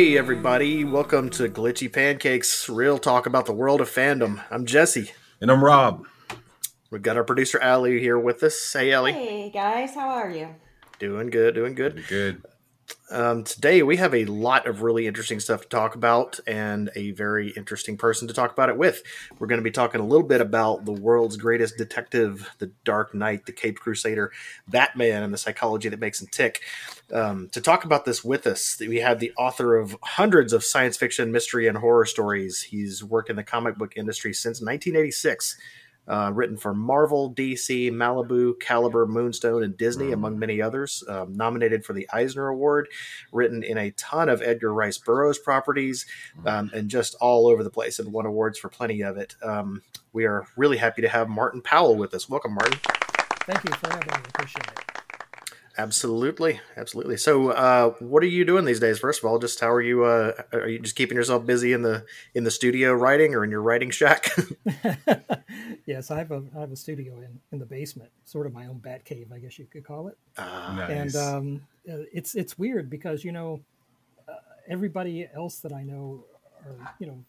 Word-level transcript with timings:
Hey, 0.00 0.16
everybody. 0.16 0.82
Welcome 0.82 1.28
to 1.32 1.46
Glitchy 1.46 1.92
Pancakes, 1.92 2.70
real 2.70 2.96
talk 2.96 3.26
about 3.26 3.44
the 3.44 3.52
world 3.52 3.82
of 3.82 3.90
fandom. 3.90 4.42
I'm 4.50 4.64
Jesse. 4.64 5.10
And 5.42 5.50
I'm 5.50 5.62
Rob. 5.62 6.06
We've 6.90 7.02
got 7.02 7.18
our 7.18 7.22
producer, 7.22 7.60
Allie, 7.60 8.00
here 8.00 8.18
with 8.18 8.42
us. 8.42 8.72
Hey, 8.72 8.94
Allie. 8.94 9.12
Hey, 9.12 9.50
guys. 9.50 9.94
How 9.94 10.08
are 10.08 10.30
you? 10.30 10.54
Doing 10.98 11.28
good, 11.28 11.54
doing 11.54 11.74
good. 11.74 11.96
Pretty 11.96 12.08
good. 12.08 12.42
Um, 13.10 13.42
today, 13.42 13.82
we 13.82 13.96
have 13.96 14.14
a 14.14 14.24
lot 14.26 14.68
of 14.68 14.82
really 14.82 15.06
interesting 15.06 15.40
stuff 15.40 15.62
to 15.62 15.68
talk 15.68 15.96
about 15.96 16.38
and 16.46 16.90
a 16.94 17.10
very 17.10 17.50
interesting 17.50 17.96
person 17.96 18.28
to 18.28 18.34
talk 18.34 18.52
about 18.52 18.68
it 18.68 18.76
with. 18.76 19.02
We're 19.38 19.48
going 19.48 19.58
to 19.58 19.64
be 19.64 19.72
talking 19.72 20.00
a 20.00 20.06
little 20.06 20.26
bit 20.26 20.40
about 20.40 20.84
the 20.84 20.92
world's 20.92 21.36
greatest 21.36 21.76
detective, 21.76 22.48
the 22.58 22.70
Dark 22.84 23.12
Knight, 23.14 23.46
the 23.46 23.52
Caped 23.52 23.80
Crusader, 23.80 24.30
Batman, 24.68 25.24
and 25.24 25.34
the 25.34 25.38
psychology 25.38 25.88
that 25.88 25.98
makes 25.98 26.22
him 26.22 26.28
tick. 26.30 26.60
Um, 27.12 27.48
to 27.50 27.60
talk 27.60 27.84
about 27.84 28.04
this 28.04 28.22
with 28.24 28.46
us, 28.46 28.76
we 28.78 28.98
have 28.98 29.18
the 29.18 29.32
author 29.36 29.76
of 29.76 29.96
hundreds 30.02 30.52
of 30.52 30.64
science 30.64 30.96
fiction, 30.96 31.32
mystery, 31.32 31.66
and 31.66 31.78
horror 31.78 32.06
stories. 32.06 32.62
He's 32.62 33.02
worked 33.02 33.30
in 33.30 33.36
the 33.36 33.42
comic 33.42 33.76
book 33.76 33.94
industry 33.96 34.32
since 34.32 34.60
1986. 34.60 35.56
Uh, 36.10 36.32
written 36.34 36.56
for 36.56 36.74
Marvel, 36.74 37.32
DC, 37.32 37.92
Malibu, 37.92 38.58
Caliber, 38.58 39.06
Moonstone, 39.06 39.62
and 39.62 39.76
Disney, 39.76 40.10
among 40.10 40.40
many 40.40 40.60
others. 40.60 41.04
Um, 41.08 41.36
nominated 41.36 41.84
for 41.84 41.92
the 41.92 42.08
Eisner 42.12 42.48
Award, 42.48 42.88
written 43.30 43.62
in 43.62 43.78
a 43.78 43.92
ton 43.92 44.28
of 44.28 44.42
Edgar 44.42 44.74
Rice 44.74 44.98
Burroughs 44.98 45.38
properties, 45.38 46.06
um, 46.44 46.68
and 46.74 46.90
just 46.90 47.14
all 47.20 47.46
over 47.46 47.62
the 47.62 47.70
place, 47.70 48.00
and 48.00 48.12
won 48.12 48.26
awards 48.26 48.58
for 48.58 48.68
plenty 48.68 49.02
of 49.02 49.18
it. 49.18 49.36
Um, 49.40 49.82
we 50.12 50.24
are 50.24 50.48
really 50.56 50.78
happy 50.78 51.00
to 51.02 51.08
have 51.08 51.28
Martin 51.28 51.62
Powell 51.62 51.94
with 51.94 52.12
us. 52.12 52.28
Welcome, 52.28 52.54
Martin. 52.54 52.80
Thank 53.44 53.62
you 53.62 53.72
for 53.74 53.88
having 53.88 54.08
me. 54.08 54.28
Appreciate 54.34 54.66
it. 54.66 54.89
Absolutely, 55.80 56.60
absolutely. 56.76 57.16
So, 57.16 57.52
uh, 57.52 57.90
what 58.00 58.22
are 58.22 58.26
you 58.26 58.44
doing 58.44 58.66
these 58.66 58.80
days? 58.80 58.98
First 58.98 59.20
of 59.20 59.24
all, 59.24 59.38
just 59.38 59.60
how 59.60 59.70
are 59.70 59.80
you? 59.80 60.04
Uh, 60.04 60.32
are 60.52 60.68
you 60.68 60.78
just 60.78 60.94
keeping 60.94 61.16
yourself 61.16 61.46
busy 61.46 61.72
in 61.72 61.80
the 61.80 62.04
in 62.34 62.44
the 62.44 62.50
studio 62.50 62.92
writing, 62.92 63.34
or 63.34 63.44
in 63.44 63.50
your 63.50 63.62
writing 63.62 63.88
shack? 63.90 64.30
yes, 65.86 66.10
I 66.10 66.18
have 66.18 66.32
a 66.32 66.42
I 66.54 66.60
have 66.60 66.70
a 66.70 66.76
studio 66.76 67.18
in 67.20 67.40
in 67.50 67.58
the 67.58 67.64
basement, 67.64 68.10
sort 68.26 68.46
of 68.46 68.52
my 68.52 68.66
own 68.66 68.78
bat 68.78 69.06
cave, 69.06 69.32
I 69.32 69.38
guess 69.38 69.58
you 69.58 69.64
could 69.64 69.84
call 69.84 70.08
it. 70.08 70.18
uh, 70.36 70.74
Nice. 70.76 70.90
And 70.90 71.16
um, 71.16 71.62
uh, 71.90 72.04
it's 72.12 72.34
it's 72.34 72.58
weird 72.58 72.90
because 72.90 73.24
you 73.24 73.32
know 73.32 73.60
uh, 74.28 74.34
everybody 74.68 75.28
else 75.34 75.60
that 75.60 75.72
I 75.72 75.82
know 75.82 76.24
are 76.66 76.94
you 76.98 77.06
know 77.06 77.24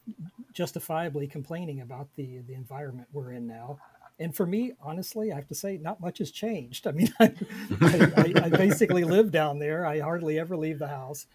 justifiably 0.52 1.25
complaining 1.25 1.80
about 1.80 2.09
the 2.17 2.39
the 2.47 2.53
environment 2.53 3.08
we're 3.13 3.31
in 3.31 3.47
now. 3.47 3.80
And 4.22 4.36
for 4.36 4.45
me, 4.45 4.73
honestly, 4.81 5.31
I 5.31 5.36
have 5.36 5.47
to 5.47 5.55
say, 5.55 5.77
not 5.77 6.00
much 6.00 6.19
has 6.19 6.31
changed. 6.31 6.88
I 6.88 6.91
mean, 6.91 7.14
I, 7.19 7.33
I, 7.81 8.11
I, 8.17 8.33
I 8.45 8.50
basically 8.50 9.03
live 9.03 9.31
down 9.31 9.59
there. 9.59 9.86
I 9.86 10.00
hardly 10.00 10.39
ever 10.39 10.55
leave 10.55 10.80
the 10.80 10.88
house. 10.88 11.25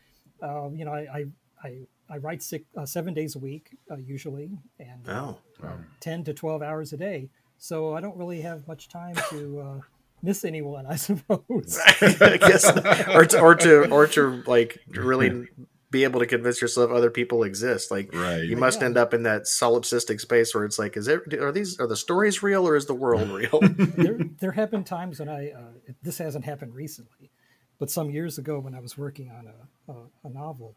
Um, 0.42 0.74
you 0.76 0.84
know, 0.84 0.92
I 0.92 1.06
I, 1.12 1.26
I, 1.64 1.86
I 2.08 2.18
write 2.18 2.42
six, 2.42 2.64
uh, 2.76 2.86
seven 2.86 3.14
days 3.14 3.36
a 3.36 3.38
week 3.38 3.76
uh, 3.90 3.96
usually, 3.96 4.50
and 4.78 5.08
uh, 5.08 5.34
oh, 5.62 5.70
10 6.00 6.24
to 6.24 6.34
12 6.34 6.62
hours 6.62 6.92
a 6.92 6.96
day. 6.96 7.28
So 7.58 7.94
I 7.94 8.00
don't 8.00 8.16
really 8.16 8.42
have 8.42 8.68
much 8.68 8.88
time 8.88 9.16
to 9.30 9.60
uh, 9.60 9.80
miss 10.22 10.44
anyone, 10.44 10.86
I 10.86 10.96
suppose. 10.96 11.80
I 12.00 12.36
guess, 12.36 12.66
or 13.08 13.24
to, 13.24 13.40
or 13.40 13.54
to 13.54 13.90
or 13.90 14.06
to 14.08 14.42
like 14.46 14.78
really 14.88 15.48
be 15.96 16.04
able 16.04 16.20
to 16.20 16.26
convince 16.26 16.60
yourself 16.60 16.90
other 16.90 17.10
people 17.10 17.42
exist. 17.42 17.90
Like 17.90 18.12
Right. 18.14 18.42
you 18.44 18.56
must 18.56 18.80
Yeah. 18.80 18.86
end 18.88 18.98
up 18.98 19.14
in 19.14 19.22
that 19.22 19.42
solipsistic 19.44 20.20
space 20.20 20.54
where 20.54 20.64
it's 20.64 20.78
like, 20.78 20.96
is 20.96 21.08
it 21.08 21.32
are 21.34 21.50
these 21.52 21.80
are 21.80 21.86
the 21.86 21.96
stories 21.96 22.42
real 22.42 22.68
or 22.68 22.76
is 22.76 22.84
the 22.86 22.94
world 22.94 23.28
real? 23.40 23.60
there, 23.96 24.18
there 24.40 24.52
have 24.52 24.70
been 24.70 24.84
times 24.84 25.18
when 25.20 25.28
I, 25.30 25.50
uh, 25.52 25.60
this 26.02 26.18
hasn't 26.18 26.44
happened 26.44 26.74
recently, 26.74 27.30
but 27.78 27.90
some 27.90 28.10
years 28.10 28.36
ago 28.36 28.58
when 28.58 28.74
I 28.74 28.80
was 28.80 28.98
working 28.98 29.30
on 29.30 29.46
a, 29.48 29.92
a, 29.92 29.96
a 30.24 30.28
novel, 30.30 30.74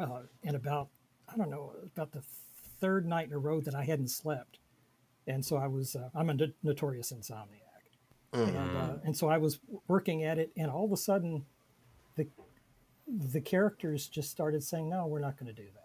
uh, 0.00 0.22
and 0.42 0.56
about, 0.56 0.88
I 1.32 1.36
don't 1.36 1.50
know, 1.50 1.72
about 1.94 2.10
the 2.12 2.22
third 2.80 3.06
night 3.06 3.28
in 3.28 3.32
a 3.32 3.38
row 3.38 3.60
that 3.60 3.74
I 3.74 3.84
hadn't 3.84 4.08
slept. 4.08 4.58
And 5.28 5.44
so 5.44 5.56
I 5.56 5.66
was, 5.68 5.94
uh, 5.96 6.08
I'm 6.14 6.30
a 6.30 6.34
no- 6.34 6.52
notorious 6.64 7.12
insomniac. 7.12 7.62
And, 8.32 8.56
uh, 8.56 8.94
and 9.04 9.16
so 9.16 9.28
I 9.28 9.38
was 9.38 9.60
working 9.88 10.22
at 10.24 10.36
it, 10.38 10.50
and 10.56 10.70
all 10.70 10.84
of 10.84 10.92
a 10.92 10.96
sudden, 10.96 11.46
the 12.16 12.26
the 13.06 13.40
characters 13.40 14.08
just 14.08 14.30
started 14.30 14.62
saying, 14.64 14.88
"No, 14.88 15.06
we're 15.06 15.20
not 15.20 15.36
going 15.38 15.54
to 15.54 15.62
do 15.62 15.68
that." 15.74 15.82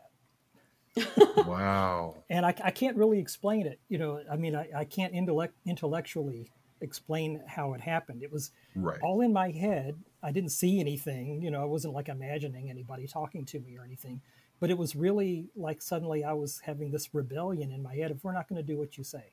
Wow. 1.47 2.15
and 2.29 2.45
I, 2.45 2.53
I 2.63 2.71
can't 2.71 2.97
really 2.97 3.19
explain 3.19 3.65
it. 3.65 3.79
You 3.89 3.97
know, 3.97 4.21
I 4.31 4.35
mean, 4.35 4.55
I, 4.55 4.67
I 4.75 4.85
can't 4.85 5.13
intellect, 5.13 5.53
intellectually 5.65 6.51
explain 6.81 7.41
how 7.47 7.73
it 7.73 7.81
happened. 7.81 8.23
It 8.23 8.31
was 8.31 8.51
Right. 8.75 8.99
all 9.01 9.21
in 9.21 9.31
my 9.33 9.51
head. 9.51 9.95
I 10.23 10.31
didn't 10.31 10.49
see 10.51 10.79
anything. 10.79 11.41
You 11.41 11.51
know, 11.51 11.61
I 11.61 11.65
wasn't 11.65 11.93
like 11.93 12.09
imagining 12.09 12.69
anybody 12.69 13.07
talking 13.07 13.45
to 13.45 13.59
me 13.59 13.77
or 13.77 13.83
anything. 13.83 14.21
But 14.59 14.69
it 14.69 14.77
was 14.77 14.95
really 14.95 15.47
like 15.55 15.81
suddenly 15.81 16.23
I 16.23 16.33
was 16.33 16.59
having 16.65 16.91
this 16.91 17.13
rebellion 17.13 17.71
in 17.71 17.81
my 17.81 17.95
head 17.95 18.11
of 18.11 18.23
we're 18.23 18.33
not 18.33 18.47
going 18.47 18.61
to 18.61 18.67
do 18.67 18.77
what 18.77 18.97
you 18.97 19.03
say, 19.03 19.25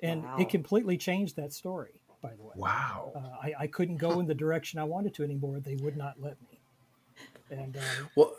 and 0.00 0.22
Wow. 0.24 0.36
it 0.38 0.48
completely 0.48 0.96
changed 0.96 1.36
that 1.36 1.52
story. 1.52 2.02
By 2.22 2.34
the 2.34 2.42
way, 2.42 2.54
Wow. 2.56 3.12
uh, 3.14 3.18
I, 3.42 3.54
I 3.60 3.66
couldn't 3.66 3.96
go 3.98 4.18
in 4.20 4.26
the 4.26 4.34
direction 4.34 4.78
I 4.80 4.84
wanted 4.84 5.14
to 5.14 5.22
anymore. 5.24 5.60
They 5.60 5.76
would 5.76 5.96
not 5.96 6.20
let 6.20 6.40
me. 6.42 6.60
And 7.52 7.76
uh, 7.76 7.80
well, 8.16 8.32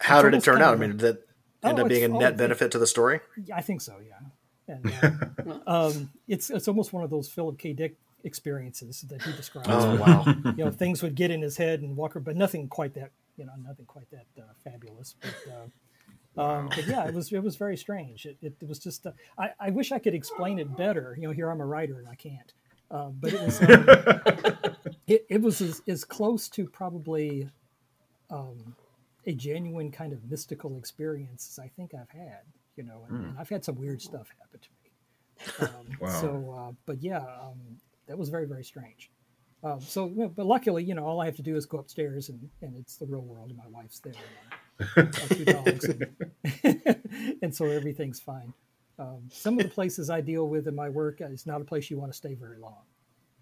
how 0.00 0.22
did 0.22 0.34
it 0.34 0.42
turn 0.42 0.54
kind 0.54 0.64
out? 0.64 0.74
I 0.74 0.76
mean, 0.78 0.90
did 0.96 1.00
that 1.00 1.22
end 1.62 1.78
Oh, 1.78 1.82
up 1.82 1.88
being 1.88 2.02
a 2.02 2.06
it's- 2.06 2.16
oh, 2.16 2.20
net 2.20 2.36
benefit 2.36 2.70
to 2.72 2.78
the 2.78 2.86
story? 2.86 3.20
Yeah, 3.44 3.56
I 3.56 3.60
think 3.60 3.80
so. 3.82 3.96
Yeah, 4.06 4.74
and 4.74 5.60
uh, 5.66 5.88
um, 5.88 6.10
it's 6.26 6.50
it's 6.50 6.68
almost 6.68 6.92
one 6.92 7.04
of 7.04 7.10
those 7.10 7.28
Philip 7.28 7.58
K. 7.58 7.72
Dick 7.72 7.96
experiences 8.24 9.02
that 9.08 9.22
he 9.22 9.32
describes. 9.32 9.68
Oh 9.70 9.96
wow! 9.96 10.24
You 10.56 10.64
know, 10.64 10.70
things 10.70 11.02
would 11.02 11.14
get 11.14 11.30
in 11.30 11.42
his 11.42 11.56
head 11.56 11.82
and 11.82 11.96
Walker, 11.96 12.18
but 12.20 12.36
nothing 12.36 12.68
quite 12.68 12.94
that. 12.94 13.10
You 13.36 13.44
know, 13.44 13.52
nothing 13.62 13.84
quite 13.84 14.10
that 14.10 14.24
uh, 14.38 14.46
fabulous. 14.64 15.14
But, 15.20 15.52
uh, 15.52 16.42
um, 16.42 16.68
but 16.68 16.86
yeah, 16.86 17.06
it 17.06 17.14
was 17.14 17.30
it 17.32 17.42
was 17.42 17.56
very 17.56 17.76
strange. 17.76 18.24
It, 18.26 18.38
it, 18.40 18.54
it 18.60 18.68
was 18.68 18.78
just. 18.78 19.06
Uh, 19.06 19.12
I 19.38 19.50
I 19.60 19.70
wish 19.70 19.92
I 19.92 19.98
could 19.98 20.14
explain 20.14 20.58
it 20.58 20.74
better. 20.76 21.14
You 21.20 21.28
know, 21.28 21.32
here 21.34 21.50
I'm 21.50 21.60
a 21.60 21.66
writer 21.66 21.98
and 21.98 22.08
I 22.08 22.14
can't. 22.14 22.52
Uh, 22.90 23.08
but 23.08 23.32
it 23.32 23.42
was 23.42 23.60
um, 23.60 24.66
it, 25.08 25.26
it 25.28 25.42
was 25.42 25.60
as, 25.60 25.82
as 25.88 26.04
close 26.04 26.48
to 26.50 26.66
probably 26.68 27.48
um, 28.30 28.74
a 29.26 29.32
genuine 29.32 29.90
kind 29.90 30.12
of 30.12 30.30
mystical 30.30 30.76
experience 30.78 31.48
as 31.52 31.58
I 31.64 31.68
think 31.68 31.92
I've 31.94 32.10
had. 32.10 32.40
You 32.76 32.84
know, 32.84 33.06
and, 33.08 33.24
and 33.24 33.38
I've 33.38 33.48
had 33.48 33.64
some 33.64 33.76
weird 33.76 34.02
stuff 34.02 34.28
happen 34.38 34.60
to 34.60 34.68
me. 34.70 35.68
Um, 35.68 35.96
Wow. 36.00 36.20
So, 36.20 36.54
uh, 36.68 36.72
but 36.84 37.02
yeah, 37.02 37.18
um, 37.18 37.58
that 38.06 38.18
was 38.18 38.28
very 38.28 38.46
very 38.46 38.64
strange. 38.64 39.10
Um, 39.64 39.80
so, 39.80 40.06
but 40.08 40.44
luckily, 40.46 40.84
you 40.84 40.94
know, 40.94 41.04
all 41.06 41.20
I 41.20 41.24
have 41.24 41.36
to 41.36 41.42
do 41.42 41.56
is 41.56 41.64
go 41.66 41.78
upstairs 41.78 42.28
and, 42.28 42.48
and 42.60 42.76
it's 42.76 42.96
the 42.96 43.06
real 43.06 43.22
world, 43.22 43.48
and 43.48 43.56
my 43.58 43.66
wife's 43.68 43.98
there, 44.00 44.12
and 44.96 44.96
our, 44.96 45.04
our 45.22 45.28
two 45.28 45.44
dogs, 45.56 45.84
and, 46.64 46.96
and 47.42 47.54
so 47.54 47.64
everything's 47.66 48.20
fine. 48.20 48.52
Um, 48.98 49.22
some 49.30 49.58
of 49.58 49.64
the 49.64 49.70
places 49.70 50.08
I 50.10 50.20
deal 50.20 50.48
with 50.48 50.68
in 50.68 50.74
my 50.74 50.88
work 50.90 51.20
is 51.20 51.46
not 51.46 51.60
a 51.60 51.64
place 51.64 51.90
you 51.90 51.98
want 51.98 52.12
to 52.12 52.16
stay 52.16 52.34
very 52.34 52.58
long. 52.58 52.82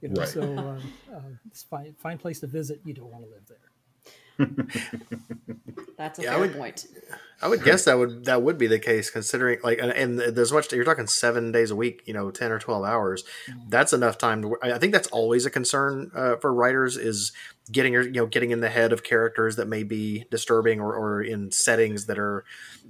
You 0.00 0.09
know, 0.11 0.21
Right. 0.21 0.28
so 0.28 0.43
uh, 0.43 1.15
uh, 1.15 1.21
it's 1.47 1.62
fine, 1.65 1.94
fine 1.99 2.19
place 2.19 2.41
to 2.41 2.47
visit. 2.47 2.81
You 2.84 2.94
don't 2.94 3.11
want 3.11 3.25
to 3.25 3.31
live 3.31 3.47
there. 3.49 3.59
That's 5.97 6.19
a 6.19 6.22
Yeah, 6.22 6.37
I 6.37 6.41
would- 6.41 6.55
point. 6.55 6.87
I 7.43 7.49
would 7.49 7.62
guess 7.62 7.84
that 7.84 7.99
would 7.99 8.25
that 8.25 8.41
would 8.43 8.56
be 8.56 8.67
the 8.69 8.78
case, 8.78 9.11
considering 9.11 9.59
like 9.62 9.78
and, 9.78 9.91
and 9.93 10.19
there's 10.19 10.50
much 10.53 10.72
you're 10.72 10.84
talking 10.84 11.06
seven 11.06 11.53
days 11.53 11.71
a 11.71 11.77
week, 11.77 12.03
you 12.06 12.15
know, 12.15 12.31
ten 12.31 12.50
or 12.50 12.59
twelve 12.59 12.84
hours. 12.84 13.23
That's 13.69 13.93
enough 13.93 14.17
time 14.17 14.41
to. 14.43 14.56
I 14.62 14.78
think 14.78 14.93
that's 14.94 15.09
always 15.09 15.44
a 15.44 15.50
concern 15.50 16.11
uh, 16.15 16.37
for 16.37 16.55
writers 16.55 16.97
is 16.97 17.33
getting 17.71 17.93
your 17.93 18.03
you 18.03 18.12
know 18.12 18.26
getting 18.26 18.50
in 18.50 18.61
the 18.61 18.70
head 18.70 18.93
of 18.93 19.03
characters 19.03 19.56
that 19.56 19.69
may 19.69 19.82
be 19.82 20.25
disturbing 20.31 20.81
or, 20.81 20.94
or 20.94 21.20
in 21.23 21.50
settings 21.50 22.06
that 22.06 22.19
are 22.19 22.44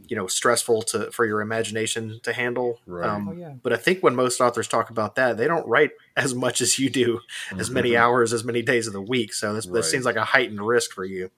you 0.06 0.14
know 0.14 0.28
stressful 0.28 0.82
to 0.82 1.10
for 1.10 1.24
your 1.26 1.40
imagination 1.40 2.20
to 2.22 2.32
handle. 2.32 2.78
Right. 2.86 3.08
Um, 3.08 3.28
Oh, 3.28 3.32
yeah. 3.32 3.54
But 3.60 3.72
I 3.72 3.76
think 3.76 4.02
when 4.04 4.14
most 4.14 4.40
authors 4.40 4.68
talk 4.68 4.88
about 4.90 5.16
that, 5.16 5.36
they 5.36 5.48
don't 5.48 5.66
write 5.66 5.90
as 6.16 6.32
much 6.32 6.60
as 6.60 6.78
you 6.78 6.90
do, 6.90 7.20
as 7.58 7.70
many 7.70 7.92
Mhm. 7.92 7.98
hours, 7.98 8.32
as 8.32 8.44
many 8.44 8.62
days 8.62 8.86
of 8.86 8.92
the 8.92 9.02
week. 9.02 9.32
So 9.34 9.52
this, 9.52 9.66
Right. 9.66 9.74
this 9.74 9.90
seems 9.90 10.04
like 10.04 10.16
a 10.16 10.24
heightened 10.26 10.64
risk 10.64 10.92
for 10.92 11.04
you. 11.04 11.30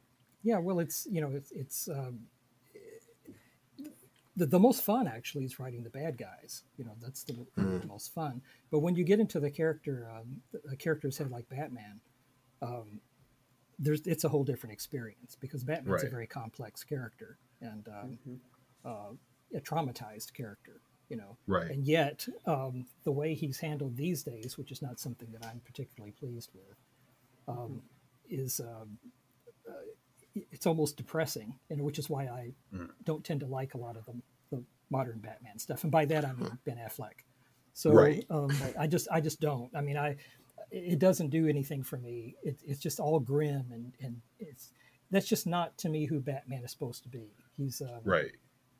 Yeah, 0.46 0.58
well, 0.58 0.78
it's 0.78 1.08
you 1.10 1.20
know, 1.20 1.31
it's 1.34 1.50
it's 1.50 1.88
um, 1.88 2.20
the 4.37 4.46
the 4.46 4.60
most 4.60 4.84
fun 4.84 5.08
actually 5.08 5.44
is 5.44 5.58
writing 5.58 5.82
the 5.82 5.90
bad 5.90 6.16
guys. 6.16 6.62
You 6.76 6.84
know, 6.84 6.93
that's 7.02 7.25
the, 7.25 7.44
the 7.56 7.84
most 7.88 8.14
fun. 8.14 8.40
But 8.70 8.78
when 8.78 8.94
you 8.94 9.02
get 9.02 9.19
into 9.19 9.40
the 9.40 9.50
character, 9.50 10.08
um, 10.14 10.40
the 10.70 10.76
character's 10.76 11.19
head 11.19 11.32
like 11.32 11.48
Batman, 11.48 12.00
um, 12.62 13.00
there's 13.81 14.02
it's 14.06 14.22
a 14.22 14.28
whole 14.28 14.44
different 14.44 14.72
experience 14.72 15.37
because 15.40 15.64
Batman's 15.64 16.04
a 16.04 16.10
very 16.10 16.28
complex 16.28 16.84
character 16.84 17.38
and 17.60 17.88
um, 17.88 18.19
uh, 18.84 19.12
a 19.52 19.60
traumatized 19.60 20.32
character. 20.32 20.81
You 21.08 21.16
know, 21.16 21.37
Right. 21.48 21.72
and 21.72 21.84
yet 21.84 22.25
um, 22.46 22.87
the 23.02 23.10
way 23.10 23.34
he's 23.34 23.58
handled 23.58 23.96
these 23.96 24.22
days, 24.22 24.56
which 24.56 24.70
is 24.70 24.81
not 24.81 25.00
something 25.00 25.28
that 25.32 25.44
I'm 25.44 25.60
particularly 25.64 26.12
pleased 26.12 26.50
with, 26.54 26.76
um, 27.48 27.82
is 28.31 28.60
um, 28.60 28.98
uh, 29.69 29.72
it's 30.52 30.66
almost 30.66 30.96
depressing, 30.96 31.58
and 31.70 31.80
which 31.82 31.98
is 31.98 32.08
why 32.10 32.24
I 32.26 32.52
don't 33.04 33.24
tend 33.24 33.40
to 33.40 33.46
like 33.46 33.74
a 33.74 33.78
lot 33.78 33.96
of 33.96 34.04
the, 34.06 34.14
the 34.50 34.62
modern 34.90 35.18
Batman 35.20 35.58
stuff. 35.58 35.82
And 35.82 35.90
by 35.92 36.04
that 36.06 36.24
I 36.24 36.32
mean 36.32 36.58
Ben 36.64 36.78
Affleck. 36.78 37.24
So 37.74 37.92
Right. 37.92 38.24
um, 38.30 38.50
I 38.78 38.86
just 38.86 39.08
I 39.10 39.20
just 39.20 39.40
don't. 39.40 39.70
I 39.74 39.80
mean 39.80 39.96
I 39.96 40.16
it 40.70 40.98
doesn't 40.98 41.30
do 41.30 41.46
anything 41.46 41.82
for 41.82 41.96
me. 41.98 42.34
It, 42.42 42.60
it's 42.66 42.80
just 42.80 42.98
all 43.00 43.20
grim 43.20 43.66
and 43.72 43.92
and 44.00 44.20
it's 44.38 44.72
that's 45.10 45.28
just 45.28 45.46
not 45.46 45.76
to 45.78 45.88
me 45.88 46.06
who 46.06 46.18
Batman 46.20 46.64
is 46.64 46.72
supposed 46.72 47.02
to 47.04 47.08
be. 47.08 47.32
He's 47.56 47.80
um, 47.80 48.00
Right. 48.04 48.32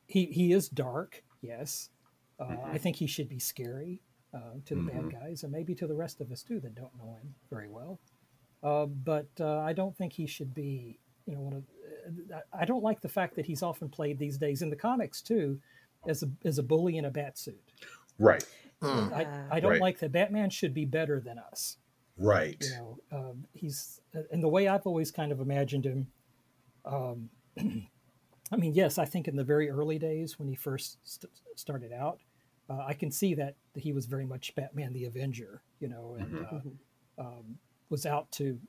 he 0.07 0.25
he 0.25 0.51
is 0.53 0.67
dark, 0.69 1.23
yes. 1.41 1.89
Uh, 2.39 2.45
Mhm. 2.49 2.65
I 2.75 2.77
think 2.77 2.97
he 2.97 3.07
should 3.07 3.29
be 3.29 3.39
scary 3.39 4.01
uh, 4.33 4.55
to 4.65 4.75
the 4.75 4.81
Mhm. 4.81 4.93
bad 5.09 5.21
guys 5.21 5.43
and 5.43 5.51
maybe 5.51 5.73
to 5.75 5.87
the 5.87 5.95
rest 5.95 6.19
of 6.21 6.31
us 6.31 6.43
too 6.43 6.59
that 6.59 6.75
don't 6.75 6.95
know 6.97 7.15
him 7.15 7.33
very 7.49 7.69
well. 7.69 7.99
Uh, 8.61 8.85
but 8.85 9.29
uh, 9.39 9.59
I 9.59 9.73
don't 9.73 9.95
think 9.95 10.13
he 10.13 10.25
should 10.27 10.53
be, 10.53 10.99
you 11.27 11.35
know, 11.35 11.41
one 11.41 11.53
of. 11.53 11.63
I 12.53 12.63
don't 12.65 12.83
like 12.83 13.01
the 13.01 13.09
fact 13.09 13.35
that 13.35 13.45
he's 13.45 13.61
often 13.61 13.89
played 13.89 14.17
these 14.17 14.37
days 14.37 14.61
in 14.61 14.69
the 14.69 14.75
comics 14.75 15.21
too, 15.21 15.59
as 16.07 16.23
a 16.23 16.29
as 16.45 16.57
a 16.57 16.63
bully 16.63 16.97
in 16.97 17.05
a 17.05 17.11
bat 17.11 17.37
suit. 17.37 17.61
Right. 18.17 18.43
Hmm. 18.81 19.13
I, 19.13 19.25
Uh, 19.25 19.47
I 19.51 19.59
don't 19.59 19.71
Right. 19.73 19.81
like 19.81 19.99
that. 19.99 20.11
Batman 20.11 20.49
should 20.49 20.73
be 20.73 20.85
better 20.85 21.19
than 21.19 21.37
us. 21.37 21.77
Right. 22.17 22.57
You 22.63 22.75
know, 22.77 22.97
um, 23.11 23.45
he's 23.53 24.01
and 24.31 24.41
the 24.41 24.47
way 24.47 24.67
I've 24.67 24.87
always 24.87 25.11
kind 25.11 25.31
of 25.31 25.39
imagined 25.39 25.85
him. 25.85 26.07
Um, 26.85 27.29
I 28.51 28.55
mean, 28.55 28.73
yes, 28.73 28.97
I 28.97 29.03
think 29.05 29.27
in 29.27 29.35
the 29.35 29.43
very 29.43 29.69
early 29.69 29.99
days 29.99 30.39
when 30.39 30.47
he 30.47 30.55
first 30.55 30.99
st- 31.03 31.31
started 31.55 31.91
out, 31.91 32.19
uh, 32.69 32.85
I 32.87 32.93
can 32.93 33.11
see 33.11 33.33
that 33.35 33.55
he 33.75 33.91
was 33.91 34.05
very 34.05 34.25
much 34.25 34.55
Batman 34.55 34.93
the 34.93 35.05
Avenger. 35.05 35.61
You 35.79 35.89
know, 35.89 36.15
and 36.19 36.31
Mhm. 36.31 36.53
uh, 37.17 37.21
um, 37.21 37.59
was 37.89 38.05
out 38.05 38.31
to 38.33 38.59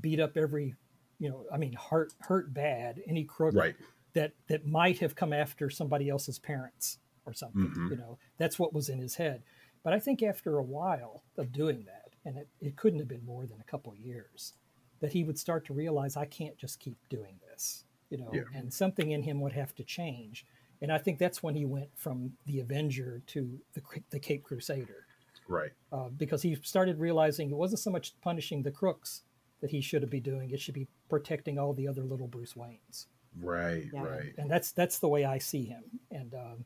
beat 0.00 0.20
up 0.20 0.36
every, 0.36 0.74
you 1.18 1.28
know, 1.28 1.44
I 1.52 1.56
mean, 1.58 1.72
hurt 1.74 2.12
hurt 2.20 2.52
bad 2.54 3.02
any 3.06 3.24
crook 3.24 3.54
Right. 3.54 3.76
that 4.14 4.32
that 4.48 4.66
might 4.66 4.98
have 4.98 5.14
come 5.14 5.32
after 5.32 5.68
somebody 5.70 6.08
else's 6.08 6.38
parents 6.38 6.98
or 7.26 7.32
something. 7.32 7.70
Mhm. 7.70 7.90
You 7.90 7.96
know, 7.96 8.18
that's 8.38 8.58
what 8.58 8.72
was 8.72 8.88
in 8.88 8.98
his 8.98 9.16
head. 9.16 9.42
But 9.82 9.92
I 9.92 9.98
think 10.00 10.22
after 10.22 10.58
a 10.58 10.62
while 10.62 11.22
of 11.36 11.52
doing 11.52 11.84
that, 11.84 12.14
and 12.24 12.36
it, 12.38 12.48
it 12.60 12.76
couldn't 12.76 12.98
have 12.98 13.08
been 13.08 13.24
more 13.24 13.46
than 13.46 13.60
a 13.60 13.64
couple 13.64 13.92
of 13.92 13.98
years, 13.98 14.54
that 15.00 15.12
he 15.12 15.24
would 15.24 15.38
start 15.38 15.64
to 15.66 15.72
realize 15.74 16.16
I 16.16 16.26
can't 16.26 16.56
just 16.56 16.80
keep 16.80 16.96
doing 17.08 17.38
this. 17.50 17.84
You 18.10 18.18
know, 18.18 18.30
Yeah. 18.32 18.44
and 18.54 18.72
something 18.72 19.10
in 19.10 19.22
him 19.22 19.40
would 19.42 19.52
have 19.52 19.74
to 19.76 19.84
change. 19.84 20.46
And 20.80 20.90
I 20.92 20.98
think 20.98 21.18
that's 21.18 21.42
when 21.42 21.54
he 21.54 21.64
went 21.64 21.90
from 21.98 22.36
the 22.46 22.60
Avenger 22.60 23.20
to 23.26 23.60
the 23.74 23.82
the 24.10 24.18
Caped 24.20 24.44
Crusader 24.44 25.06
Right. 25.46 25.72
uh, 25.92 26.08
because 26.10 26.42
he 26.42 26.54
started 26.56 26.98
realizing 26.98 27.50
it 27.50 27.56
wasn't 27.56 27.80
so 27.80 27.90
much 27.90 28.18
punishing 28.20 28.62
the 28.62 28.70
crooks 28.70 29.24
that 29.60 29.70
he 29.70 29.80
should 29.80 30.08
be 30.08 30.20
doing; 30.20 30.50
it 30.50 30.60
should 30.60 30.74
be 30.74 30.88
protecting 31.08 31.58
all 31.58 31.72
the 31.72 31.88
other 31.88 32.02
little 32.02 32.28
Bruce 32.28 32.54
Waynes 32.54 33.06
Right. 33.40 33.86
Yeah. 33.92 34.02
Right. 34.02 34.34
and 34.38 34.50
that's 34.50 34.72
that's 34.72 34.98
the 34.98 35.08
way 35.08 35.24
I 35.24 35.38
see 35.38 35.64
him. 35.64 35.82
And 36.10 36.34
um, 36.34 36.64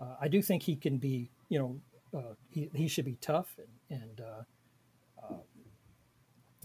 uh, 0.00 0.16
I 0.20 0.28
do 0.28 0.42
think 0.42 0.62
he 0.62 0.76
can 0.76 0.98
be, 0.98 1.30
you 1.48 1.58
know, 1.58 1.80
uh, 2.18 2.34
he 2.50 2.68
he 2.74 2.88
should 2.88 3.04
be 3.06 3.16
tough 3.20 3.56
and 3.58 4.00
and 4.02 4.20
uh, 4.20 4.42
uh, 5.32 5.36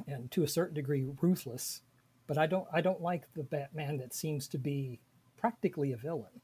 and 0.08 0.30
to 0.32 0.44
a 0.44 0.48
certain 0.48 0.74
degree 0.76 1.06
ruthless. 1.22 1.82
But 2.28 2.38
I 2.38 2.48
don't 2.48 2.68
I 2.74 2.82
don't 2.82 3.02
like 3.02 3.32
the 3.34 3.44
Batman 3.44 3.98
that 3.98 4.14
seems 4.14 4.48
to 4.50 4.58
be 4.58 5.00
practically 5.38 5.92
a 5.94 5.98
villain. 5.98 6.42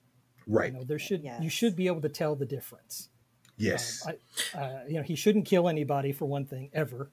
Right. 0.47 0.71
You 0.71 0.79
know, 0.79 0.83
there 0.85 0.99
should 0.99 1.23
you 1.41 1.49
should 1.49 1.75
be 1.75 1.87
able 1.87 2.01
to 2.01 2.09
tell 2.09 2.35
the 2.35 2.45
difference. 2.45 3.09
Yes. 3.57 4.05
Um, 4.07 4.13
I, 4.53 4.57
uh, 4.57 4.79
you 4.87 4.95
know, 4.95 5.03
he 5.03 5.15
shouldn't 5.15 5.45
kill 5.45 5.67
anybody 5.67 6.13
for 6.13 6.25
one 6.25 6.45
thing 6.45 6.69
ever 6.73 7.11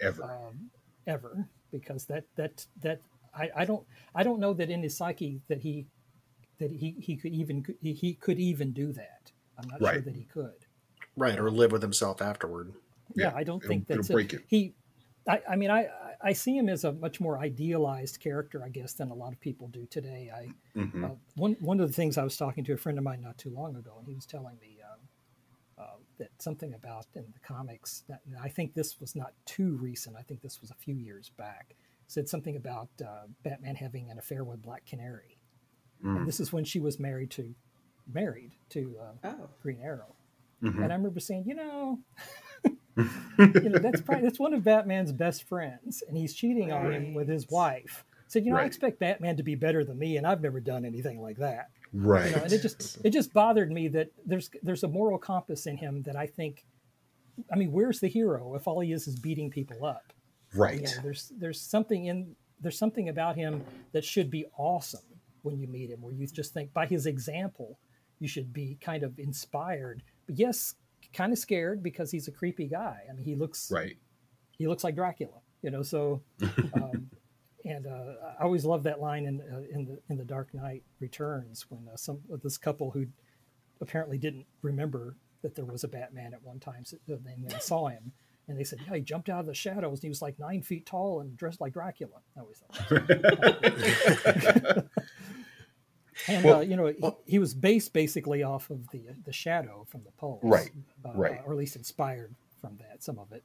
Ever. 0.00 0.22
um, 0.24 0.70
ever 1.06 1.48
because 1.80 2.04
that 2.06 2.24
that 2.36 2.66
that 2.82 3.00
I, 3.34 3.50
I 3.56 3.64
don't 3.64 3.84
I 4.14 4.22
don't 4.22 4.40
know 4.40 4.52
that 4.54 4.70
in 4.70 4.82
his 4.82 4.96
psyche 4.96 5.40
that 5.48 5.58
he 5.60 5.86
that 6.58 6.70
he, 6.70 6.96
he 6.98 7.16
could 7.16 7.32
even 7.34 7.64
he, 7.82 7.92
he 7.92 8.14
could 8.14 8.38
even 8.40 8.72
do 8.72 8.92
that. 8.92 9.32
I'm 9.58 9.68
not 9.68 9.80
sure 9.80 10.00
that 10.00 10.14
he 10.16 10.24
could. 10.24 10.66
Right, 11.16 11.38
or 11.38 11.50
live 11.50 11.72
with 11.72 11.82
himself 11.82 12.20
afterward. 12.22 12.72
Yeah, 13.14 13.30
Yeah, 13.30 13.36
I 13.36 13.44
don't 13.44 13.62
it'll- 13.62 13.68
think 13.68 13.86
that's 13.86 14.00
it'll 14.10 14.14
break 14.14 14.32
it. 14.34 14.42
He, 14.48 14.74
I, 15.28 15.40
I 15.50 15.56
mean, 15.56 15.70
I 15.70 15.88
I 16.22 16.32
see 16.32 16.56
him 16.56 16.68
as 16.68 16.84
a 16.84 16.92
much 16.92 17.20
more 17.20 17.38
idealized 17.38 18.20
character, 18.20 18.62
I 18.64 18.68
guess, 18.70 18.94
than 18.94 19.10
a 19.10 19.14
lot 19.14 19.32
of 19.32 19.40
people 19.40 19.68
do 19.68 19.84
today. 19.86 20.30
I 20.34 20.48
Mhm. 20.78 21.04
uh, 21.04 21.14
one 21.36 21.56
one 21.60 21.80
of 21.80 21.88
the 21.88 21.92
things 21.94 22.16
I 22.16 22.24
was 22.24 22.36
talking 22.36 22.64
to 22.64 22.72
a 22.72 22.76
friend 22.76 22.96
of 22.98 23.04
mine 23.04 23.20
not 23.22 23.36
too 23.38 23.50
long 23.50 23.76
ago, 23.76 23.96
and 23.98 24.06
he 24.08 24.14
was 24.14 24.24
telling 24.26 24.56
me 24.60 24.75
that 26.18 26.30
something 26.38 26.74
about 26.74 27.06
in 27.14 27.24
the 27.32 27.40
comics. 27.46 28.04
That, 28.08 28.20
and 28.26 28.36
I 28.42 28.48
think 28.48 28.74
this 28.74 29.00
was 29.00 29.14
not 29.16 29.32
too 29.44 29.76
recent. 29.80 30.16
I 30.18 30.22
think 30.22 30.40
this 30.42 30.60
was 30.60 30.70
a 30.70 30.74
few 30.74 30.94
years 30.94 31.30
back. 31.36 31.74
Said 32.08 32.28
something 32.28 32.56
about 32.56 32.88
uh, 33.04 33.26
Batman 33.42 33.74
having 33.74 34.10
an 34.10 34.18
affair 34.18 34.44
with 34.44 34.62
Black 34.62 34.86
Canary. 34.86 35.38
Mm. 36.04 36.18
And 36.18 36.26
this 36.28 36.40
is 36.40 36.52
when 36.52 36.64
she 36.64 36.78
was 36.80 36.98
married 37.00 37.30
to 37.32 37.54
married 38.12 38.52
to 38.70 38.96
uh, 39.00 39.28
Oh, 39.28 39.48
Green 39.62 39.80
Arrow. 39.82 40.14
Mhm. 40.62 40.82
And 40.84 40.92
I 40.92 40.96
remember 40.96 41.18
saying, 41.20 41.44
you 41.46 41.54
know, 41.54 41.98
you 43.38 43.68
know 43.68 43.78
that's 43.78 44.00
probably 44.00 44.22
that's 44.24 44.38
one 44.38 44.54
of 44.54 44.64
Batman's 44.64 45.12
best 45.12 45.42
friends, 45.44 46.02
and 46.08 46.16
he's 46.16 46.34
cheating 46.34 46.72
on 46.72 46.92
him 46.92 47.14
with 47.14 47.28
his 47.28 47.44
Right. 47.44 47.82
wife. 47.84 48.04
Said, 48.28 48.44
you 48.44 48.50
know, 48.50 48.56
I 48.56 48.60
Right. 48.60 48.66
expect 48.66 48.98
Batman 48.98 49.36
to 49.36 49.42
be 49.42 49.54
better 49.54 49.84
than 49.84 49.98
me, 49.98 50.16
and 50.16 50.26
I've 50.26 50.40
never 50.40 50.60
done 50.60 50.84
anything 50.84 51.20
like 51.20 51.36
that. 51.38 51.70
Right. 51.92 52.30
You 52.30 52.36
know, 52.36 52.42
and 52.44 52.52
it 52.52 52.62
just 52.62 52.98
it 53.04 53.10
just 53.10 53.32
bothered 53.32 53.70
me 53.70 53.88
that 53.88 54.10
there's 54.24 54.50
there's 54.62 54.82
a 54.82 54.88
moral 54.88 55.18
compass 55.18 55.66
in 55.66 55.76
him 55.76 56.02
that 56.02 56.16
I 56.16 56.26
think. 56.26 56.64
I 57.52 57.56
mean, 57.56 57.70
where's 57.70 58.00
the 58.00 58.08
hero 58.08 58.54
if 58.54 58.66
all 58.66 58.80
he 58.80 58.92
is 58.92 59.06
is 59.06 59.18
beating 59.18 59.50
people 59.50 59.84
up? 59.84 60.12
right. 60.54 60.80
You 60.80 60.86
know, 60.86 61.02
there's 61.02 61.32
there's 61.38 61.60
something 61.60 62.06
in 62.06 62.34
there's 62.60 62.78
something 62.78 63.08
about 63.08 63.36
him 63.36 63.64
that 63.92 64.04
should 64.04 64.30
be 64.30 64.46
awesome 64.56 65.00
when 65.42 65.58
you 65.58 65.68
meet 65.68 65.90
him, 65.90 66.00
where 66.00 66.14
you 66.14 66.26
just 66.26 66.54
think 66.54 66.72
by 66.72 66.86
his 66.86 67.06
example, 67.06 67.78
you 68.18 68.28
should 68.28 68.52
be 68.52 68.78
kind 68.80 69.02
of 69.02 69.18
inspired. 69.18 70.02
But 70.26 70.38
yes, 70.38 70.74
kind 71.12 71.32
of 71.32 71.38
scared 71.38 71.82
because 71.82 72.10
he's 72.10 72.28
a 72.28 72.32
creepy 72.32 72.66
guy. 72.68 73.02
I 73.08 73.12
mean, 73.12 73.24
he 73.24 73.34
looks 73.34 73.70
Right. 73.70 73.96
he 74.58 74.66
looks 74.66 74.82
like 74.84 74.94
Dracula, 74.94 75.40
you 75.62 75.70
know. 75.70 75.82
So, 75.82 76.22
um, 76.74 77.10
and 77.66 77.86
uh, 77.86 78.14
I 78.38 78.42
always 78.44 78.64
love 78.64 78.82
that 78.84 79.00
line 79.00 79.26
in 79.26 79.40
uh, 79.40 79.62
in 79.70 79.84
the 79.84 79.98
in 80.08 80.16
the 80.16 80.24
Dark 80.24 80.54
Knight 80.54 80.82
Returns 81.00 81.66
when 81.68 81.88
uh, 81.92 81.96
some 81.96 82.20
this 82.42 82.56
couple 82.58 82.90
who 82.92 83.06
apparently 83.80 84.16
didn't 84.18 84.46
remember 84.62 85.16
that 85.42 85.54
there 85.54 85.64
was 85.66 85.84
a 85.84 85.88
Batman 85.88 86.32
at 86.32 86.42
one 86.42 86.58
time, 86.60 86.84
so 86.84 86.96
then 87.06 87.44
they 87.46 87.58
saw 87.58 87.88
him. 87.88 88.12
And 88.48 88.56
they 88.56 88.62
said, 88.64 88.78
"Yeah, 88.86 88.94
he 88.94 89.00
jumped 89.00 89.28
out 89.28 89.40
of 89.40 89.46
the 89.46 89.54
shadows. 89.54 89.98
And 89.98 90.02
he 90.04 90.08
was 90.08 90.22
like 90.22 90.38
nine 90.38 90.62
feet 90.62 90.86
tall 90.86 91.20
and 91.20 91.36
dressed 91.36 91.60
like 91.60 91.72
Dracula." 91.72 92.20
I 92.36 92.40
always 92.40 92.58
thought. 92.58 92.90
and 96.28 96.44
Well- 96.44 96.58
uh, 96.58 96.60
you 96.60 96.76
know, 96.76 96.86
he, 96.86 97.10
he 97.32 97.38
was 97.38 97.54
based 97.54 97.92
basically 97.92 98.42
off 98.42 98.70
of 98.70 98.88
the 98.90 99.02
the 99.24 99.32
shadow 99.32 99.84
from 99.90 100.02
the 100.04 100.12
pole, 100.12 100.40
Right, 100.42 100.70
uh, 101.04 101.10
right. 101.14 101.40
or 101.44 101.52
at 101.52 101.58
least 101.58 101.76
inspired 101.76 102.34
from 102.60 102.76
that, 102.78 103.02
some 103.02 103.18
of 103.18 103.32
it. 103.32 103.42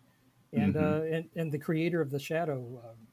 And 0.53 0.75
Mhm. 0.75 0.81
uh, 0.83 1.15
and 1.15 1.29
and 1.35 1.51
the 1.51 1.57
creator 1.59 1.99
of 2.01 2.11
the 2.11 2.19
Shadow, 2.19 2.81
um, 2.85 3.07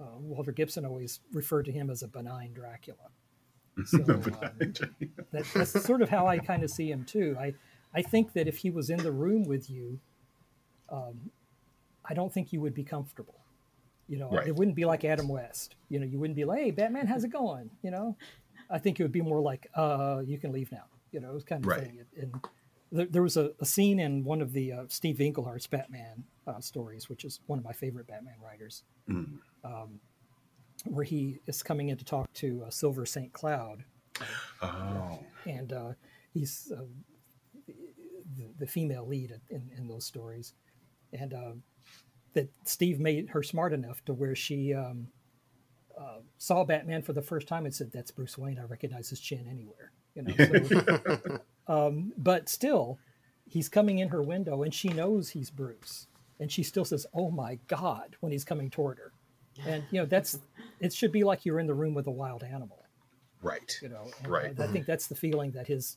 uh, 0.00 0.16
Walter 0.18 0.52
Gibson, 0.52 0.84
always 0.86 1.20
referred 1.32 1.64
to 1.66 1.72
him 1.72 1.90
as 1.90 2.02
a 2.02 2.08
benign 2.08 2.52
Dracula. 2.52 3.10
So 3.86 3.98
um, 3.98 4.20
that, 5.32 5.46
that's 5.54 5.84
sort 5.84 6.02
of 6.02 6.08
how 6.10 6.26
I 6.26 6.38
kind 6.38 6.62
of 6.64 6.70
see 6.70 6.90
him 6.90 7.04
too. 7.04 7.36
I 7.38 7.54
I 7.94 8.02
think 8.02 8.32
that 8.34 8.46
if 8.48 8.56
he 8.58 8.70
was 8.70 8.90
in 8.90 8.98
the 8.98 9.12
room 9.12 9.44
with 9.44 9.70
you, 9.70 9.98
um, 10.90 11.30
I 12.04 12.14
don't 12.14 12.32
think 12.32 12.52
you 12.52 12.60
would 12.60 12.74
be 12.74 12.84
comfortable. 12.84 13.36
You 14.08 14.18
know, 14.18 14.30
Right. 14.30 14.48
it 14.48 14.56
wouldn't 14.56 14.76
be 14.76 14.84
like 14.84 15.04
Adam 15.04 15.28
West. 15.28 15.76
You 15.88 16.00
know, 16.00 16.06
you 16.06 16.18
wouldn't 16.18 16.36
be 16.36 16.44
like, 16.44 16.58
"Hey, 16.60 16.70
Batman, 16.72 17.06
how's 17.06 17.24
it 17.24 17.30
going?" 17.32 17.70
You 17.82 17.90
know, 17.92 18.16
I 18.68 18.78
think 18.78 18.98
it 18.98 19.02
would 19.04 19.12
be 19.12 19.22
more 19.22 19.40
like, 19.40 19.68
"Uh, 19.74 20.22
you 20.26 20.36
can 20.38 20.52
leave 20.52 20.70
now." 20.72 20.84
You 21.12 21.20
know, 21.20 21.30
it 21.30 21.34
was 21.34 21.44
kind 21.44 21.64
of 21.64 21.68
Right. 21.70 21.80
thing. 21.80 22.04
And 22.20 22.34
there, 22.92 23.06
there 23.06 23.22
was 23.22 23.36
a, 23.36 23.50
a 23.60 23.64
scene 23.66 23.98
in 24.00 24.24
one 24.24 24.40
of 24.40 24.52
the 24.52 24.72
uh, 24.72 24.84
Steve 24.88 25.20
Englehart's 25.20 25.66
Batman 25.66 26.24
uh, 26.46 26.60
stories, 26.60 27.08
which 27.08 27.24
is 27.24 27.40
one 27.46 27.58
of 27.58 27.64
my 27.64 27.72
favorite 27.72 28.06
Batman 28.06 28.34
writers, 28.42 28.82
Mm. 29.08 29.38
um, 29.64 30.00
where 30.86 31.04
he 31.04 31.40
is 31.46 31.62
coming 31.62 31.88
in 31.88 31.96
to 31.98 32.04
talk 32.04 32.32
to 32.34 32.64
uh, 32.66 32.70
Silver 32.70 33.04
St. 33.06 33.32
Cloud, 33.32 33.84
Oh. 34.62 35.18
and 35.46 35.72
uh, 35.72 35.92
he's 36.32 36.72
uh, 36.76 36.82
the, 38.36 38.48
the 38.58 38.66
female 38.66 39.06
lead 39.06 39.38
in, 39.50 39.70
in 39.76 39.88
those 39.88 40.04
stories, 40.04 40.54
and 41.12 41.32
uh, 41.34 41.52
that 42.34 42.48
Steve 42.64 43.00
made 43.00 43.30
her 43.30 43.42
smart 43.42 43.72
enough 43.72 44.04
to 44.04 44.14
where 44.14 44.34
she 44.36 44.72
um, 44.74 45.08
uh, 45.98 46.18
saw 46.38 46.64
Batman 46.64 47.02
for 47.02 47.12
the 47.12 47.22
first 47.22 47.48
time 47.48 47.64
and 47.64 47.74
said, 47.74 47.90
"That's 47.92 48.10
Bruce 48.10 48.38
Wayne. 48.38 48.58
I 48.58 48.64
recognize 48.64 49.10
his 49.10 49.20
chin 49.20 49.46
anywhere." 49.50 49.92
You 50.14 50.22
know, 50.22 50.34
so, 50.36 51.38
um, 51.66 52.12
but 52.16 52.48
still, 52.48 52.98
he's 53.46 53.68
coming 53.68 53.98
in 53.98 54.08
her 54.08 54.22
window 54.22 54.62
and 54.62 54.72
she 54.74 54.88
knows 54.88 55.30
he's 55.30 55.50
Bruce, 55.50 56.06
and 56.38 56.50
she 56.50 56.62
still 56.62 56.84
says, 56.84 57.06
"Oh 57.14 57.30
my 57.30 57.58
God!" 57.68 58.16
when 58.20 58.32
he's 58.32 58.44
coming 58.44 58.70
toward 58.70 58.98
her, 58.98 59.12
and 59.66 59.84
you 59.90 60.00
know 60.00 60.06
that's 60.06 60.38
it. 60.80 60.92
Should 60.92 61.12
be 61.12 61.24
like 61.24 61.44
you're 61.44 61.60
in 61.60 61.66
the 61.66 61.74
room 61.74 61.94
with 61.94 62.06
a 62.06 62.10
wild 62.10 62.42
animal 62.42 62.78
Right. 63.42 63.78
you 63.82 63.88
know 63.88 64.06
and 64.22 64.28
Right. 64.28 64.54
I, 64.60 64.64
I 64.64 64.66
think 64.66 64.86
that's 64.86 65.06
the 65.06 65.14
feeling 65.14 65.50
that 65.52 65.66
his 65.66 65.96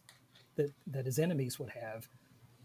that 0.55 0.72
that 0.88 1.05
his 1.05 1.20
enemies 1.20 1.60
would 1.60 1.72
have 1.72 2.08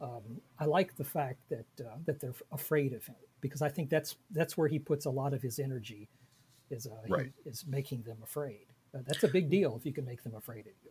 um, 0.01 0.41
i 0.61 0.65
like 0.65 0.95
the 0.97 1.05
fact 1.05 1.39
that 1.51 1.67
uh, 1.85 1.97
that 2.07 2.21
they're 2.21 2.35
afraid 2.53 2.93
of 2.93 3.05
him 3.05 3.17
because 3.41 3.61
i 3.63 3.69
think 3.69 3.91
that's 3.91 4.15
that's 4.31 4.57
where 4.57 4.69
he 4.69 4.79
puts 4.79 5.07
a 5.07 5.11
lot 5.11 5.35
of 5.35 5.43
his 5.43 5.59
energy 5.59 6.09
is 6.71 6.87
uh, 6.87 6.91
he- 7.07 7.13
Right. 7.13 7.33
is 7.45 7.65
making 7.67 8.03
them 8.03 8.19
afraid 8.23 8.67
uh, 8.95 9.01
that's 9.07 9.25
a 9.25 9.29
big 9.29 9.51
deal 9.51 9.75
if 9.77 9.85
you 9.85 9.93
can 9.93 10.05
make 10.05 10.23
them 10.23 10.35
afraid 10.37 10.67
of 10.67 10.73
you 10.85 10.91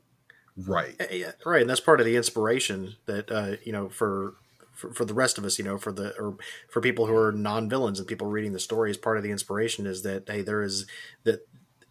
Right. 0.66 0.96
Yeah, 1.12 1.34
right, 1.46 1.62
and 1.62 1.70
that's 1.70 1.80
part 1.80 2.00
of 2.00 2.06
the 2.06 2.16
inspiration 2.16 2.96
that 3.06 3.32
uh, 3.32 3.58
you 3.64 3.72
know 3.72 3.90
for, 3.90 4.34
for 4.74 4.92
for 4.92 5.06
the 5.06 5.14
rest 5.14 5.38
of 5.38 5.46
us, 5.46 5.60
you 5.60 5.66
know, 5.66 5.78
for 5.78 5.92
the 5.92 6.18
or 6.20 6.36
for 6.70 6.82
people 6.82 7.06
who 7.06 7.16
are 7.16 7.32
non 7.32 7.70
villains 7.70 8.00
and 8.00 8.08
people 8.08 8.28
reading 8.28 8.54
the 8.54 8.60
stories. 8.60 8.98
Part 8.98 9.18
of 9.18 9.24
the 9.24 9.30
inspiration 9.30 9.86
is 9.86 10.02
that 10.02 10.28
hey, 10.28 10.42
there 10.42 10.64
is 10.64 10.88
that 11.26 11.42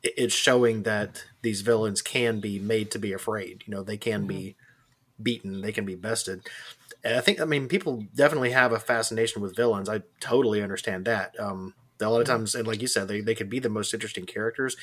it's 0.03 0.35
showing 0.35 0.83
that 0.83 1.25
these 1.43 1.61
villains 1.61 2.03
can 2.03 2.41
be 2.41 2.59
made 2.59 2.91
to 2.91 2.99
be 2.99 3.13
afraid. 3.13 3.63
You 3.67 3.75
know, 3.75 3.83
they 3.85 3.97
can 3.97 4.27
be 4.27 4.57
beaten, 5.23 5.61
they 5.63 5.73
can 5.73 5.85
be 5.85 5.95
bested. 5.95 6.43
And 7.05 7.17
I 7.17 7.21
think, 7.21 7.41
I 7.41 7.45
mean, 7.45 7.69
people 7.69 8.05
definitely 8.15 8.51
have 8.53 8.73
a 8.73 8.79
fascination 8.81 9.43
with 9.43 9.57
villains. 9.57 9.89
I 9.89 10.03
totally 10.21 10.63
understand 10.63 11.05
that. 11.07 11.39
Um, 11.41 11.75
a 12.01 12.09
lot 12.09 12.21
of 12.21 12.27
times, 12.27 12.55
and 12.55 12.67
like 12.67 12.83
you 12.83 12.89
said, 12.89 13.09
they, 13.09 13.21
they 13.21 13.35
could 13.35 13.49
be 13.49 13.59
the 13.59 13.69
most 13.69 13.95
interesting 13.95 14.27
characters. 14.27 14.77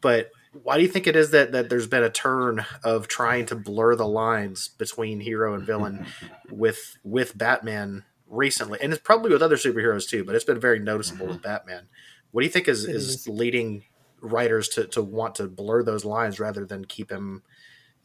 But 0.00 0.30
why 0.62 0.76
do 0.76 0.82
you 0.82 0.88
think 0.88 1.06
it 1.06 1.16
is 1.16 1.30
that, 1.30 1.52
that 1.52 1.68
there's 1.70 1.86
been 1.86 2.02
a 2.02 2.10
turn 2.10 2.64
of 2.84 3.08
trying 3.08 3.46
to 3.46 3.56
blur 3.56 3.94
the 3.94 4.06
lines 4.06 4.68
between 4.68 5.20
hero 5.20 5.54
and 5.54 5.64
villain 5.64 6.06
with 6.50 6.98
with 7.02 7.36
Batman 7.36 8.04
recently? 8.26 8.78
And 8.82 8.92
it's 8.92 9.02
probably 9.02 9.32
with 9.32 9.42
other 9.42 9.56
superheroes 9.56 10.08
too, 10.08 10.24
but 10.24 10.34
it's 10.34 10.44
been 10.44 10.60
very 10.60 10.78
noticeable 10.78 11.26
with 11.26 11.42
Batman. 11.42 11.88
What 12.30 12.42
do 12.42 12.46
you 12.46 12.52
think 12.52 12.68
is, 12.68 12.84
It 12.84 12.94
is 12.94 13.08
is. 13.08 13.28
leading 13.28 13.84
writers 14.20 14.68
to, 14.70 14.86
to 14.88 15.02
want 15.02 15.36
to 15.36 15.46
blur 15.46 15.82
those 15.82 16.04
lines 16.04 16.38
rather 16.38 16.66
than 16.66 16.84
keep 16.84 17.10
him? 17.10 17.42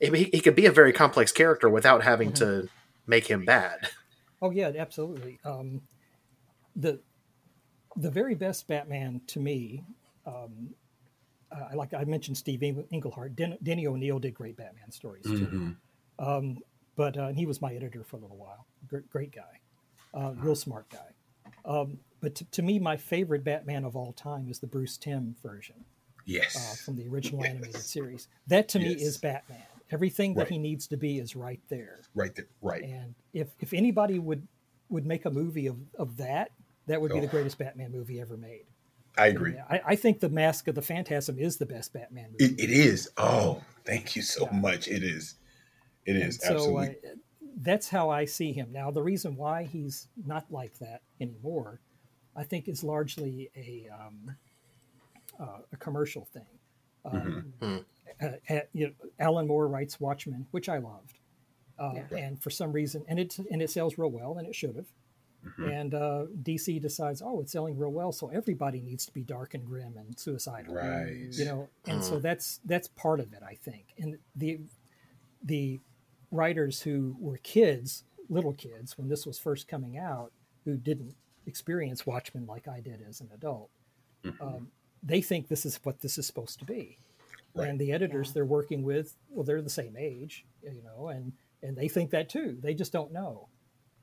I 0.02 0.10
mean, 0.10 0.26
he, 0.26 0.30
he 0.34 0.40
could 0.40 0.56
be 0.56 0.66
a 0.66 0.72
very 0.72 0.94
complex 0.94 1.32
character 1.32 1.70
without 1.70 2.04
having 2.04 2.34
to 2.34 2.70
make 3.06 3.28
him 3.28 3.46
bad. 3.46 3.90
Oh 4.42 4.52
yeah, 4.52 4.72
absolutely. 4.78 5.40
Um, 5.46 5.82
the 6.76 7.00
the 7.96 8.10
very 8.12 8.36
best 8.36 8.68
Batman 8.68 9.22
to 9.28 9.40
me, 9.40 9.84
um, 10.26 10.74
uh, 11.52 11.76
like 11.76 11.94
I 11.94 12.04
mentioned, 12.06 12.38
Steve 12.38 12.64
Eng- 12.64 12.88
Englehart, 12.92 13.36
Den- 13.36 13.58
Denny 13.62 13.86
O'Neil 13.88 14.20
did 14.20 14.34
great 14.34 14.58
Batman 14.58 14.92
stories 14.92 15.24
too. 15.26 15.76
Mhm. 16.20 16.58
but 16.96 17.18
uh, 17.18 17.24
and 17.24 17.38
he 17.38 17.46
was 17.46 17.62
my 17.62 17.74
editor 17.74 18.04
for 18.04 18.18
a 18.18 18.20
little 18.20 18.38
while. 18.38 18.66
Great, 18.88 19.10
great 19.10 19.32
guy, 19.32 19.60
uh, 20.14 20.34
real 20.38 20.56
smart 20.56 20.88
guy. 20.90 21.10
Um, 21.66 22.00
but 22.22 22.36
to, 22.36 22.46
to 22.52 22.62
me, 22.62 22.80
my 22.80 22.98
favorite 22.98 23.44
Batman 23.44 23.84
of 23.86 23.96
all 23.96 24.14
time 24.14 24.48
is 24.50 24.60
the 24.60 24.68
Bruce 24.68 24.98
Timm 24.98 25.36
version 25.44 25.76
uh, 25.80 26.22
Yes. 26.26 26.82
from 26.86 26.96
the 26.96 27.08
original 27.08 27.44
animated 27.44 27.82
series. 27.82 28.28
That 28.48 28.70
to 28.70 28.80
me 28.80 28.94
is 28.94 29.18
Batman. 29.18 29.62
Everything 29.92 30.34
that 30.36 30.42
Right. 30.44 30.50
he 30.52 30.58
needs 30.58 30.88
to 30.88 30.98
be 30.98 31.20
is 31.20 31.36
right 31.36 31.60
there. 31.70 32.00
right 32.16 32.34
there. 32.36 32.48
Right. 32.62 32.84
And 32.84 33.14
if 33.34 33.50
if 33.60 33.74
anybody 33.74 34.20
would 34.20 34.48
would 34.90 35.06
make 35.06 35.26
a 35.26 35.32
movie 35.32 35.68
of, 35.68 35.78
of 35.98 36.18
that, 36.18 36.52
that 36.88 37.02
would 37.02 37.12
be 37.12 37.20
the 37.20 37.28
Oh. 37.28 37.30
greatest 37.30 37.58
Batman 37.58 37.92
movie 37.92 38.20
ever 38.20 38.38
made. 38.38 38.66
I 39.18 39.28
agree. 39.28 39.56
I, 39.70 39.82
I 39.86 39.96
think 39.96 40.20
the 40.20 40.30
Mask 40.30 40.68
of 40.68 40.76
the 40.76 40.82
Phantasm 40.82 41.38
is 41.38 41.58
the 41.58 41.66
best 41.68 41.94
Batman 41.94 42.32
movie. 42.32 42.46
It, 42.56 42.60
it 42.60 42.70
is. 42.72 43.10
Oh, 43.18 43.62
thank 43.86 44.16
you 44.16 44.22
so 44.24 44.48
Yeah. 44.52 44.60
much. 44.60 44.88
It 44.88 45.04
is. 45.04 45.36
It 46.06 46.16
is. 46.16 46.40
And 46.40 46.60
so 46.60 46.80
absolutely. 46.80 46.88
uh, 47.10 47.16
that's 47.62 47.90
how 47.90 48.10
I 48.10 48.26
see 48.26 48.52
him 48.54 48.72
now. 48.72 48.90
The 48.90 49.04
reason 49.04 49.36
why 49.36 49.64
he's 49.66 50.08
not 50.26 50.52
like 50.52 50.78
that 50.80 51.04
anymore, 51.22 51.80
I 52.36 52.44
think, 52.44 52.68
is 52.68 52.84
largely 52.84 53.50
a 53.56 53.88
um, 53.94 54.36
uh, 55.40 55.60
a 55.72 55.78
commercial 55.78 56.26
thing. 56.26 56.48
Um, 57.06 57.54
Mhm. 57.62 57.86
uh, 58.22 58.54
uh, 58.54 58.60
you 58.74 58.88
know, 58.88 58.94
Alan 59.20 59.46
Moore 59.48 59.68
writes 59.68 60.00
Watchmen, 60.00 60.48
which 60.52 60.70
I 60.70 60.78
loved, 60.80 61.20
uh, 61.78 61.94
Yeah. 62.12 62.18
and 62.18 62.42
for 62.42 62.50
some 62.50 62.72
reason, 62.72 63.04
and 63.08 63.20
it 63.20 63.38
and 63.52 63.62
it 63.62 63.70
sells 63.70 63.98
real 63.98 64.10
well, 64.12 64.38
and 64.40 64.48
it 64.48 64.56
should 64.56 64.76
have. 64.76 64.88
Mhm. 65.46 65.82
And 65.82 65.94
uh, 65.94 66.26
DC 66.42 66.82
decides, 66.82 67.22
oh, 67.22 67.42
it's 67.42 67.52
selling 67.52 67.78
real 67.78 67.92
well, 67.92 68.12
so 68.14 68.30
everybody 68.30 68.80
needs 68.82 69.06
to 69.06 69.12
be 69.14 69.24
dark 69.24 69.54
and 69.54 69.66
grim 69.66 69.98
and 69.98 70.18
suicidal 70.18 70.74
right. 70.74 71.28
you 71.32 71.44
know 71.46 71.68
and 71.86 72.02
so 72.04 72.18
that's 72.20 72.60
that's 72.66 72.88
part 72.88 73.20
of 73.20 73.34
it 73.34 73.44
i 73.46 73.54
think 73.56 73.94
and 73.98 74.18
the 74.36 74.60
the 75.44 75.80
writers 76.32 76.82
who 76.82 77.16
were 77.20 77.38
kids 77.38 78.04
little 78.30 78.54
kids 78.54 78.98
when 78.98 79.10
this 79.10 79.26
was 79.26 79.38
first 79.38 79.68
coming 79.68 79.98
out 79.98 80.32
who 80.66 80.78
didn't 80.78 81.16
experience 81.46 82.06
watchmen 82.06 82.46
like 82.46 82.68
i 82.68 82.80
did 82.80 83.02
as 83.08 83.20
an 83.22 83.30
adult 83.34 83.70
Mhm. 84.24 84.42
um, 84.42 84.72
they 85.04 85.22
think 85.22 85.50
this 85.50 85.66
is 85.66 85.76
what 85.84 86.00
this 86.00 86.18
is 86.18 86.26
supposed 86.26 86.60
to 86.60 86.66
be 86.66 86.98
Right. 87.54 87.68
and 87.70 87.78
the 87.80 87.92
editors 87.92 88.30
Yeah. 88.30 88.34
they're 88.36 88.46
working 88.46 88.84
with 88.84 89.16
well 89.30 89.44
they're 89.44 89.62
the 89.62 89.70
same 89.70 89.96
age 89.98 90.46
you 90.64 90.82
know 90.82 91.10
and 91.10 91.34
and 91.62 91.76
they 91.76 91.90
think 91.90 92.12
that 92.12 92.30
too 92.30 92.58
they 92.62 92.74
just 92.74 92.94
don't 92.94 93.12
know 93.12 93.50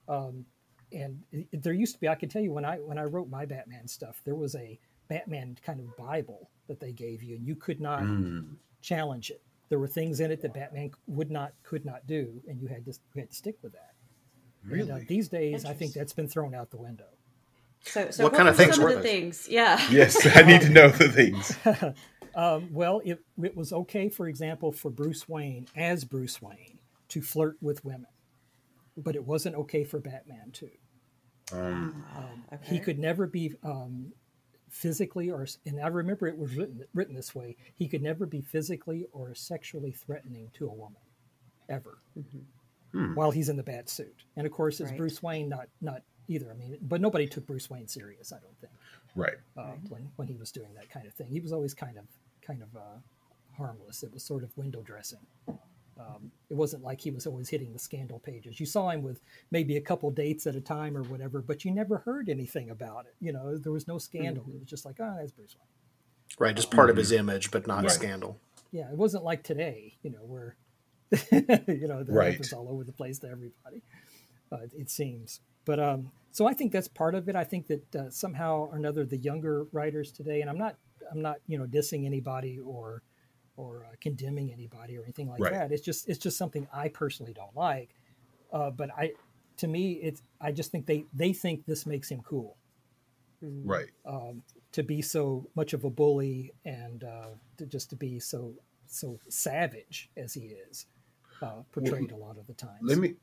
um, 0.09 0.45
and 0.93 1.23
it, 1.33 1.47
it- 1.53 1.63
there 1.63 1.73
used 1.73 1.95
to 1.95 2.01
be 2.01 2.09
i 2.09 2.15
can 2.15 2.29
tell 2.29 2.43
you 2.43 2.53
when 2.53 2.65
i 2.65 2.77
when 2.77 2.99
i 2.99 3.05
wrote 3.05 3.29
my 3.29 3.45
batman 3.45 3.87
stuff 3.89 4.21
there 4.25 4.35
was 4.35 4.55
a 4.57 4.79
batman 5.09 5.57
kind 5.65 5.81
of 5.81 5.97
bible 5.97 6.49
that 6.69 6.79
they 6.81 6.93
gave 6.93 7.23
you 7.23 7.37
and 7.37 7.47
you 7.47 7.55
could 7.57 7.81
not 7.81 8.01
Mm. 8.03 8.55
challenge 8.83 9.31
it 9.31 9.43
there 9.69 9.79
were 9.79 9.89
things 9.89 10.21
in 10.21 10.31
it 10.31 10.41
that 10.43 10.55
batman 10.55 10.91
would 11.07 11.31
not 11.31 11.53
could 11.63 11.85
not 11.85 12.07
do 12.07 12.43
and 12.49 12.61
you 12.61 12.67
had 12.69 12.85
to 12.85 12.93
you 13.15 13.21
had 13.21 13.31
to 13.31 13.37
stick 13.37 13.57
with 13.63 13.73
that 13.73 13.93
Really? 14.65 14.91
and, 14.91 15.03
uh, 15.03 15.05
these 15.09 15.29
days 15.29 15.65
i 15.65 15.73
think 15.73 15.93
that's 15.95 16.13
been 16.13 16.29
thrown 16.29 16.55
out 16.55 16.71
the 16.71 16.77
window 16.77 17.07
So, 17.83 18.11
so 18.11 18.25
What 18.25 18.33
what, 18.33 18.37
kind 18.39 18.49
of 18.49 18.59
were 18.59 18.65
things 18.65 18.75
some 18.77 18.85
were 18.85 18.91
of 18.91 18.97
the 18.97 19.03
those? 19.03 19.11
things? 19.11 19.49
Yeah. 19.49 19.81
yes, 19.91 20.27
I 20.37 20.43
need 20.43 20.61
to 20.63 20.69
know 20.69 20.89
the 20.91 21.09
things. 21.09 21.57
um, 22.35 22.69
well 22.73 23.01
it, 23.05 23.19
it 23.43 23.57
was 23.57 23.73
okay 23.73 24.09
for 24.09 24.29
example 24.29 24.71
for 24.71 24.91
bruce 24.91 25.29
wayne 25.29 25.67
as 25.77 26.05
bruce 26.05 26.41
wayne 26.43 26.79
to 27.09 27.21
flirt 27.23 27.57
with 27.61 27.85
women 27.85 28.07
but 28.97 29.15
it 29.17 29.25
wasn't 29.25 29.55
okay 29.57 29.85
for 29.85 29.99
batman 30.01 30.51
too 30.53 30.71
Um, 31.53 32.05
Okay. 32.53 32.67
he 32.75 32.79
could 32.81 32.99
never 32.99 33.27
be 33.27 33.55
um, 33.65 34.13
physically 34.69 35.31
or 35.31 35.47
and 35.67 35.81
i 35.81 35.89
remember 35.89 36.27
it 36.29 36.39
was 36.39 36.55
written 36.57 36.85
written 36.95 37.15
this 37.15 37.35
way 37.35 37.57
he 37.75 37.89
could 37.89 38.03
never 38.03 38.25
be 38.27 38.41
physically 38.41 39.07
or 39.13 39.35
sexually 39.35 39.91
threatening 39.91 40.49
to 40.55 40.67
a 40.67 40.73
woman 40.73 41.01
ever 41.69 41.99
Hmm. 42.93 43.15
while 43.15 43.31
he's 43.31 43.49
in 43.49 43.57
the 43.57 43.63
bat 43.63 43.89
suit 43.89 44.25
and 44.37 44.47
of 44.47 44.53
course 44.53 44.81
as 44.81 44.89
Right. 44.91 44.97
bruce 44.99 45.23
wayne 45.23 45.49
not 45.49 45.69
not 45.81 46.03
either 46.29 46.51
i 46.51 46.55
mean 46.55 46.77
but 46.83 47.01
nobody 47.01 47.27
took 47.29 47.47
bruce 47.47 47.71
wayne 47.71 47.87
serious 47.89 48.33
i 48.33 48.39
don't 48.41 48.59
think 48.61 48.73
right. 49.15 49.35
uh, 49.57 49.63
Right. 49.63 49.81
when 49.91 50.13
when 50.17 50.29
he 50.29 50.37
was 50.37 50.51
doing 50.53 50.75
that 50.75 50.89
kind 50.91 51.07
of 51.07 51.15
thing 51.15 51.29
he 51.29 51.39
was 51.41 51.53
always 51.53 51.73
kind 51.75 51.97
of 51.99 52.05
kind 52.43 52.63
of 52.63 52.77
uh, 52.77 52.99
harmless 53.57 54.03
it 54.03 54.13
was 54.13 54.23
sort 54.25 54.43
of 54.45 54.57
window 54.57 54.83
dressing 54.83 55.25
um, 56.01 56.31
it 56.49 56.55
wasn't 56.57 56.83
like 56.83 57.01
he 57.01 57.11
was 57.11 57.27
always 57.27 57.49
hitting 57.49 57.73
the 57.73 57.79
scandal 57.79 58.19
pages. 58.21 58.59
You 58.59 58.67
saw 58.67 58.89
him 58.91 59.03
with 59.03 59.21
maybe 59.51 59.77
a 59.77 59.81
couple 59.81 60.11
dates 60.11 60.47
at 60.47 60.57
a 60.57 60.61
time 60.61 60.97
or 60.97 61.03
whatever, 61.05 61.43
but 61.43 61.65
you 61.65 61.71
never 61.71 61.99
heard 61.99 62.29
anything 62.29 62.71
about 62.71 63.07
it. 63.07 63.15
You 63.21 63.33
know, 63.33 63.57
there 63.59 63.73
was 63.73 63.87
no 63.87 63.99
scandal. 63.99 64.45
It 64.53 64.59
was 64.61 64.69
just 64.69 64.85
like, 64.85 64.97
oh, 65.01 65.15
that's 65.19 65.33
Bruce 65.33 65.57
Wayne. 65.59 65.67
Right, 66.39 66.57
just 66.57 66.71
part 66.71 66.91
of 66.91 66.97
his 66.97 67.13
image, 67.13 67.51
but 67.51 67.67
not 67.67 67.81
a 67.81 67.83
Right. 67.89 67.93
scandal. 67.93 68.39
Yeah, 68.73 68.89
it 68.91 68.97
wasn't 68.97 69.25
like 69.25 69.43
today, 69.43 69.95
you 70.03 70.11
know, 70.11 70.25
where 70.25 70.57
you 71.33 71.89
know 71.89 72.05
the 72.05 72.13
Right. 72.13 72.33
happens 72.33 72.53
all 72.53 72.69
over 72.69 72.85
the 72.85 72.93
place 72.93 73.19
to 73.21 73.27
everybody. 73.29 73.83
Uh, 74.53 74.67
it 74.77 74.89
seems, 74.91 75.41
but 75.65 75.79
um, 75.81 76.11
so 76.33 76.47
I 76.47 76.55
think 76.55 76.73
that's 76.73 76.89
part 76.89 77.15
of 77.15 77.29
it. 77.29 77.35
I 77.37 77.45
think 77.45 77.67
that 77.67 77.97
uh, 77.97 78.11
somehow 78.11 78.69
or 78.71 78.77
another, 78.77 79.05
the 79.05 79.17
younger 79.17 79.67
writers 79.73 80.13
today, 80.13 80.41
and 80.41 80.49
I'm 80.49 80.59
not, 80.59 80.77
I'm 81.11 81.21
not, 81.21 81.37
you 81.49 81.59
know, 81.59 81.67
dissing 81.67 82.07
anybody 82.07 82.59
or 82.65 83.03
or 83.61 83.85
uh, 83.85 83.95
condemning 84.01 84.49
anybody 84.53 84.97
or 84.97 85.03
anything 85.03 85.29
like 85.29 85.41
Right. 85.41 85.53
that. 85.53 85.73
It's 85.73 85.85
just, 85.91 86.09
it's 86.09 86.19
just 86.19 86.37
something 86.43 86.67
I 86.73 86.89
personally 86.89 87.35
don't 87.35 87.55
like. 87.55 87.91
Uh, 88.53 88.71
but 88.71 88.91
I, 88.97 89.13
to 89.59 89.69
me, 89.69 89.93
it's, 89.93 90.23
I 90.41 90.53
just 90.53 90.71
think 90.73 90.87
they 90.87 91.05
they 91.13 91.33
think 91.33 91.67
this 91.67 91.85
makes 91.87 92.09
him 92.11 92.21
cool 92.23 92.57
Right. 93.43 93.91
um, 94.05 94.43
to 94.73 94.83
be 94.83 95.03
so 95.03 95.49
much 95.55 95.73
of 95.73 95.85
a 95.85 95.91
bully 95.91 96.53
and 96.65 97.05
uh, 97.05 97.31
to 97.59 97.67
just 97.67 97.91
to 97.91 97.97
be 97.97 98.21
so 98.21 98.55
so 98.87 99.19
savage 99.29 100.11
as 100.17 100.35
he 100.35 100.47
is 100.69 100.87
uh, 101.43 101.63
portrayed 101.73 102.13
a 102.13 102.17
lot 102.17 102.37
of 102.39 102.47
the 102.47 102.55
times. 102.55 102.83
Let 102.83 102.99
me 102.99 103.15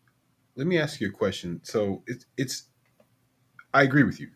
let 0.56 0.66
me 0.68 0.80
ask 0.80 1.02
you 1.02 1.10
a 1.10 1.12
question. 1.12 1.60
So 1.64 2.04
it's 2.08 2.26
it's 2.38 2.64
I 3.74 3.84
agree 3.84 4.04
with 4.04 4.20
you, 4.20 4.30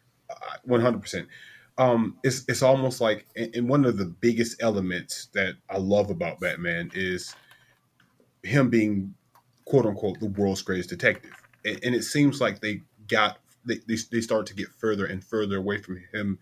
one 0.64 0.82
hundred 0.82 1.02
percent. 1.02 1.28
Um, 1.82 2.18
it's 2.24 2.46
it's 2.48 2.62
almost 2.62 3.02
like, 3.02 3.26
and 3.36 3.68
one 3.68 3.86
of 3.86 3.98
the 3.98 4.06
biggest 4.06 4.62
elements 4.62 5.30
that 5.34 5.56
I 5.68 5.80
love 5.80 6.12
about 6.12 6.40
Batman 6.40 6.92
is 6.94 7.36
him 8.44 8.70
being 8.70 9.16
quote 9.66 9.88
unquote 9.88 10.20
the 10.20 10.28
world's 10.28 10.62
greatest 10.62 10.90
detective, 10.90 11.32
and, 11.66 11.80
and 11.84 11.96
it 11.96 12.04
seems 12.04 12.40
like 12.40 12.62
they 12.62 12.82
got 13.08 13.40
they, 13.66 13.80
they 13.88 13.96
they 14.12 14.22
start 14.22 14.46
to 14.46 14.54
get 14.54 14.68
further 14.78 15.08
and 15.08 15.24
further 15.24 15.58
away 15.58 15.80
from 15.80 16.00
him 16.14 16.38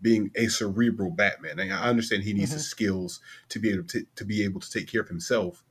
being 0.00 0.30
a 0.36 0.46
cerebral 0.46 1.10
Batman. 1.10 1.58
And 1.58 1.72
I 1.72 1.88
understand 1.88 2.22
he 2.22 2.32
needs 2.32 2.52
the 2.52 2.60
skills 2.60 3.20
to 3.48 3.58
be 3.58 3.72
able 3.72 3.88
to 3.88 4.06
to 4.14 4.24
be 4.24 4.44
able 4.44 4.60
to 4.60 4.70
take 4.70 4.86
care 4.86 5.00
of 5.00 5.08
himself 5.08 5.64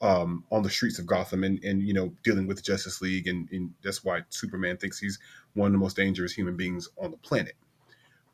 um, 0.00 0.44
on 0.52 0.62
the 0.62 0.70
streets 0.70 1.00
of 1.00 1.06
Gotham 1.06 1.42
and, 1.42 1.58
and 1.64 1.82
you 1.82 1.94
know 1.94 2.14
dealing 2.22 2.46
with 2.46 2.58
the 2.58 2.62
Justice 2.62 3.00
League 3.00 3.26
and, 3.26 3.48
and 3.50 3.72
that's 3.82 4.04
why 4.04 4.20
Superman 4.28 4.76
thinks 4.76 5.00
he's 5.00 5.18
one 5.54 5.66
of 5.66 5.72
the 5.72 5.78
most 5.78 5.96
dangerous 5.96 6.32
human 6.32 6.56
beings 6.56 6.88
on 7.02 7.10
the 7.10 7.16
planet. 7.16 7.56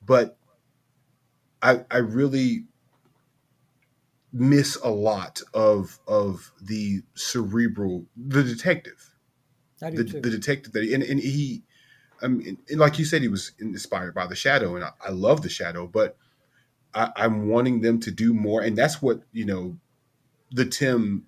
But 0.04 0.37
I 1.62 1.84
I 1.90 1.99
really 1.99 2.64
miss 4.32 4.76
a 4.76 4.90
lot 4.90 5.40
of 5.54 6.00
of 6.08 6.52
the 6.61 7.02
cerebral 7.14 8.06
the 8.16 8.42
detective. 8.42 9.14
The, 9.96 10.04
the 10.23 10.30
detective 10.30 10.73
that 10.73 10.82
he, 10.84 10.94
and, 10.94 11.02
and 11.02 11.20
he 11.20 11.62
I 12.23 12.28
mean 12.28 12.58
like 12.70 12.99
you 12.99 13.04
said 13.04 13.23
he 13.23 13.28
was 13.28 13.52
inspired 13.58 14.14
by 14.14 14.26
the 14.26 14.37
shadow 14.37 14.76
and 14.76 14.84
I, 14.84 14.90
I 15.06 15.11
love 15.11 15.42
the 15.42 15.49
shadow 15.49 15.87
but 15.87 16.16
I, 16.94 17.11
I'm 17.16 17.49
wanting 17.49 17.80
them 17.82 18.00
to 18.00 18.11
do 18.11 18.34
more 18.34 18.62
and 18.62 18.76
that's 18.76 19.02
what 19.02 19.20
you 19.32 19.44
know 19.44 19.78
the 20.50 20.64
Timm 20.64 21.26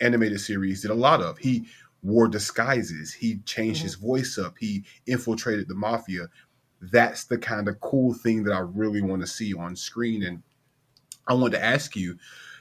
animated 0.00 0.40
series 0.40 0.82
did 0.82 0.90
a 0.90 0.94
lot 0.94 1.22
of. 1.22 1.38
He 1.38 1.66
wore 2.02 2.28
disguises. 2.28 3.12
He 3.14 3.38
changed 3.38 3.82
his 3.82 3.94
voice 3.94 4.38
up. 4.38 4.56
He 4.58 4.84
infiltrated 5.06 5.68
the 5.68 5.74
mafia 5.74 6.28
that's 6.82 7.24
the 7.24 7.38
kind 7.38 7.68
of 7.68 7.80
cool 7.80 8.14
thing 8.14 8.44
that 8.44 8.52
I 8.54 8.60
really 8.60 9.02
want 9.02 9.22
to 9.22 9.28
see 9.28 9.54
on 9.54 9.76
screen 9.76 10.22
and 10.24 10.42
I 11.26 11.34
wanted 11.34 11.58
to 11.58 11.64
ask 11.64 11.96
you, 11.96 12.18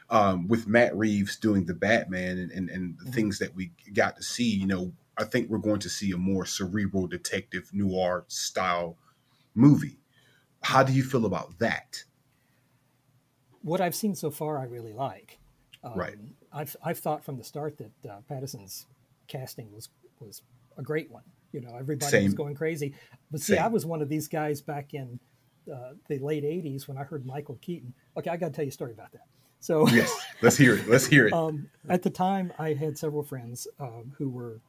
um, 0.10 0.48
with 0.48 0.68
Matt 0.68 0.96
Reeves 0.98 1.38
doing 1.38 1.66
the 1.66 1.74
Batman 1.74 2.38
and, 2.38 2.51
and, 2.51 2.70
and 2.70 2.98
the 3.00 3.06
Mhm. 3.06 3.12
things 3.12 3.40
that 3.40 3.56
we 3.56 3.72
got 3.94 4.18
to 4.18 4.24
see, 4.24 4.50
you 4.56 4.68
know, 4.68 4.94
I 5.18 5.24
think 5.25 5.50
we're 5.50 5.58
going 5.60 5.80
to 5.82 5.90
see 5.90 6.12
a 6.12 6.18
more 6.18 6.46
cerebral 6.46 7.08
detective 7.08 7.72
noir 7.74 8.25
style 8.28 8.98
movie. 9.56 10.00
How 10.63 10.84
do 10.84 10.94
you 10.94 11.04
feel 11.04 11.25
about 11.25 11.60
that? 11.60 12.06
what 13.62 13.82
I've 13.82 13.96
seen 13.96 14.16
so 14.16 14.32
far, 14.32 14.58
I 14.58 14.63
really 14.63 14.94
like. 14.94 15.40
Um, 15.84 15.96
Right. 15.96 16.18
I've 16.51 16.75
I've 16.84 17.00
thought 17.00 17.24
from 17.24 17.38
the 17.38 17.44
start 17.44 17.78
that 17.78 18.06
uh, 18.10 18.22
Pattinson's 18.30 18.88
casting 19.28 19.72
was 19.72 19.90
was 20.20 20.42
a 20.78 20.84
great 20.84 21.10
one. 21.10 21.24
You 21.51 21.62
know, 21.62 21.75
everybody 21.77 22.24
was 22.24 22.34
going 22.34 22.55
crazy, 22.55 22.93
but 23.31 23.41
see, 23.41 23.58
I 23.58 23.67
was 23.67 23.86
one 23.86 24.01
of 24.01 24.10
these 24.10 24.27
guys 24.27 24.62
back 24.62 24.93
in 24.93 25.20
uh, 25.72 25.93
the 26.08 26.20
late 26.20 26.43
'80s 26.43 26.88
when 26.88 26.98
I 26.98 27.03
heard 27.03 27.25
Michael 27.25 27.58
Keaton. 27.62 27.93
Okay, 28.17 28.29
I 28.29 28.38
got 28.38 28.48
to 28.48 28.51
tell 28.53 28.63
you 28.65 28.70
a 28.70 28.74
story 28.74 28.91
about 28.93 29.12
that. 29.12 29.25
So, 29.60 29.88
Yes, 29.91 30.12
let's 30.41 30.58
hear 30.58 30.75
it. 30.75 30.88
Let's 30.88 31.05
hear 31.05 31.27
it. 31.27 31.34
um, 31.34 31.70
at 31.89 32.01
the 32.01 32.10
time, 32.10 32.51
I 32.58 32.74
had 32.74 32.98
several 32.98 33.22
friends 33.24 33.67
um, 33.79 34.12
who 34.17 34.29
were 34.29 34.60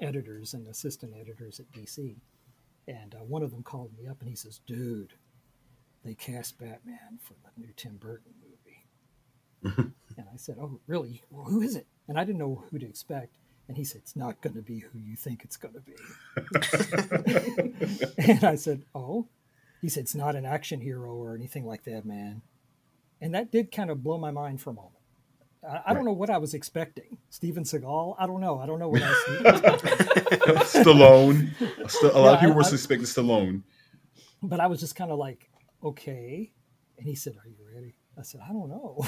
editors 0.00 0.54
and 0.54 0.66
assistant 0.68 1.12
editors 1.20 1.60
at 1.60 1.70
DC, 1.72 2.16
and 2.88 3.14
uh, 3.14 3.18
one 3.24 3.42
of 3.42 3.50
them 3.50 3.62
called 3.62 3.90
me 3.98 4.08
up 4.08 4.20
and 4.20 4.28
he 4.28 4.34
says, 4.36 4.60
"Dude, 4.66 5.12
they 6.04 6.14
cast 6.14 6.58
Batman 6.58 7.18
for 7.22 7.34
the 7.44 7.50
new 7.60 7.72
Tim 7.76 7.96
Burton 7.98 8.32
movie." 8.42 9.86
and 10.16 10.26
I 10.32 10.36
said, 10.36 10.56
"Oh, 10.60 10.80
really? 10.86 11.22
Well, 11.30 11.44
who 11.44 11.60
is 11.60 11.76
it?" 11.76 11.86
And 12.08 12.18
I 12.18 12.24
didn't 12.24 12.38
know 12.38 12.64
who 12.70 12.78
to 12.78 12.86
expect. 12.88 13.36
And 13.70 13.76
he 13.76 13.84
said, 13.84 14.00
"It's 14.02 14.16
not 14.16 14.40
going 14.40 14.54
to 14.56 14.62
be 14.62 14.80
who 14.80 14.98
you 14.98 15.14
think 15.14 15.44
it's 15.44 15.56
going 15.56 15.74
to 15.74 15.80
be." 15.80 15.94
and 18.32 18.42
I 18.42 18.56
said, 18.56 18.82
"Oh." 18.96 19.28
He 19.80 19.88
said, 19.88 20.00
"It's 20.02 20.14
not 20.16 20.34
an 20.34 20.44
action 20.44 20.80
hero 20.80 21.14
or 21.14 21.36
anything 21.36 21.64
like 21.64 21.84
that, 21.84 22.04
man." 22.04 22.42
And 23.20 23.32
that 23.36 23.52
did 23.52 23.70
kind 23.70 23.88
of 23.88 24.02
blow 24.02 24.18
my 24.18 24.32
mind 24.32 24.60
for 24.60 24.70
a 24.70 24.72
moment. 24.72 24.96
I, 25.62 25.66
I 25.68 25.70
Right. 25.70 25.94
don't 25.94 26.04
know 26.04 26.12
what 26.14 26.30
I 26.30 26.38
was 26.38 26.52
expecting. 26.52 27.18
Steven 27.28 27.62
Seagal? 27.62 28.16
I 28.18 28.26
don't 28.26 28.40
know. 28.40 28.58
I 28.58 28.66
don't 28.66 28.80
know 28.80 28.88
what 28.88 29.02
I 29.02 29.10
was 29.10 29.18
Stallone. 30.74 31.50
St- 31.88 32.12
a 32.12 32.18
lot 32.18 32.24
Yeah, 32.24 32.32
of 32.34 32.40
people 32.40 32.54
I- 32.54 32.56
were 32.56 32.62
I- 32.64 32.68
suspecting 32.68 33.06
Stallone. 33.06 33.62
but 34.42 34.58
I 34.58 34.66
was 34.66 34.80
just 34.80 34.96
kind 34.96 35.12
of 35.12 35.18
like, 35.20 35.48
okay. 35.84 36.50
And 36.98 37.06
he 37.06 37.14
said, 37.14 37.36
Are 37.36 37.46
you 37.48 37.54
ready? 37.72 37.94
I 38.18 38.22
said, 38.22 38.40
I 38.44 38.52
don't 38.52 38.68
know. 38.68 39.06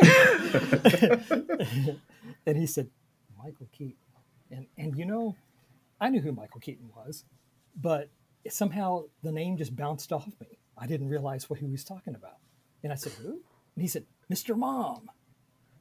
and 2.46 2.56
he 2.56 2.66
said, 2.66 2.88
Michael 3.42 3.68
Keaton. 3.72 3.96
And 4.50 4.66
and 4.76 4.96
you 4.96 5.04
know, 5.04 5.36
I 6.00 6.08
knew 6.08 6.20
who 6.20 6.32
Michael 6.32 6.60
Keaton 6.60 6.90
was, 6.94 7.24
but 7.76 8.10
somehow 8.48 9.04
the 9.22 9.32
name 9.32 9.56
just 9.56 9.76
bounced 9.76 10.12
off 10.12 10.28
me. 10.40 10.58
I 10.76 10.86
didn't 10.86 11.08
realize 11.08 11.50
what 11.50 11.58
he 11.58 11.66
was 11.66 11.84
talking 11.84 12.14
about. 12.14 12.38
And 12.82 12.92
I 12.92 12.96
said, 12.96 13.12
Who? 13.12 13.40
And 13.74 13.82
he 13.82 13.88
said, 13.88 14.04
Mr. 14.30 14.56
Mom. 14.56 15.10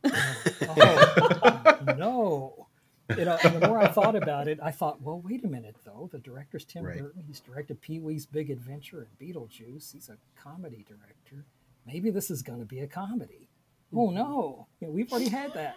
And 0.03 0.13
oh 0.61 1.77
no. 1.97 2.67
You 3.15 3.23
know, 3.23 3.37
and 3.41 3.61
the 3.61 3.67
more 3.67 3.79
I 3.79 3.87
thought 3.87 4.15
about 4.15 4.49
it, 4.49 4.59
I 4.61 4.71
thought, 4.71 5.01
well, 5.01 5.21
wait 5.23 5.45
a 5.45 5.47
minute, 5.47 5.77
though. 5.85 6.09
The 6.11 6.19
director's 6.19 6.65
Tim 6.65 6.83
Right. 6.83 6.99
Burton. 6.99 7.23
He's 7.25 7.39
directed 7.39 7.79
Pee 7.81 7.99
Wee's 7.99 8.25
Big 8.25 8.49
Adventure 8.49 9.07
and 9.07 9.17
Beetlejuice. 9.17 9.93
He's 9.93 10.09
a 10.09 10.17
comedy 10.37 10.85
director. 10.85 11.45
Maybe 11.85 12.09
this 12.09 12.29
is 12.29 12.41
going 12.41 12.59
to 12.59 12.65
be 12.65 12.79
a 12.79 12.87
comedy. 12.87 13.47
Oh 13.93 14.07
mm-hmm. 14.07 14.15
no, 14.15 14.67
you 14.81 14.87
know, 14.87 14.93
we've 14.93 15.09
already 15.11 15.29
had 15.29 15.53
that. 15.53 15.75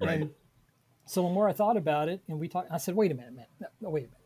Right. 0.00 0.20
And 0.20 0.30
so 1.10 1.22
the 1.24 1.28
more 1.28 1.48
I 1.48 1.52
thought 1.52 1.76
about 1.76 2.08
it, 2.08 2.20
and 2.28 2.38
we 2.38 2.46
talked, 2.48 2.70
I 2.70 2.78
said, 2.78 2.94
wait 2.94 3.10
a 3.10 3.14
minute, 3.14 3.34
man, 3.34 3.46
no, 3.60 3.66
no, 3.80 3.90
wait 3.90 4.04
a 4.04 4.06
minute. 4.06 4.16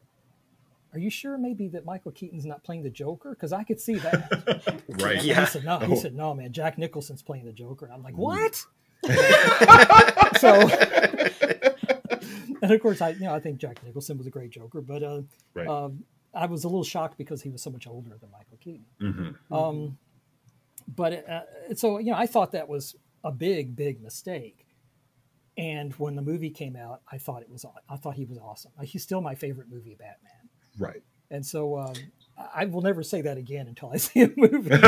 Are 0.93 0.99
you 0.99 1.09
sure 1.11 1.39
maybe 1.39 1.67
that 1.69 1.85
Michael 1.85 2.13
Keaton's 2.13 2.45
not 2.45 2.63
playing 2.63 2.83
the 2.83 2.91
Joker? 2.91 3.31
Because 3.31 3.53
I 3.53 3.65
could 3.65 3.81
see 3.81 3.95
that. 3.95 4.83
Right. 4.89 5.17
And 5.17 5.25
Yeah. 5.27 5.41
He 5.41 5.47
said, 5.47 5.65
no. 5.65 5.79
He 5.79 5.93
Oh. 5.93 5.97
said, 5.97 6.15
no, 6.15 6.35
man. 6.35 6.53
Jack 6.53 6.77
Nicholson's 6.79 7.23
playing 7.23 7.47
the 7.47 7.53
Joker. 7.53 7.91
I'm 7.93 8.03
like, 8.03 8.17
what? 8.17 8.55
so, 10.39 10.69
and 12.63 12.71
of 12.73 12.81
course, 12.81 13.01
I 13.01 13.11
you 13.11 13.21
know 13.21 13.35
I 13.35 13.41
think 13.41 13.59
Jack 13.59 13.83
Nicholson 13.85 14.17
was 14.19 14.27
a 14.27 14.31
great 14.31 14.51
Joker, 14.51 14.81
but 14.81 15.03
uh, 15.03 15.23
Right. 15.55 15.67
um, 15.69 16.05
I 16.35 16.47
was 16.47 16.65
a 16.65 16.69
little 16.69 16.85
shocked 16.85 17.17
because 17.19 17.43
he 17.43 17.49
was 17.51 17.63
so 17.63 17.71
much 17.71 17.87
older 17.87 18.17
than 18.21 18.31
Michael 18.31 18.59
Keaton. 18.61 18.87
hmm 18.99 19.55
Um, 19.55 19.99
but 20.97 21.29
uh, 21.29 21.75
so 21.75 21.99
you 21.99 22.13
know, 22.13 22.19
I 22.19 22.27
thought 22.27 22.53
that 22.53 22.69
was 22.69 22.95
a 23.23 23.33
big, 23.33 23.75
big 23.77 24.03
mistake. 24.03 24.64
And 25.57 25.93
when 25.95 26.17
the 26.17 26.23
movie 26.23 26.51
came 26.51 26.75
out, 26.77 27.01
I 27.11 27.19
thought 27.19 27.43
it 27.43 27.51
was 27.51 27.65
I 27.89 27.97
thought 27.97 28.15
he 28.15 28.25
was 28.25 28.39
awesome. 28.39 28.73
He's 28.83 29.03
still 29.03 29.21
my 29.21 29.35
favorite 29.35 29.69
movie, 29.71 29.97
Batman. 29.99 30.49
Right. 30.79 31.03
And 31.31 31.45
so 31.47 31.79
um, 31.79 31.95
I 32.55 32.65
will 32.67 32.83
never 32.83 33.03
say 33.03 33.21
that 33.23 33.39
again 33.39 33.67
until 33.69 33.91
I 33.91 33.97
see 33.99 34.23
a 34.23 34.31
movie. 34.37 34.69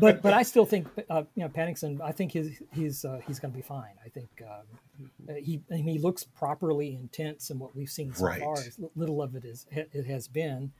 but 0.00 0.22
but 0.22 0.32
I 0.32 0.42
still 0.42 0.64
think 0.66 0.88
uh, 1.10 1.24
you 1.34 1.42
know 1.42 1.48
Pattinson. 1.48 2.00
I 2.00 2.12
think 2.12 2.32
his 2.32 2.60
he's 2.72 3.04
uh, 3.04 3.20
he's 3.26 3.38
going 3.38 3.52
to 3.52 3.56
be 3.56 3.62
fine. 3.62 3.92
I 4.04 4.08
think 4.08 4.28
um, 4.42 5.36
he 5.36 5.60
I 5.70 5.74
mean, 5.76 5.84
he 5.86 5.98
looks 5.98 6.24
properly 6.24 6.94
intense 6.94 7.50
in 7.50 7.58
what 7.58 7.74
we've 7.76 7.90
seen 7.90 8.14
so 8.14 8.24
Right. 8.24 8.40
far. 8.40 8.54
As 8.54 8.78
little 8.96 9.22
of 9.22 9.34
it 9.36 9.44
is 9.44 9.66
it 9.70 10.06
has 10.06 10.28
been, 10.28 10.72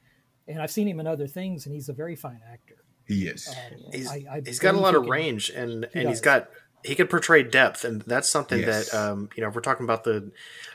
and 0.48 0.61
I've 0.61 0.70
seen 0.70 0.88
him 0.88 0.98
in 1.00 1.06
other 1.06 1.26
things, 1.26 1.66
and 1.66 1.74
he's 1.74 1.88
a 1.88 1.92
very 1.94 2.16
fine 2.16 2.40
actor. 2.50 2.76
He 3.06 3.26
is. 3.26 3.48
Um, 3.48 3.80
He's, 3.92 4.08
I- 4.08 4.24
I 4.30 4.42
he's 4.44 4.61
got 4.61 4.74
a 4.76 4.78
lot 4.78 4.94
of 4.94 5.06
range 5.06 5.50
and 5.50 5.87
He 5.92 5.98
and 6.00 6.08
he's 6.08 6.20
does. 6.20 6.24
got 6.24 6.48
he 6.84 6.94
could 6.94 7.08
portray 7.08 7.42
depth 7.42 7.84
and 7.84 8.02
that's 8.02 8.28
something 8.28 8.60
Yes. 8.60 8.90
that 8.90 8.96
um 8.98 9.28
you 9.36 9.42
know 9.42 9.48
if 9.48 9.54
we're 9.54 9.60
talking 9.60 9.84
about 9.84 10.04
the 10.04 10.32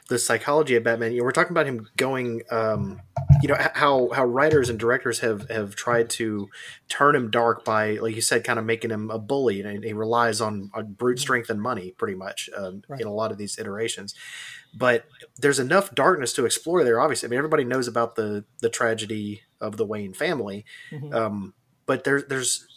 the 0.10 0.18
psychology 0.18 0.76
of 0.76 0.84
batman 0.84 1.12
you 1.12 1.20
know 1.20 1.24
we're 1.26 1.32
talking 1.32 1.52
about 1.52 1.66
him 1.66 1.88
going 1.98 2.42
um 2.50 3.02
you 3.42 3.48
know 3.50 3.58
how 3.74 4.10
how 4.12 4.24
writers 4.24 4.70
and 4.70 4.80
directors 4.80 5.20
have 5.20 5.50
have 5.50 5.76
tried 5.76 6.10
to 6.12 6.48
turn 6.88 7.16
him 7.16 7.30
dark 7.30 7.66
by 7.66 7.96
like 7.96 8.16
you 8.16 8.22
said 8.22 8.44
kind 8.44 8.58
of 8.58 8.66
making 8.66 8.90
him 8.90 9.12
a 9.12 9.20
bully 9.20 9.60
and 9.62 9.84
he 9.84 9.92
relies 9.94 10.40
on, 10.40 10.72
on 10.74 10.94
brute 10.94 11.20
strength 11.20 11.50
and 11.50 11.62
money 11.62 11.92
pretty 11.98 12.16
much 12.16 12.50
um, 12.56 12.64
Mm-hmm. 12.82 12.92
Right. 12.94 13.02
in 13.02 13.08
a 13.08 13.14
lot 13.14 13.32
of 13.32 13.38
these 13.38 13.58
iterations 13.60 14.16
but 14.74 15.06
there's 15.38 15.60
enough 15.60 15.94
darkness 15.96 16.34
to 16.34 16.46
explore 16.46 16.84
there 16.84 17.00
obviously 17.02 17.28
i 17.28 17.30
mean 17.30 17.38
everybody 17.38 17.64
knows 17.64 17.88
about 17.88 18.16
the 18.16 18.46
the 18.62 18.70
tragedy 18.70 19.42
of 19.60 19.78
the 19.78 19.86
wayne 19.86 20.14
family 20.14 20.64
Mhm. 20.92 21.14
um, 21.14 21.54
but 21.88 22.04
there, 22.04 22.22
there's 22.22 22.68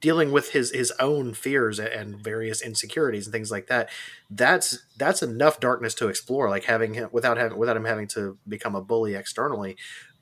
dealing 0.00 0.30
with 0.30 0.50
his 0.50 0.70
his 0.70 0.92
own 1.00 1.32
fears 1.32 1.80
and 1.80 2.22
various 2.22 2.60
insecurities 2.60 3.26
and 3.26 3.32
things 3.32 3.50
like 3.50 3.68
that. 3.68 3.88
That's 4.30 4.84
that's 4.98 5.22
enough 5.22 5.58
darkness 5.58 5.94
to 5.94 6.08
explore. 6.08 6.50
Like 6.50 6.64
having 6.64 6.92
him 6.94 7.08
without 7.10 7.38
having 7.38 7.58
without 7.58 7.76
him 7.76 7.86
having 7.86 8.06
to 8.08 8.38
become 8.46 8.74
a 8.74 8.82
bully 8.82 9.14
externally. 9.14 9.76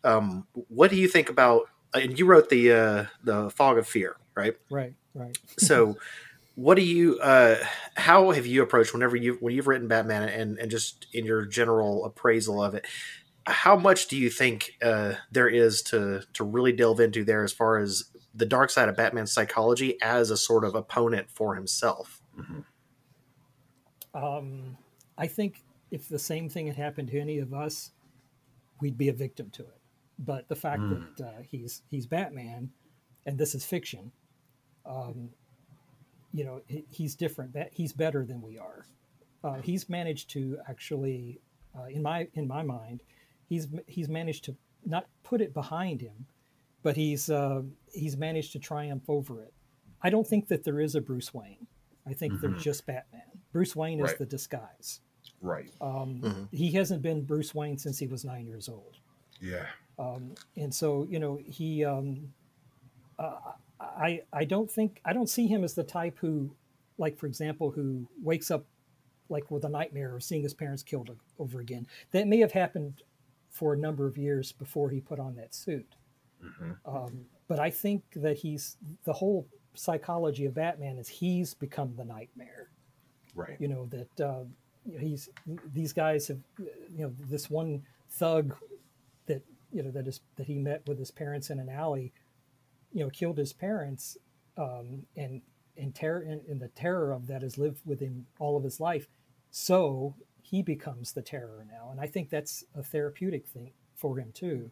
Um, 0.04 0.46
what 0.68 0.90
do 0.90 0.96
you 0.96 1.08
think 1.08 1.28
about? 1.28 1.68
And 1.94 2.16
you 2.16 2.26
wrote 2.26 2.48
the 2.48 2.72
uh, 2.72 3.04
the 3.24 3.50
fog 3.50 3.76
of 3.76 3.88
fear, 3.88 4.16
right? 4.36 4.56
right, 4.70 4.94
right. 5.14 5.36
So, 5.58 5.96
what 6.54 6.76
do 6.76 6.82
you? 6.82 7.18
Uh, 7.18 7.56
how 7.96 8.30
have 8.30 8.46
you 8.46 8.62
approached 8.62 8.92
whenever 8.92 9.16
you 9.16 9.36
when 9.40 9.52
you've 9.52 9.66
written 9.66 9.88
Batman 9.88 10.28
and 10.28 10.58
and 10.58 10.70
just 10.70 11.06
in 11.12 11.26
your 11.26 11.44
general 11.44 12.04
appraisal 12.04 12.62
of 12.62 12.74
it? 12.76 12.86
How 13.46 13.74
much 13.76 14.06
do 14.06 14.16
you 14.16 14.30
think 14.30 14.76
uh, 14.80 15.14
there 15.32 15.48
is 15.48 15.82
to 15.82 16.22
to 16.34 16.44
really 16.44 16.72
delve 16.72 17.00
into 17.00 17.24
there 17.24 17.42
as 17.42 17.52
far 17.52 17.78
as 17.78 18.04
the 18.34 18.46
dark 18.46 18.70
side 18.70 18.88
of 18.88 18.96
Batman's 18.96 19.32
psychology 19.32 19.98
as 20.02 20.30
a 20.30 20.36
sort 20.36 20.64
of 20.64 20.74
opponent 20.74 21.30
for 21.30 21.54
himself? 21.54 22.22
Um, 24.14 24.76
I 25.18 25.26
think 25.26 25.62
if 25.90 26.08
the 26.08 26.18
same 26.18 26.48
thing 26.48 26.66
had 26.66 26.76
happened 26.76 27.08
to 27.08 27.20
any 27.20 27.38
of 27.38 27.52
us, 27.54 27.92
we'd 28.80 28.98
be 28.98 29.08
a 29.08 29.12
victim 29.12 29.50
to 29.50 29.62
it. 29.62 29.78
But 30.18 30.48
the 30.48 30.56
fact 30.56 30.82
Mm. 30.82 31.16
that 31.16 31.26
uh, 31.26 31.42
he's 31.42 31.82
he's 31.88 32.06
Batman, 32.06 32.70
and 33.26 33.38
this 33.38 33.54
is 33.54 33.64
fiction, 33.64 34.12
um, 34.86 35.30
you 36.32 36.44
know, 36.44 36.62
he's 36.90 37.14
different. 37.14 37.56
He's 37.72 37.92
better 37.92 38.24
than 38.24 38.40
we 38.40 38.58
are. 38.58 38.86
Uh, 39.44 39.60
he's 39.60 39.88
managed 39.88 40.30
to 40.30 40.58
actually, 40.68 41.40
uh, 41.76 41.84
in 41.86 42.02
my 42.02 42.28
in 42.34 42.46
my 42.46 42.62
mind, 42.62 43.02
he's 43.48 43.68
he's 43.86 44.08
managed 44.08 44.44
to 44.44 44.56
not 44.84 45.08
put 45.22 45.40
it 45.40 45.52
behind 45.54 46.00
him, 46.00 46.26
but 46.82 46.96
he's 46.96 47.30
uh, 47.30 47.62
he's 47.92 48.16
managed 48.16 48.52
to 48.52 48.58
triumph 48.58 49.04
over 49.08 49.42
it. 49.42 49.52
I 50.02 50.10
don't 50.10 50.26
think 50.26 50.48
that 50.48 50.64
there 50.64 50.80
is 50.80 50.94
a 50.94 51.00
Bruce 51.00 51.32
Wayne. 51.32 51.66
I 52.06 52.12
think 52.14 52.32
Mhm. 52.34 52.40
there's 52.40 52.62
just 52.62 52.86
Batman. 52.86 53.22
Bruce 53.52 53.76
Wayne 53.76 54.00
is 54.00 54.14
the 54.18 54.26
disguise. 54.26 55.00
Right. 55.40 55.70
Um, 55.80 56.20
Mhm. 56.20 56.48
He 56.52 56.70
hasn't 56.72 57.02
been 57.02 57.22
Bruce 57.24 57.54
Wayne 57.54 57.78
since 57.78 57.98
he 57.98 58.06
was 58.08 58.24
nine 58.24 58.46
years 58.46 58.68
old, 58.68 58.98
Yeah. 59.40 59.66
um, 59.98 60.34
and 60.56 60.74
so 60.74 61.04
you 61.04 61.18
know 61.18 61.36
he. 61.36 61.84
Um, 61.84 62.32
uh, 63.18 63.52
I 63.80 64.22
I 64.32 64.44
don't 64.44 64.70
think 64.70 65.00
I 65.04 65.12
don't 65.12 65.28
see 65.28 65.46
him 65.46 65.62
as 65.64 65.74
the 65.74 65.84
type 65.84 66.18
who, 66.18 66.54
like 66.98 67.16
for 67.16 67.26
example, 67.26 67.70
who 67.70 68.08
wakes 68.22 68.50
up 68.50 68.66
like 69.28 69.50
with 69.50 69.64
a 69.64 69.68
nightmare 69.68 70.14
of 70.14 70.22
seeing 70.22 70.42
his 70.42 70.54
parents 70.54 70.82
killed 70.82 71.16
over 71.38 71.60
again. 71.60 71.86
That 72.10 72.26
may 72.28 72.38
have 72.38 72.52
happened 72.52 73.02
for 73.48 73.72
a 73.72 73.76
number 73.76 74.06
of 74.06 74.18
years 74.18 74.52
before 74.52 74.90
he 74.90 75.00
put 75.00 75.18
on 75.18 75.36
that 75.36 75.54
suit. 75.54 75.94
Mhm. 76.42 76.76
Um, 76.84 77.26
but 77.48 77.58
I 77.58 77.70
think 77.70 78.02
that 78.16 78.38
he's 78.38 78.76
the 79.04 79.12
whole 79.12 79.46
psychology 79.74 80.44
of 80.46 80.54
Batman 80.54 80.98
is 80.98 81.08
he's 81.08 81.54
become 81.54 81.94
the 81.96 82.04
nightmare. 82.04 82.70
Right. 83.34 83.60
You 83.60 83.68
know 83.68 83.86
that 83.86 84.20
uh, 84.20 84.44
he's 84.98 85.28
these 85.72 85.92
guys 85.92 86.28
have 86.28 86.40
you 86.58 87.04
know 87.06 87.14
this 87.28 87.48
one 87.50 87.82
thug 88.10 88.54
that 89.26 89.42
you 89.72 89.82
know 89.82 89.90
that 89.90 90.06
is 90.06 90.20
that 90.36 90.46
he 90.46 90.58
met 90.58 90.86
with 90.86 90.98
his 90.98 91.10
parents 91.10 91.50
in 91.50 91.58
an 91.58 91.68
alley, 91.68 92.12
you 92.92 93.02
know, 93.04 93.10
killed 93.10 93.38
his 93.38 93.52
parents, 93.52 94.18
um, 94.56 95.06
and 95.16 95.42
and 95.76 95.94
terror 95.94 96.20
and, 96.20 96.42
and 96.48 96.60
the 96.60 96.68
terror 96.68 97.12
of 97.12 97.26
that 97.28 97.42
has 97.42 97.56
lived 97.58 97.80
with 97.86 98.00
him 98.00 98.26
all 98.38 98.56
of 98.56 98.64
his 98.64 98.80
life. 98.80 99.08
So 99.50 100.14
he 100.42 100.62
becomes 100.62 101.12
the 101.12 101.22
terror 101.22 101.66
now, 101.70 101.90
and 101.90 102.00
I 102.00 102.06
think 102.06 102.30
that's 102.30 102.64
a 102.74 102.82
therapeutic 102.82 103.46
thing 103.46 103.72
for 103.94 104.18
him 104.18 104.32
too. 104.32 104.70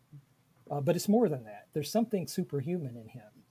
Uh, 0.71 0.81
but 0.81 0.95
it's 0.97 1.09
more 1.09 1.29
than 1.29 1.45
that. 1.45 1.67
There's 1.73 1.91
something 1.91 2.27
superhuman 2.29 2.97
in 2.97 3.09
him, 3.09 3.45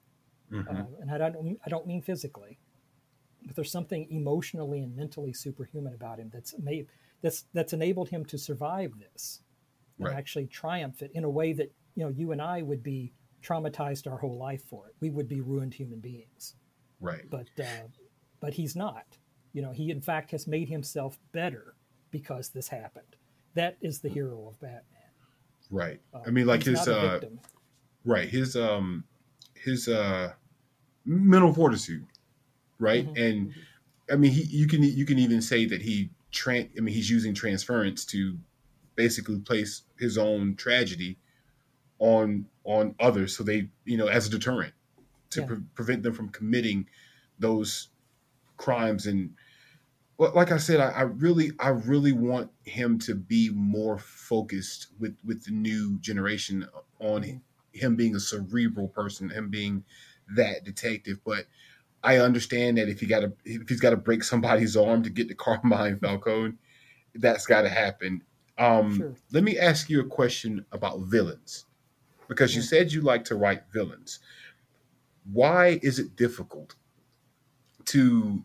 Mhm. 0.51 0.67
uh, 0.67 0.85
and 1.01 1.11
I 1.11 1.17
don't 1.17 1.59
I 1.65 1.69
don't 1.69 1.85
mean 1.85 2.01
physically, 2.01 2.59
but 3.45 3.55
there's 3.55 3.71
something 3.71 4.09
emotionally 4.09 4.81
and 4.81 4.95
mentally 4.95 5.33
superhuman 5.33 5.93
about 5.93 6.19
him 6.19 6.29
that's 6.29 6.57
made 6.57 6.87
that's 7.21 7.43
that's 7.53 7.73
enabled 7.73 8.09
him 8.09 8.25
to 8.25 8.37
survive 8.37 8.97
this 8.97 9.41
and 9.97 10.07
actually 10.07 10.47
triumph 10.47 11.01
it 11.01 11.11
in 11.13 11.25
a 11.25 11.29
way 11.29 11.51
that 11.53 11.73
you 11.95 12.03
know 12.05 12.09
you 12.09 12.31
and 12.31 12.41
I 12.41 12.61
would 12.61 12.81
be 12.81 13.11
traumatized 13.41 14.09
our 14.09 14.17
whole 14.17 14.37
life 14.37 14.63
for 14.63 14.87
it. 14.87 14.95
We 15.01 15.09
would 15.09 15.27
be 15.27 15.41
ruined 15.41 15.73
human 15.73 15.99
beings, 15.99 16.55
right. 17.01 17.29
but 17.29 17.49
uh, 17.59 17.87
but 18.39 18.53
he's 18.53 18.75
not. 18.75 19.17
You 19.51 19.61
know, 19.61 19.71
he 19.71 19.91
in 19.91 19.99
fact 20.01 20.31
has 20.31 20.47
made 20.47 20.69
himself 20.69 21.19
better 21.33 21.75
because 22.11 22.49
this 22.49 22.69
happened. 22.69 23.15
That 23.55 23.77
is 23.81 23.99
the 23.99 24.09
hero 24.09 24.47
of 24.47 24.59
Batman. 24.59 24.98
Right. 25.69 26.01
Uh, 26.13 26.19
I 26.25 26.29
mean, 26.31 26.47
like 26.47 26.63
his 26.63 26.87
uh, 26.87 27.19
right 28.05 28.29
his 28.29 28.55
um 28.55 29.03
his 29.55 29.87
uh 29.87 30.33
mental 31.05 31.53
fortitude, 31.53 32.05
right? 32.79 33.07
Mhm. 33.13 33.29
And 33.29 33.53
I 34.11 34.15
mean, 34.15 34.31
he 34.31 34.43
you 34.43 34.67
can 34.67 34.83
you 34.83 35.05
can 35.05 35.19
even 35.19 35.41
say 35.41 35.65
that 35.65 35.81
he 35.81 36.11
tran 36.31 36.69
I 36.77 36.81
mean, 36.81 36.93
he's 36.95 37.09
using 37.09 37.33
transference 37.33 38.05
to 38.07 38.37
basically 38.95 39.39
place 39.39 39.83
his 39.97 40.17
own 40.17 40.55
tragedy 40.55 41.17
on 41.99 42.47
on 42.63 42.95
others, 42.99 43.35
so 43.35 43.43
they 43.43 43.69
you 43.85 43.97
know 43.97 44.07
as 44.07 44.27
a 44.27 44.29
deterrent 44.29 44.73
to 45.31 45.41
Yeah. 45.41 45.47
pre- 45.47 45.63
prevent 45.75 46.03
them 46.03 46.13
from 46.13 46.29
committing 46.29 46.87
those 47.39 47.89
crimes 48.57 49.07
and 49.07 49.35
like 50.19 50.51
I 50.51 50.57
said, 50.57 50.79
I, 50.79 50.89
I 50.89 51.01
really, 51.03 51.51
I 51.59 51.69
really 51.69 52.11
want 52.11 52.51
him 52.65 52.99
to 52.99 53.15
be 53.15 53.49
more 53.51 53.97
focused 53.97 54.87
with 54.99 55.17
with 55.23 55.45
the 55.45 55.51
new 55.51 55.99
generation 55.99 56.67
on 56.99 57.23
Mhm. 57.23 57.41
him 57.73 57.95
being 57.95 58.15
a 58.15 58.19
cerebral 58.19 58.89
person, 58.89 59.29
him 59.29 59.49
being 59.49 59.85
that 60.35 60.63
detective. 60.65 61.19
But 61.23 61.47
I 62.03 62.17
understand 62.17 62.77
that 62.77 62.89
if 62.89 62.99
he 63.01 63.07
got 63.07 63.21
to, 63.21 63.33
if 63.45 63.69
he's 63.69 63.79
got 63.81 63.91
to 63.91 63.97
break 63.97 64.23
somebody's 64.23 64.77
arm 64.77 65.03
to 65.03 65.09
get 65.09 65.29
to 65.29 65.35
Carmine 65.35 65.99
Falcone, 66.01 66.55
that's 67.15 67.45
got 67.47 67.63
to 67.63 67.69
happen. 67.69 68.23
Um, 68.57 68.93
Sure. 68.93 69.15
Let 69.31 69.43
me 69.43 69.57
ask 69.59 69.89
you 69.89 70.01
a 70.01 70.05
question 70.07 70.65
about 70.71 71.01
villains, 71.01 71.65
because 72.29 72.55
you 72.55 72.61
said 72.63 72.93
you 72.93 73.01
like 73.01 73.25
to 73.25 73.35
write 73.35 73.71
villains. 73.71 74.19
Why 75.23 75.79
is 75.81 75.97
it 75.99 76.15
difficult 76.17 76.75
to 77.85 78.43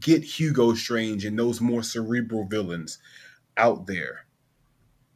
get 0.00 0.22
Hugo 0.24 0.74
Strange 0.74 1.24
and 1.24 1.38
those 1.38 1.60
more 1.60 1.82
cerebral 1.82 2.44
villains 2.46 2.98
out 3.56 3.86
there 3.86 4.26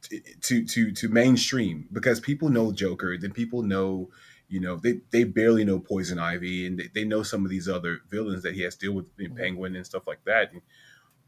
to 0.02 0.20
to 0.42 0.64
to, 0.66 0.92
to 0.92 1.08
mainstream 1.08 1.88
because 1.92 2.20
people 2.20 2.48
know 2.48 2.72
Joker, 2.72 3.16
then 3.18 3.32
people 3.32 3.62
know, 3.62 4.10
you 4.48 4.60
know, 4.60 4.76
they, 4.76 5.00
they 5.10 5.24
barely 5.24 5.64
know 5.64 5.80
Poison 5.80 6.18
Ivy 6.18 6.66
and 6.66 6.78
they, 6.78 6.88
they 6.94 7.04
know 7.04 7.22
some 7.22 7.44
of 7.44 7.50
these 7.50 7.68
other 7.68 8.00
villains 8.10 8.42
that 8.42 8.54
he 8.54 8.62
has 8.62 8.76
to 8.76 8.86
deal 8.86 8.94
with 8.94 9.06
in 9.18 9.32
Mhm. 9.32 9.36
Penguin 9.36 9.76
and 9.76 9.86
stuff 9.86 10.06
like 10.06 10.24
that. 10.24 10.52
And 10.52 10.62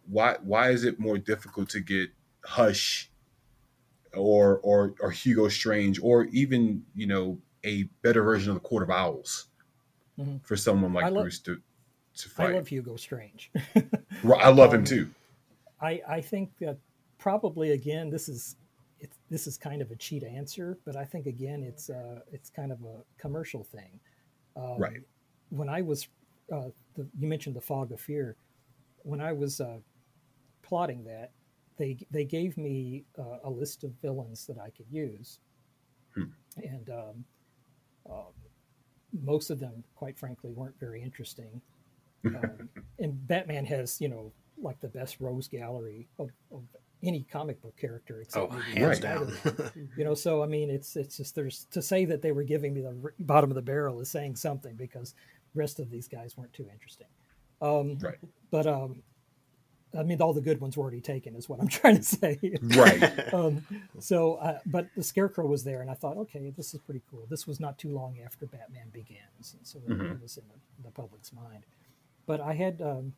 why 0.07 0.39
why 0.43 0.71
is 0.71 0.85
it 0.85 0.99
more 1.01 1.19
difficult 1.19 1.71
to 1.71 1.81
get 1.81 2.11
Hush 2.45 3.11
or 4.15 4.59
or 4.61 4.95
or 5.01 5.11
Hugo 5.11 5.49
Strange 5.49 5.99
or 6.01 6.25
even, 6.27 6.85
you 6.95 7.07
know, 7.07 7.41
a 7.65 7.85
better 8.03 8.23
version 8.23 8.51
of 8.51 8.55
the 8.55 8.69
Court 8.69 8.83
of 8.83 8.91
Owls 8.91 9.49
Mhm. 10.19 10.41
for 10.43 10.57
someone 10.57 10.93
like 10.93 11.15
Bruce 11.17 11.41
to 11.41 11.63
to 12.17 12.31
I 12.39 12.53
love 12.53 12.69
Hugo 12.69 12.97
Strange. 12.97 13.51
I 14.25 14.49
love 14.51 14.73
him 14.73 14.81
Um, 14.81 14.85
too. 14.85 15.11
I, 15.81 16.01
I 16.09 16.21
think 16.21 16.51
that 16.61 16.79
probably 17.19 17.73
again 17.73 18.11
this 18.11 18.29
is 18.29 18.57
it's, 19.01 19.17
this 19.29 19.47
is 19.47 19.59
kind 19.59 19.83
of 19.83 19.91
a 19.91 19.97
cheat 19.97 20.23
answer, 20.25 20.79
but 20.87 20.97
I 20.97 21.05
think 21.05 21.27
again 21.27 21.63
it's 21.63 21.91
uh, 21.91 22.21
it's 22.33 22.49
kind 22.51 22.73
of 22.73 22.81
a 22.83 23.03
commercial 23.19 23.63
thing. 23.65 24.01
Um, 24.57 24.79
Right. 24.79 25.01
When 25.51 25.69
I 25.69 25.83
was 25.83 26.09
uh, 26.53 26.69
the, 26.95 27.07
you 27.19 27.27
mentioned 27.29 27.57
the 27.57 27.61
fog 27.61 27.93
of 27.93 28.01
fear. 28.01 28.37
When 29.03 29.21
I 29.21 29.33
was 29.33 29.61
uh, 29.61 29.79
plotting 30.63 31.05
that, 31.05 31.31
they 31.77 31.99
they 32.11 32.25
gave 32.25 32.57
me 32.57 33.05
uh, 33.19 33.39
a 33.45 33.51
list 33.51 33.85
of 33.85 33.91
villains 34.01 34.47
that 34.47 34.59
I 34.59 34.71
could 34.71 34.87
use, 34.91 35.41
Hmm. 36.15 36.25
and 36.57 36.89
um, 36.91 37.25
uh, 38.11 38.31
most 39.23 39.51
of 39.51 39.59
them, 39.61 39.85
quite 39.97 40.19
frankly, 40.19 40.51
weren't 40.53 40.79
very 40.81 41.03
interesting. 41.03 41.61
Um, 42.27 42.69
and 42.99 43.27
Batman 43.27 43.65
has, 43.67 44.01
you 44.01 44.09
know, 44.09 44.33
like 44.61 44.81
the 44.81 44.89
best 44.89 45.21
rogues 45.21 45.49
gallery 45.49 46.09
of, 46.19 46.31
of 46.53 46.63
any 47.03 47.23
comic 47.25 47.61
book 47.61 47.77
character 47.77 48.21
except 48.23 48.51
Oh, 48.53 48.57
maybe 48.57 48.81
hands 48.81 49.01
down. 49.01 49.31
you 49.97 50.05
know 50.05 50.15
so 50.15 50.43
i 50.43 50.47
mean 50.47 50.71
it's 50.71 50.97
it's 50.97 51.19
just 51.19 51.35
there's 51.35 51.67
to 51.71 51.83
say 51.83 52.07
that 52.07 52.23
they 52.23 52.33
were 52.33 52.45
giving 52.45 52.73
me 52.73 52.81
the 52.81 53.13
bottom 53.19 53.51
of 53.51 53.57
the 53.57 53.61
barrel 53.63 54.01
is 54.01 54.11
saying 54.11 54.35
something 54.37 54.75
because 54.75 55.13
the 55.53 55.59
rest 55.59 55.81
of 55.81 55.91
these 55.91 56.09
guys 56.09 56.35
weren't 56.39 56.53
too 56.55 56.67
interesting 56.73 57.09
um 57.61 57.99
Right. 58.01 58.17
but 58.51 58.67
um 58.67 59.03
i 59.99 60.03
mean 60.03 60.23
all 60.23 60.33
the 60.33 60.41
good 60.41 60.61
ones 60.63 60.79
were 60.79 60.83
already 60.83 61.03
taken 61.03 61.35
is 61.35 61.47
what 61.47 61.61
i'm 61.61 61.69
trying 61.81 61.97
to 61.97 62.03
say 62.03 62.39
Right. 62.63 63.35
um 63.35 63.67
so 63.99 64.35
uh, 64.37 64.61
but 64.65 64.87
the 64.97 65.03
scarecrow 65.03 65.47
was 65.47 65.63
there 65.63 65.83
and 65.83 65.91
i 65.91 65.95
thought 65.95 66.17
okay 66.17 66.55
this 66.57 66.73
is 66.73 66.81
pretty 66.81 67.03
cool 67.11 67.27
this 67.29 67.47
was 67.47 67.61
not 67.61 67.77
too 67.79 67.91
long 67.91 68.17
after 68.25 68.47
batman 68.47 68.89
begins 68.93 69.55
and 69.59 69.67
so 69.67 69.79
it, 69.81 69.91
Mhm. 69.91 70.13
it 70.13 70.23
was 70.23 70.39
in 70.39 70.45
the, 70.49 70.85
the 70.85 70.91
public's 70.91 71.33
mind 71.35 71.67
but 72.27 72.41
i 72.41 72.53
had 72.53 72.81
um 72.83 73.13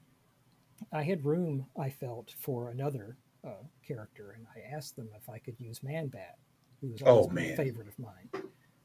i 0.92 1.02
had 1.02 1.24
room 1.24 1.66
i 1.78 1.88
felt 1.90 2.32
for 2.38 2.70
another 2.70 3.16
uh, 3.46 3.50
character 3.86 4.32
and 4.36 4.46
i 4.56 4.74
asked 4.76 4.96
them 4.96 5.08
if 5.16 5.28
i 5.28 5.38
could 5.38 5.58
use 5.60 5.82
man 5.82 6.06
bat 6.08 6.36
who 6.80 6.88
was 6.88 7.02
Oh, 7.02 7.06
always 7.22 7.28
been 7.28 7.52
a 7.52 7.56
favorite 7.56 7.88
of 7.88 7.98
mine 7.98 8.30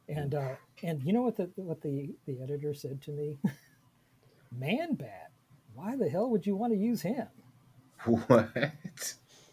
and 0.10 0.36
uh 0.36 0.56
and 0.84 1.04
you 1.04 1.14
know 1.14 1.22
what 1.22 1.36
the 1.38 1.50
what 1.56 1.82
the 1.82 2.10
the 2.26 2.42
editor 2.42 2.74
said 2.74 3.02
to 3.04 3.12
me 3.12 3.38
man 4.52 4.96
bat 4.96 5.32
why 5.74 5.96
the 5.96 6.10
hell 6.10 6.30
would 6.30 6.46
you 6.46 6.56
want 6.56 6.74
to 6.74 6.80
use 6.80 7.02
him 7.02 7.28
What? 8.06 8.50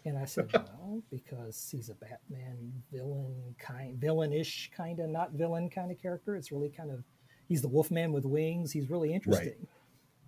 and 0.05 0.17
I 0.17 0.25
said, 0.25 0.49
well, 0.53 1.03
because 1.11 1.69
he's 1.71 1.89
a 1.89 1.93
Batman 1.95 2.71
villain 2.91 3.55
kind, 3.59 3.99
villainish 3.99 4.71
kind 4.71 4.99
of, 4.99 5.09
not 5.09 5.33
villain 5.33 5.69
kind 5.69 5.91
of 5.91 6.01
character. 6.01 6.35
It's 6.35 6.51
really 6.51 6.69
kind 6.69 6.89
of, 6.89 7.03
he's 7.47 7.61
the 7.61 7.67
Wolfman 7.67 8.11
with 8.11 8.25
wings. 8.25 8.71
He's 8.71 8.89
really 8.89 9.13
interesting. 9.13 9.67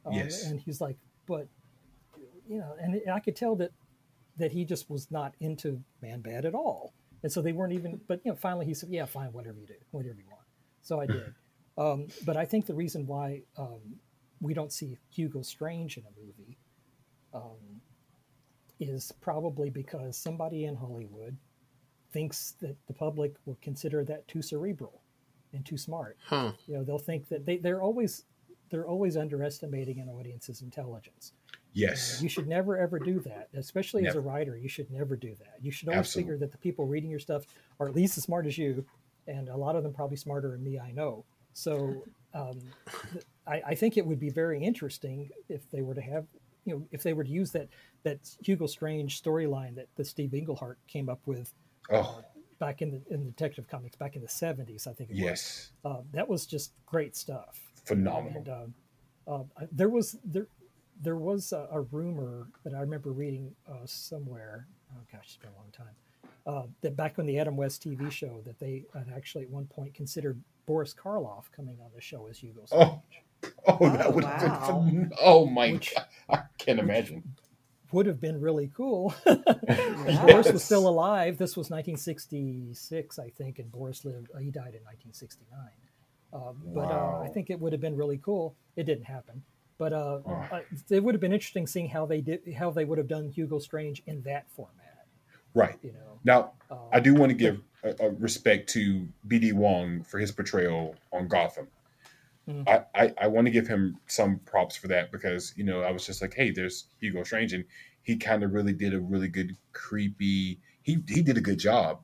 Um, 0.06 0.14
Yes. 0.14 0.46
And 0.46 0.60
he's 0.60 0.82
like, 0.82 0.98
but, 1.26 1.48
you 2.48 2.58
know, 2.58 2.76
and 2.80 3.02
I 3.12 3.20
could 3.20 3.36
tell 3.36 3.56
that 3.58 3.72
that 4.38 4.52
he 4.52 4.66
just 4.66 4.90
was 4.90 5.12
not 5.12 5.36
into 5.40 5.82
Man 6.02 6.22
bat 6.22 6.46
at 6.46 6.56
all. 6.56 6.94
And 7.22 7.32
so 7.32 7.42
they 7.42 7.52
weren't 7.52 7.74
even. 7.74 8.02
But 8.08 8.22
you 8.24 8.32
know, 8.32 8.36
finally 8.36 8.66
he 8.66 8.74
said, 8.74 8.90
yeah, 8.90 9.06
fine, 9.06 9.32
whatever 9.34 9.60
you 9.60 9.68
do, 9.68 9.76
whatever 9.92 10.16
you 10.18 10.26
want. 10.30 10.46
So 10.82 11.00
I 11.00 11.06
did. 11.06 11.34
um, 11.78 12.08
but 12.26 12.38
I 12.38 12.46
think 12.46 12.66
the 12.66 12.74
reason 12.74 13.06
why 13.06 13.44
um, 13.58 13.80
we 14.40 14.54
don't 14.54 14.74
see 14.74 14.98
Hugo 15.10 15.42
Strange 15.42 15.98
in 15.98 16.04
a 16.04 16.20
movie. 16.20 16.58
Um, 17.34 17.82
is 18.82 19.12
probably 19.22 19.70
because 19.70 20.18
somebody 20.18 20.66
in 20.66 20.76
Hollywood 20.76 21.38
thinks 22.12 22.56
that 22.62 22.76
the 22.88 22.94
public 22.94 23.36
will 23.46 23.58
consider 23.62 24.04
that 24.04 24.28
too 24.28 24.42
cerebral 24.42 25.02
and 25.54 25.66
too 25.66 25.78
smart. 25.78 26.18
Huh. 26.26 26.54
You 26.68 26.76
know, 26.76 26.84
they'll 26.84 26.98
think 26.98 27.30
that 27.30 27.46
they, 27.46 27.58
they're 27.58 27.82
always 27.82 28.26
they're 28.72 28.88
always 28.88 29.18
underestimating 29.18 30.00
an 30.00 30.10
audience's 30.10 30.62
intelligence. 30.62 31.34
Yes. 31.74 32.22
You 32.22 32.30
should 32.30 32.48
never 32.48 32.78
ever 32.78 33.00
do 33.00 33.20
that, 33.20 33.50
especially 33.54 34.08
as 34.08 34.16
a 34.16 34.22
writer. 34.22 34.58
You 34.58 34.68
should 34.68 34.90
never 34.92 35.16
do 35.16 35.36
that. 35.40 35.56
You 35.62 35.72
should 35.72 35.88
always 35.90 36.00
Absolutely. 36.00 36.34
figure 36.34 36.38
that 36.40 36.52
the 36.52 36.58
people 36.58 36.86
reading 36.86 37.10
your 37.10 37.20
stuff 37.20 37.46
are 37.80 37.88
at 37.88 37.96
least 37.96 38.18
as 38.18 38.24
smart 38.24 38.46
as 38.46 38.58
you, 38.58 38.86
and 39.28 39.48
a 39.50 39.56
lot 39.56 39.76
of 39.76 39.84
them 39.84 39.94
probably 39.94 40.18
smarter 40.18 40.52
than 40.52 40.64
me. 40.64 40.80
I 40.80 40.92
know. 40.92 41.24
So 41.54 42.04
um, 42.34 42.60
I, 43.48 43.62
I 43.68 43.76
think 43.76 43.98
it 43.98 44.06
would 44.06 44.20
be 44.20 44.30
very 44.30 44.64
interesting 44.64 45.30
if 45.50 45.70
they 45.72 45.82
were 45.82 45.94
to 45.94 46.02
have, 46.02 46.26
you 46.66 46.74
know, 46.74 46.88
if 46.92 47.04
they 47.04 47.14
were 47.14 47.24
to 47.24 47.30
use 47.30 47.52
that 47.52 47.70
that 48.04 48.20
Hugo 48.44 48.66
Strange 48.68 49.22
storyline 49.22 49.76
that, 49.76 49.88
the 49.96 50.04
Steve 50.04 50.34
Englehart 50.34 50.78
came 50.88 51.08
up 51.08 51.20
with 51.26 51.54
Oh, 51.90 52.24
back 52.60 52.82
in 52.82 52.92
the 52.92 53.02
in 53.14 53.26
Detective 53.26 53.68
Comics 53.68 53.96
back 53.96 54.16
in 54.16 54.22
the 54.22 54.30
seventies. 54.30 54.88
I 54.88 54.94
think 54.94 55.10
it 55.10 55.16
yes. 55.16 55.72
was. 55.84 55.92
Uh, 55.92 56.02
that 56.14 56.30
was 56.30 56.46
just 56.46 56.74
great 56.86 57.16
stuff. 57.16 57.71
Phenomenal. 57.86 58.38
And 58.38 58.50
um, 58.50 58.74
uh, 59.28 59.66
there 59.72 59.90
was 59.90 60.18
there 60.24 60.48
there 61.02 61.16
was 61.16 61.52
a, 61.52 61.68
a 61.72 61.82
rumor 61.82 62.48
that 62.64 62.74
I 62.74 62.82
remember 62.82 63.12
reading 63.12 63.56
uh, 63.70 63.86
somewhere. 63.86 64.68
Oh 64.94 65.00
gosh, 65.12 65.22
it's 65.26 65.38
been 65.38 65.50
a 65.52 65.58
long 65.58 65.72
time. 65.72 65.96
Uh, 66.46 66.64
that 66.82 66.96
back 66.96 67.20
on 67.20 67.26
the 67.26 67.38
Adam 67.40 67.56
West 67.56 67.84
TV 67.84 68.12
show, 68.12 68.42
that 68.46 68.60
they 68.60 68.84
had 68.94 69.08
actually 69.16 69.44
at 69.44 69.50
one 69.50 69.66
point 69.66 69.94
considered 69.94 70.42
Boris 70.66 70.94
Karloff 70.94 71.52
coming 71.56 71.78
on 71.84 71.92
the 71.96 72.02
show 72.02 72.28
as 72.28 72.40
Hugo 72.40 72.62
Oh. 72.72 73.02
Strange. 73.10 73.54
Oh, 73.68 73.90
that 73.90 74.06
Oh, 74.06 74.12
would 74.12 74.24
have 74.24 74.40
been 74.42 75.10
wow. 75.10 75.16
Oh 75.22 75.46
my 75.48 75.72
Which- 75.74 75.94
god. 75.96 76.06
I 76.30 76.42
can't 76.58 76.80
imagine. 76.80 77.24
Would 77.92 78.06
have 78.06 78.22
been 78.22 78.40
really 78.40 78.72
cool. 78.76 79.14
And 79.26 79.44
Boris 80.28 80.52
was 80.52 80.64
still 80.64 80.88
alive. 80.88 81.38
This 81.38 81.58
was 81.58 81.70
1966, 81.70 83.20
I 83.20 83.30
think, 83.30 83.60
and 83.60 83.72
Boris 83.72 84.06
lived. 84.06 84.30
Uh, 84.34 84.38
he 84.40 84.50
died 84.50 84.76
in 84.76 84.84
1969. 84.84 85.60
Um, 86.34 86.62
but 86.74 86.90
uh, 86.92 87.20
I 87.24 87.30
think 87.34 87.50
it 87.50 87.60
would 87.60 87.74
have 87.74 87.82
been 87.82 87.96
really 87.96 88.18
cool. 88.18 88.56
It 88.76 88.84
didn't 88.86 89.06
happen. 89.06 89.44
But 89.78 89.94
uh, 89.94 90.20
Oh. 90.26 90.48
uh, 90.52 90.62
it 90.90 91.04
would 91.04 91.14
have 91.16 91.22
been 91.22 91.34
interesting 91.34 91.66
seeing 91.68 91.90
how 91.90 92.06
they 92.06 92.22
did 92.22 92.42
how 92.58 92.72
they 92.72 92.86
would 92.86 92.98
have 92.98 93.08
done 93.08 93.30
Hugo 93.30 93.60
Strange 93.60 94.02
in 94.06 94.22
that 94.24 94.50
format. 94.52 95.06
Right. 95.54 95.78
You 95.82 95.92
know, 95.94 96.20
Now, 96.24 96.52
um, 96.70 96.78
I 96.94 97.00
do 97.02 97.14
want 97.14 97.32
to 97.32 97.38
give 97.38 97.62
a, 97.84 97.96
a 98.00 98.10
respect 98.12 98.70
to 98.70 99.08
BD 99.28 99.52
Wong 99.54 100.04
for 100.04 100.20
his 100.20 100.32
portrayal 100.32 100.96
on 101.12 101.28
Gotham. 101.28 101.68
Mhm. 102.48 102.68
I, 102.68 102.86
I, 102.96 103.14
I 103.24 103.28
want 103.28 103.46
to 103.48 103.52
give 103.52 103.68
him 103.68 103.98
some 104.08 104.40
props 104.40 104.76
for 104.76 104.88
that 104.88 105.12
because, 105.12 105.54
you 105.58 105.64
know, 105.64 105.82
I 105.82 105.92
was 105.92 106.06
just 106.06 106.22
like, 106.22 106.34
hey, 106.34 106.52
there's 106.52 106.86
Hugo 107.00 107.24
Strange. 107.24 107.54
And 107.54 107.66
he 108.04 108.16
kind 108.18 108.44
of 108.44 108.54
really 108.54 108.74
did 108.74 108.94
a 108.94 109.00
really 109.00 109.28
good, 109.28 109.56
creepy, 109.74 110.60
he, 110.84 111.04
he 111.08 111.22
did 111.22 111.38
a 111.38 111.42
good 111.42 111.60
job. 111.60 112.02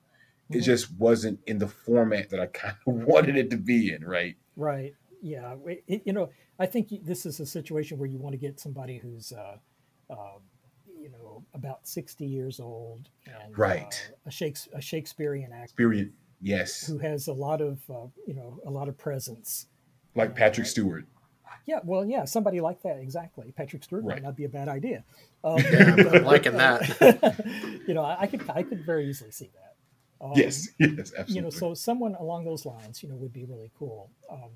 It 0.50 0.60
Mhm. 0.60 0.64
just 0.64 0.92
wasn't 0.94 1.40
in 1.46 1.58
the 1.58 1.68
format 1.68 2.30
that 2.30 2.40
I 2.40 2.46
kind 2.48 2.76
of 2.88 2.94
wanted 3.08 3.36
it 3.38 3.50
to 3.52 3.58
be 3.58 3.92
in, 3.92 4.04
right? 4.06 4.36
Right. 4.56 4.96
Yeah. 5.22 5.56
It- 5.66 5.84
it- 5.88 6.02
you 6.06 6.14
know, 6.14 6.30
I 6.60 6.66
think 6.66 6.90
this 7.06 7.26
is 7.26 7.40
a 7.40 7.46
situation 7.46 7.98
where 7.98 8.08
you 8.08 8.18
want 8.18 8.34
to 8.34 8.38
get 8.38 8.60
somebody 8.60 8.98
who's, 8.98 9.32
uh, 9.32 9.58
uh, 10.10 10.38
you 11.00 11.10
know, 11.10 11.44
about 11.54 11.88
sixty 11.88 12.26
years 12.26 12.60
old 12.60 13.10
and 13.26 13.58
Right. 13.58 14.10
uh, 14.12 14.28
a, 14.28 14.32
Shakes- 14.32 14.70
a 14.74 14.82
Shakespearean 14.82 15.52
actor 15.52 15.76
Period. 15.76 16.14
Yes. 16.42 16.86
who 16.88 16.98
has 17.00 17.28
a 17.28 17.34
lot 17.34 17.62
of, 17.62 17.80
uh, 17.90 18.08
you 18.26 18.34
know, 18.34 18.60
a 18.66 18.70
lot 18.70 18.88
of 18.88 18.98
presence. 18.98 19.68
Like 20.16 20.36
Patrick 20.36 20.66
Stewart. 20.68 21.06
Yeah. 21.66 21.80
Well, 21.84 22.06
yeah, 22.06 22.24
somebody 22.26 22.62
like 22.62 22.82
that 22.84 22.98
exactly. 23.00 23.52
Patrick 23.52 23.84
Stewart 23.84 24.04
Right. 24.04 24.16
might 24.18 24.24
not 24.24 24.36
be 24.38 24.46
a 24.46 24.50
bad 24.50 24.70
idea. 24.70 25.04
Um, 25.44 25.60
Yeah, 25.60 25.84
I'm- 25.96 26.16
I'm 26.16 26.24
liking 26.24 26.54
that. 26.58 26.82
you 27.88 27.94
know, 27.94 28.02
I, 28.04 28.22
I 28.22 28.28
could, 28.28 28.50
I 28.50 28.64
could 28.64 28.84
very 28.86 29.08
easily 29.08 29.32
see 29.32 29.52
that. 29.54 29.67
Um, 30.22 30.32
Yes. 30.36 30.70
Yes. 30.80 30.90
Absolutely. 31.18 31.36
you 31.36 31.42
know 31.42 31.50
so 31.50 31.74
someone 31.74 32.16
along 32.16 32.46
those 32.46 32.66
lines 32.66 33.04
you 33.04 33.10
know 33.10 33.16
would 33.16 33.34
be 33.34 33.46
really 33.46 33.72
cool 33.78 34.10
um, 34.32 34.52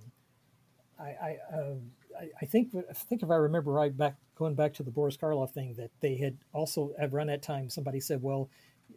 I 0.99 1.03
I, 1.03 1.37
um 1.53 1.91
I 2.19 2.29
I 2.41 2.45
think 2.45 2.73
I 2.89 2.93
think 2.93 3.23
if 3.23 3.29
I 3.31 3.35
remember 3.35 3.71
right 3.71 3.95
back 3.95 4.15
going 4.35 4.55
back 4.55 4.73
to 4.75 4.83
the 4.83 4.91
Boris 4.91 5.17
Karloff 5.17 5.51
thing 5.51 5.75
that 5.77 5.91
they 6.01 6.15
had 6.15 6.37
also 6.53 6.93
at 6.99 7.11
around 7.13 7.27
that 7.27 7.41
time 7.41 7.69
somebody 7.69 7.99
said 7.99 8.21
well 8.21 8.49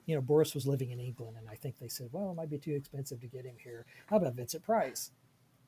you 0.07 0.15
know 0.15 0.21
Boris 0.21 0.55
was 0.55 0.67
living 0.67 0.91
in 0.91 1.01
England 1.01 1.37
and 1.39 1.49
I 1.49 1.55
think 1.55 1.79
they 1.79 1.89
said 1.89 2.09
well 2.13 2.31
it 2.31 2.35
might 2.35 2.51
be 2.51 2.59
too 2.59 2.75
expensive 2.75 3.21
to 3.21 3.27
get 3.27 3.45
him 3.45 3.57
here 3.63 3.85
how 4.07 4.17
about 4.17 4.35
Vincent 4.35 4.63
Price 4.65 5.11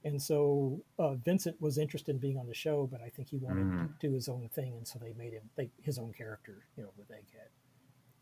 and 0.04 0.20
so 0.22 0.80
uh, 0.98 1.14
Vincent 1.14 1.61
was 1.61 1.78
interested 1.78 2.12
in 2.12 2.18
being 2.18 2.38
on 2.38 2.46
the 2.46 2.54
show 2.54 2.88
but 2.90 3.00
I 3.02 3.09
think 3.11 3.28
he 3.28 3.37
wanted 3.38 3.66
Mm. 3.66 3.98
to 4.00 4.09
do 4.09 4.14
his 4.14 4.28
own 4.28 4.48
thing 4.54 4.74
and 4.76 4.87
so 4.87 4.98
they 4.98 5.12
made 5.16 5.32
him 5.32 5.48
they, 5.56 5.70
his 5.82 5.98
own 5.98 6.12
character 6.12 6.64
you 6.76 6.82
know 6.85 6.90
with 6.96 7.09
Egghead 7.11 7.50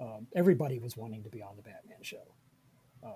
um, 0.00 0.26
everybody 0.34 0.78
was 0.78 0.96
wanting 0.96 1.22
to 1.22 1.30
be 1.30 1.40
on 1.42 1.54
the 1.56 1.62
Batman 1.62 1.98
show 2.02 2.26
um, 3.04 3.14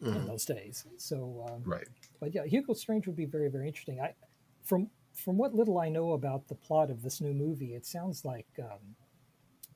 in 0.00 0.06
Mhm. 0.22 0.26
those 0.26 0.44
days. 0.44 0.84
So, 0.98 1.46
um, 1.50 1.62
right. 1.64 1.88
but 2.20 2.34
yeah, 2.34 2.44
Hugo 2.44 2.74
Strange 2.74 3.06
would 3.06 3.16
be 3.16 3.24
very, 3.24 3.48
very 3.48 3.66
interesting. 3.66 4.00
I, 4.00 4.14
from 4.62 4.90
from 5.12 5.38
what 5.38 5.54
little 5.54 5.78
I 5.78 5.88
know 5.88 6.12
about 6.12 6.46
the 6.48 6.54
plot 6.54 6.90
of 6.90 7.00
this 7.02 7.20
new 7.22 7.32
movie, 7.32 7.74
it 7.74 7.86
sounds 7.86 8.24
like 8.24 8.46
um, 8.58 8.94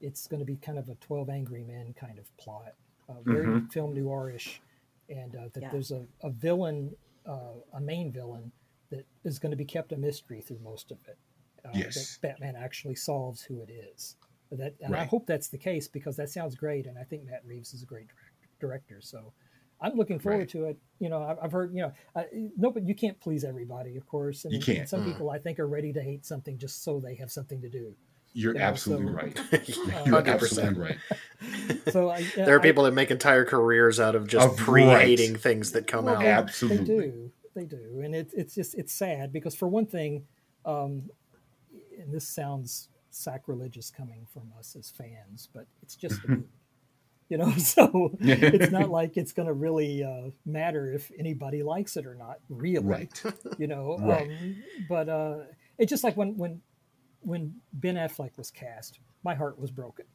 it's 0.01 0.27
going 0.27 0.41
to 0.41 0.45
be 0.47 0.57
kind 0.57 0.79
of 0.79 0.89
a 0.89 0.95
Twelve 0.97 1.31
Angry 1.31 1.65
Men 1.65 1.95
kind 1.95 2.19
of 2.19 2.35
plot, 2.37 2.75
uh, 3.09 3.21
very 3.25 3.47
Mhm. 3.47 3.73
film 3.73 3.95
noirish, 3.95 4.61
and 5.09 5.35
uh, 5.37 5.49
that 5.55 5.63
Yeah. 5.63 5.71
there's 5.71 5.91
a, 5.93 6.07
a 6.23 6.31
villain, 6.31 6.95
uh, 7.25 7.55
a 7.73 7.81
main 7.81 8.13
villain 8.13 8.53
that 8.91 9.07
is 9.25 9.39
going 9.39 9.51
to 9.51 9.57
be 9.57 9.65
kept 9.65 9.93
a 9.93 9.97
mystery 9.97 10.41
through 10.43 10.59
most 10.59 10.91
of 10.91 10.99
it. 11.09 11.17
Uh, 11.65 11.71
Yes. 11.75 11.95
that 11.95 12.21
Batman 12.23 12.57
actually 12.57 12.95
solves 12.97 13.43
who 13.43 13.61
it 13.63 13.71
is. 13.71 14.17
That, 14.51 14.75
and 14.81 14.97
I 14.97 15.05
hope 15.05 15.27
that's 15.27 15.49
the 15.49 15.59
case 15.59 15.87
because 15.89 16.17
that 16.17 16.29
sounds 16.31 16.55
great, 16.57 16.87
and 16.87 16.99
I 16.99 17.05
think 17.05 17.25
Matt 17.25 17.45
Reeves 17.47 17.73
is 17.73 17.83
a 17.83 17.87
great 17.87 18.09
direct, 18.09 18.30
director. 18.61 19.01
So 19.01 19.33
I'm 19.81 19.95
looking 19.97 20.19
forward 20.19 20.39
Right. 20.41 20.49
to 20.51 20.65
it. 20.67 20.79
You 20.99 21.09
know, 21.09 21.23
I've, 21.23 21.39
I've 21.43 21.53
heard, 21.53 21.75
you 21.75 21.83
know, 21.83 21.93
uh, 22.15 22.25
no, 22.57 22.71
but 22.71 22.87
you 22.87 22.95
can't 22.95 23.19
please 23.19 23.45
everybody, 23.45 23.97
of 23.97 24.07
course. 24.07 24.45
And, 24.45 24.53
You 24.53 24.61
can't. 24.61 24.79
and 24.81 24.89
some 24.89 25.01
Mm. 25.03 25.07
people, 25.13 25.31
I 25.31 25.39
think, 25.39 25.59
are 25.59 25.67
ready 25.67 25.93
to 25.95 26.03
hate 26.03 26.27
something 26.27 26.59
just 26.59 26.83
so 26.85 27.01
they 27.01 27.15
have 27.15 27.31
something 27.33 27.61
to 27.63 27.69
do. 27.71 27.95
You're 28.33 28.55
Yeah, 28.55 28.69
absolutely 28.69 29.07
so- 29.07 29.13
right. 29.13 29.41
Uh, 29.53 30.03
You're 30.07 30.23
100%. 30.23 30.27
absolutely 30.29 30.81
right. 30.83 30.99
So 31.93 32.11
I, 32.11 32.23
There 32.37 32.55
are 32.55 32.61
I- 32.61 32.63
people 32.63 32.85
that 32.85 32.93
make 32.93 33.11
entire 33.11 33.45
careers 33.45 33.99
out 33.99 34.15
of 34.15 34.27
just 34.29 34.47
Of- 34.51 34.57
pre-hating 34.59 35.37
things 35.37 35.73
that 35.73 35.87
come 35.87 36.05
well, 36.05 36.17
out. 36.17 36.21
they- 36.21 36.27
Absolutely. 36.29 36.85
They 36.85 37.07
do. 37.11 37.33
They 37.55 37.65
do. 37.65 38.01
And 38.05 38.15
it, 38.15 38.31
it's 38.37 38.55
just, 38.55 38.75
it's 38.77 38.93
sad 38.93 39.33
because 39.33 39.55
for 39.57 39.67
one 39.67 39.87
thing, 39.87 40.27
um, 40.65 41.09
and 41.99 42.13
this 42.13 42.29
sounds 42.29 42.89
sacrilegious 43.11 43.91
coming 43.91 44.27
from 44.33 44.53
us 44.59 44.77
as 44.77 44.89
fans, 44.91 45.49
but 45.53 45.67
it's 45.83 45.97
just 45.97 46.23
a 46.25 46.29
movie. 46.29 46.45
You 47.31 47.39
know, 47.39 47.51
so 47.57 48.17
it's 48.21 48.73
not 48.73 48.91
like 49.01 49.17
it's 49.17 49.33
going 49.33 49.47
to 49.47 49.55
really 49.55 50.05
uh, 50.05 50.31
matter 50.45 50.93
if 50.93 51.11
anybody 51.19 51.63
likes 51.63 51.97
it 51.97 52.05
or 52.05 52.15
not, 52.17 52.41
really. 52.51 52.85
Right. 52.85 53.23
You 53.59 53.67
know, 53.69 53.97
Right. 53.99 54.29
um, 54.31 54.57
but 54.89 55.09
uh, 55.09 55.37
it's 55.79 55.89
just 55.91 56.03
like 56.05 56.17
when 56.17 56.37
when 56.37 56.61
when 57.21 57.55
Ben 57.73 57.95
Affleck 57.95 58.37
was 58.37 58.51
cast, 58.51 58.99
my 59.23 59.35
heart 59.35 59.59
was 59.59 59.71
broken, 59.71 60.07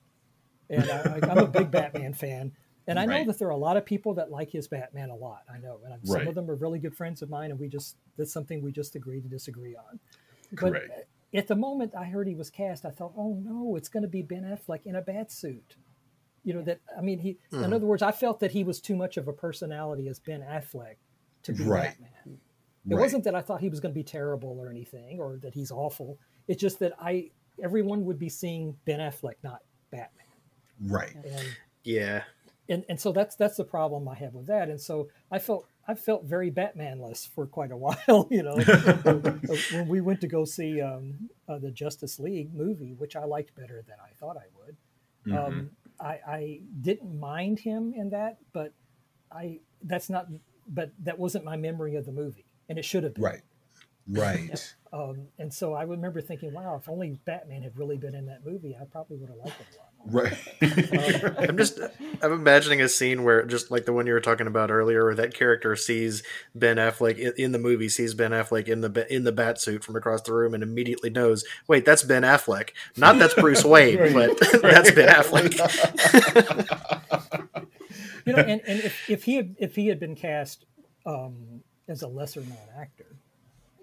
and 0.69 0.83
I, 0.89 1.19
I'm 1.29 1.37
a 1.37 1.47
big 1.47 1.71
Batman 1.71 2.13
fan, 2.13 2.51
and 2.87 2.99
I 2.99 3.05
know 3.05 3.23
that 3.25 3.39
there 3.39 3.47
are 3.47 3.51
a 3.51 3.57
lot 3.57 3.77
of 3.77 3.85
people 3.85 4.15
that 4.15 4.29
like 4.31 4.49
his 4.51 4.67
Batman 4.67 5.09
a 5.09 5.15
lot. 5.15 5.43
I 5.53 5.57
know, 5.59 5.79
and 5.85 5.93
I'm, 5.93 6.05
some 6.05 6.27
of 6.27 6.35
them 6.35 6.49
are 6.51 6.55
really 6.55 6.79
good 6.79 6.95
friends 6.97 7.21
of 7.21 7.29
mine, 7.29 7.51
and 7.51 7.59
we 7.59 7.67
just 7.69 7.97
that's 8.17 8.33
something 8.33 8.61
we 8.61 8.71
just 8.71 8.95
agree 8.95 9.21
to 9.21 9.27
disagree 9.27 9.75
on. 9.75 9.99
Correct. 10.55 10.91
At 11.33 11.47
the 11.47 11.55
moment 11.55 11.93
I 11.95 12.05
heard 12.05 12.27
he 12.27 12.35
was 12.35 12.49
cast, 12.49 12.85
I 12.85 12.89
thought, 12.91 13.13
oh 13.17 13.39
no, 13.43 13.75
it's 13.75 13.89
going 13.89 14.03
to 14.03 14.09
be 14.09 14.21
Ben 14.21 14.43
Affleck 14.43 14.85
in 14.85 14.95
a 14.95 15.01
bat 15.01 15.31
suit. 15.31 15.75
You 16.45 16.53
know 16.53 16.61
that 16.61 16.79
I 16.97 17.01
mean, 17.01 17.19
he. 17.19 17.37
In 17.51 17.59
Mhm. 17.59 17.73
other 17.73 17.85
words, 17.85 18.01
I 18.03 18.11
felt 18.13 18.39
that 18.39 18.51
he 18.51 18.63
was 18.63 18.79
too 18.79 18.95
much 18.95 19.17
of 19.17 19.27
a 19.27 19.33
personality 19.33 20.07
as 20.07 20.19
Ben 20.19 20.41
Affleck 20.41 20.95
to 21.43 21.51
be 21.53 21.63
Right. 21.65 21.89
Batman. 21.89 22.39
It 22.87 22.93
Right. 22.93 23.01
wasn't 23.01 23.23
that 23.25 23.33
I 23.35 23.41
thought 23.41 23.61
he 23.61 23.69
was 23.69 23.79
going 23.79 23.91
to 23.93 23.99
be 23.99 24.03
terrible 24.03 24.59
or 24.59 24.69
anything, 24.69 25.19
or 25.19 25.37
that 25.37 25.53
he's 25.55 25.71
awful. 25.71 26.19
It's 26.47 26.61
just 26.61 26.79
that 26.79 26.93
I 26.99 27.31
everyone 27.61 28.05
would 28.05 28.19
be 28.19 28.29
seeing 28.29 28.77
Ben 28.85 28.99
Affleck, 28.99 29.35
not 29.43 29.63
Batman, 29.89 30.25
Right. 30.79 31.15
and 31.15 31.47
Yeah. 31.83 32.23
and 32.69 32.85
and 32.89 32.99
so 32.99 33.11
that's 33.11 33.35
that's 33.35 33.57
the 33.57 33.63
problem 33.65 34.07
I 34.07 34.13
have 34.15 34.33
with 34.35 34.45
that. 34.47 34.69
And 34.69 34.79
so 34.79 35.09
I 35.31 35.39
felt 35.39 35.65
I 35.87 35.93
felt 35.95 36.25
very 36.25 36.51
Batmanless 36.51 37.27
for 37.27 37.47
quite 37.47 37.71
a 37.71 37.77
while. 37.85 38.27
You 38.29 38.43
know, 38.43 38.55
when 39.71 39.87
we 39.87 40.01
went 40.01 40.21
to 40.21 40.27
go 40.27 40.45
see 40.45 40.79
um, 40.81 41.29
uh, 41.47 41.57
the 41.57 41.71
Justice 41.71 42.19
League 42.19 42.53
movie, 42.53 42.93
which 42.93 43.15
I 43.15 43.25
liked 43.25 43.55
better 43.55 43.83
than 43.87 43.97
I 44.03 44.11
thought 44.13 44.37
I 44.37 44.45
would. 44.59 44.77
Mhm. 45.25 45.47
Um, 45.47 45.69
I, 45.99 46.19
I 46.27 46.61
didn't 46.81 47.19
mind 47.19 47.59
him 47.59 47.93
in 47.95 48.09
that, 48.11 48.37
but 48.53 48.73
I 49.31 49.59
that's 49.83 50.09
not. 50.09 50.27
But 50.67 50.91
that 51.03 51.19
wasn't 51.19 51.45
my 51.45 51.57
memory 51.57 51.95
of 51.95 52.05
the 52.05 52.11
movie, 52.11 52.45
and 52.69 52.77
it 52.79 52.85
should 52.85 53.03
have 53.03 53.13
been. 53.13 53.23
right. 53.23 53.41
Right. 54.07 54.75
Um, 54.93 55.27
and 55.39 55.51
so 55.53 55.73
I 55.73 55.83
remember 55.83 56.21
thinking, 56.21 56.53
wow, 56.53 56.75
if 56.75 56.87
only 56.87 57.17
Batman 57.25 57.63
had 57.63 57.77
really 57.77 57.97
been 57.97 58.15
in 58.15 58.27
that 58.27 58.45
movie, 58.45 58.77
I 58.79 58.85
probably 58.85 59.17
would 59.17 59.29
have 59.29 59.39
liked 59.39 59.59
it 59.59 59.67
a 59.75 59.77
lot 59.79 59.89
more. 59.94 59.94
Right. 60.07 60.37
I'm 60.61 61.57
just 61.57 61.79
I'm 62.21 62.31
imagining 62.31 62.79
a 62.81 62.87
scene 62.87 63.23
where 63.23 63.43
just 63.45 63.71
like 63.71 63.85
the 63.85 63.93
one 63.93 64.05
you 64.05 64.13
were 64.13 64.21
talking 64.21 64.45
about 64.45 64.69
earlier, 64.69 65.03
where 65.05 65.15
that 65.15 65.33
character 65.33 65.75
sees 65.75 66.21
Ben 66.53 66.77
Affleck 66.77 67.17
in, 67.17 67.33
in 67.37 67.51
the 67.53 67.57
movie, 67.59 67.89
sees 67.89 68.13
Ben 68.13 68.29
Affleck 68.31 68.67
in 68.67 68.81
the 68.81 69.07
in 69.13 69.23
the 69.23 69.31
bat 69.31 69.59
suit 69.59 69.83
from 69.83 69.95
across 69.95 70.21
the 70.21 70.33
room, 70.33 70.53
and 70.53 70.61
immediately 70.61 71.09
knows, 71.09 71.43
wait, 71.67 71.85
that's 71.85 72.03
Ben 72.03 72.21
Affleck. 72.21 72.69
Not 72.95 73.17
that's 73.17 73.33
Bruce 73.33 73.63
Wayne, 73.65 73.97
Right. 74.13 74.13
but 74.39 74.39
that's 74.61 74.91
Ben 74.91 75.09
Affleck. 75.09 75.53
you 78.25 78.33
know, 78.33 78.39
and, 78.43 78.61
and 78.67 78.79
if, 78.81 79.09
if 79.09 79.23
he 79.23 79.35
had 79.35 79.55
if 79.59 79.75
he 79.75 79.87
had 79.87 79.99
been 79.99 80.15
cast 80.15 80.65
um, 81.05 81.61
as 81.87 82.01
a 82.01 82.07
lesser 82.07 82.41
known 82.41 82.57
actor, 82.79 83.15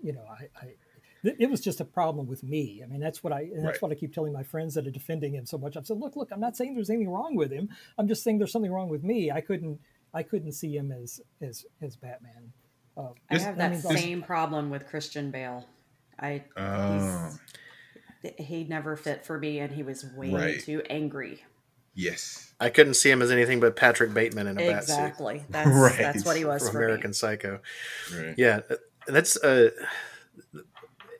you 0.03 0.13
know, 0.13 0.25
I, 0.31 0.49
I 0.57 0.65
th- 0.67 0.77
it 1.25 1.49
was 1.51 1.61
just 1.61 1.81
a 1.81 1.85
problem 1.85 2.27
with 2.27 2.43
me. 2.43 2.83
I 2.83 2.87
mean, 2.89 3.01
that's 3.01 3.23
what 3.23 3.33
I 3.33 3.49
that's 3.55 3.65
Right. 3.65 3.83
what 3.83 3.93
I 3.93 3.95
keep 3.95 4.13
telling 4.13 4.33
my 4.33 4.43
friends 4.43 4.75
that 4.75 4.87
are 4.87 4.91
defending 4.91 5.35
him 5.35 5.47
so 5.47 5.57
much. 5.59 5.77
I've 5.77 5.87
said, 5.87 5.99
look, 5.99 6.17
look, 6.17 6.31
I'm 6.33 6.41
not 6.41 6.57
saying 6.57 6.75
there's 6.75 6.91
anything 6.91 7.11
wrong 7.11 7.37
with 7.37 7.53
him. 7.53 7.69
I'm 7.99 8.09
just 8.09 8.23
saying 8.25 8.39
there's 8.39 8.53
something 8.53 8.73
wrong 8.73 8.89
with 8.89 9.05
me. 9.05 9.31
I 9.31 9.41
couldn't 9.41 9.81
I 10.15 10.23
couldn't 10.23 10.53
see 10.53 10.77
him 10.77 10.91
as 10.93 11.21
as 11.41 11.65
as 11.81 11.97
Batman. 11.97 12.53
Uh, 12.97 13.09
I 13.31 13.37
Is- 13.37 13.45
have 13.45 13.55
I 13.55 13.59
that 13.59 13.71
mean, 13.71 13.81
same 13.81 14.23
problem 14.23 14.69
with 14.71 14.87
Christian 14.87 15.31
Bale. 15.31 15.67
I 16.19 16.45
he's, 18.23 18.37
he 18.39 18.65
never 18.65 18.97
fit 18.97 19.25
for 19.25 19.39
me, 19.39 19.59
and 19.61 19.73
he 19.73 19.83
was 19.83 20.05
way 20.15 20.31
Right. 20.31 20.61
too 20.61 20.83
angry. 20.91 21.43
yes. 21.95 22.49
I 22.61 22.71
couldn't 22.71 22.95
see 22.95 23.11
him 23.11 23.21
as 23.23 23.31
anything 23.33 23.59
but 23.59 23.75
Patrick 23.75 24.15
Bateman 24.15 24.47
in 24.47 24.57
a 24.59 24.71
bat 24.71 24.85
suit 24.85 24.93
Exactly. 24.93 25.43
That's 25.51 25.69
Right. 25.69 25.99
that's 25.99 26.25
what 26.25 26.37
he 26.37 26.45
was 26.45 26.63
from 26.63 26.73
for 26.73 26.79
American 26.85 27.11
me. 27.11 27.15
Psycho. 27.15 27.61
Right. 28.17 28.35
Yeah, 28.39 28.61
that's 29.09 29.37
uh, 29.39 29.71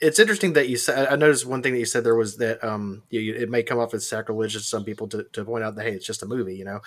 it's 0.03 0.19
interesting 0.19 0.53
that 0.55 0.69
you 0.69 0.77
said. 0.77 1.09
I 1.09 1.17
noticed 1.17 1.47
one 1.47 1.63
thing 1.63 1.73
that 1.73 1.79
you 1.79 1.87
said 1.87 2.05
there 2.05 2.15
was 2.17 2.37
that 2.39 2.63
um, 2.65 3.03
you, 3.11 3.21
you- 3.21 3.35
it 3.35 3.49
may 3.51 3.63
come 3.63 3.79
off 3.79 3.95
as 3.95 4.07
sacrilegious 4.07 4.63
to 4.63 4.69
some 4.69 4.85
people 4.85 5.09
to, 5.09 5.25
to 5.33 5.45
point 5.45 5.65
out 5.65 5.77
that 5.77 5.85
hey, 5.85 5.93
it's 5.93 6.07
just 6.07 6.23
a 6.23 6.27
movie, 6.27 6.57
you 6.57 6.65
know, 6.65 6.81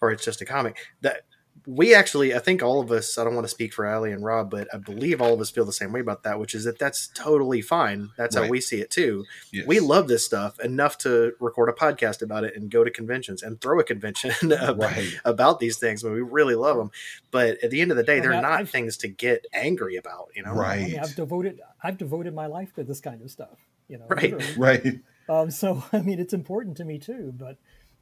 or 0.00 0.12
it's 0.12 0.24
just 0.24 0.40
a 0.42 0.44
comic. 0.44 0.78
That 1.00 1.22
we 1.66 1.94
actually, 1.94 2.34
I 2.34 2.38
think 2.38 2.62
all 2.62 2.80
of 2.80 2.90
us. 2.90 3.18
I 3.18 3.24
don't 3.24 3.34
want 3.34 3.44
to 3.44 3.50
speak 3.50 3.72
for 3.72 3.84
Allie 3.86 4.12
and 4.12 4.24
Rob, 4.24 4.50
but 4.50 4.68
I 4.72 4.78
believe 4.78 5.20
all 5.20 5.34
of 5.34 5.40
us 5.40 5.50
feel 5.50 5.64
the 5.64 5.72
same 5.72 5.92
way 5.92 6.00
about 6.00 6.22
that, 6.22 6.38
which 6.40 6.54
is 6.54 6.64
that 6.64 6.78
that's 6.78 7.08
totally 7.08 7.60
fine. 7.62 8.10
That's 8.16 8.36
how 8.36 8.46
we 8.48 8.60
see 8.60 8.80
it 8.80 8.90
too. 8.90 9.24
Yes. 9.52 9.66
We 9.66 9.80
love 9.80 10.08
this 10.08 10.24
stuff 10.24 10.58
enough 10.60 10.98
to 10.98 11.32
record 11.40 11.68
a 11.68 11.72
podcast 11.72 12.22
about 12.22 12.44
it 12.44 12.56
and 12.56 12.70
go 12.70 12.84
to 12.84 12.90
conventions 12.90 13.42
and 13.42 13.60
throw 13.60 13.78
a 13.80 13.84
convention 13.84 14.32
about, 14.52 14.78
Right. 14.78 15.12
about 15.24 15.60
these 15.60 15.78
things. 15.78 16.02
But 16.02 16.12
we 16.12 16.20
really 16.22 16.54
love 16.54 16.76
them. 16.76 16.90
But 17.30 17.62
at 17.62 17.70
the 17.70 17.80
end 17.80 17.90
of 17.90 17.96
the 17.96 18.02
day, 18.04 18.18
I 18.18 18.20
they're 18.20 18.32
I- 18.34 18.40
not 18.40 18.60
I've- 18.60 18.70
things 18.70 18.96
to 18.98 19.08
get 19.08 19.46
angry 19.52 19.96
about. 19.96 20.28
You 20.34 20.42
know, 20.44 20.52
I 20.52 20.54
Right. 20.54 20.88
mean, 20.88 20.98
I've 21.00 21.14
devoted 21.14 21.60
I've 21.82 21.98
devoted 21.98 22.34
my 22.34 22.46
life 22.46 22.72
to 22.74 22.84
this 22.84 23.00
kind 23.00 23.22
of 23.22 23.30
stuff. 23.30 23.58
You 23.88 23.98
know, 23.98 24.06
Right. 24.08 24.32
literally. 24.32 24.54
Right. 24.58 25.00
Um, 25.28 25.50
so 25.50 25.84
I 25.92 26.00
mean, 26.00 26.18
it's 26.20 26.32
important 26.34 26.76
to 26.78 26.84
me 26.84 26.98
too. 26.98 27.32
But 27.36 27.56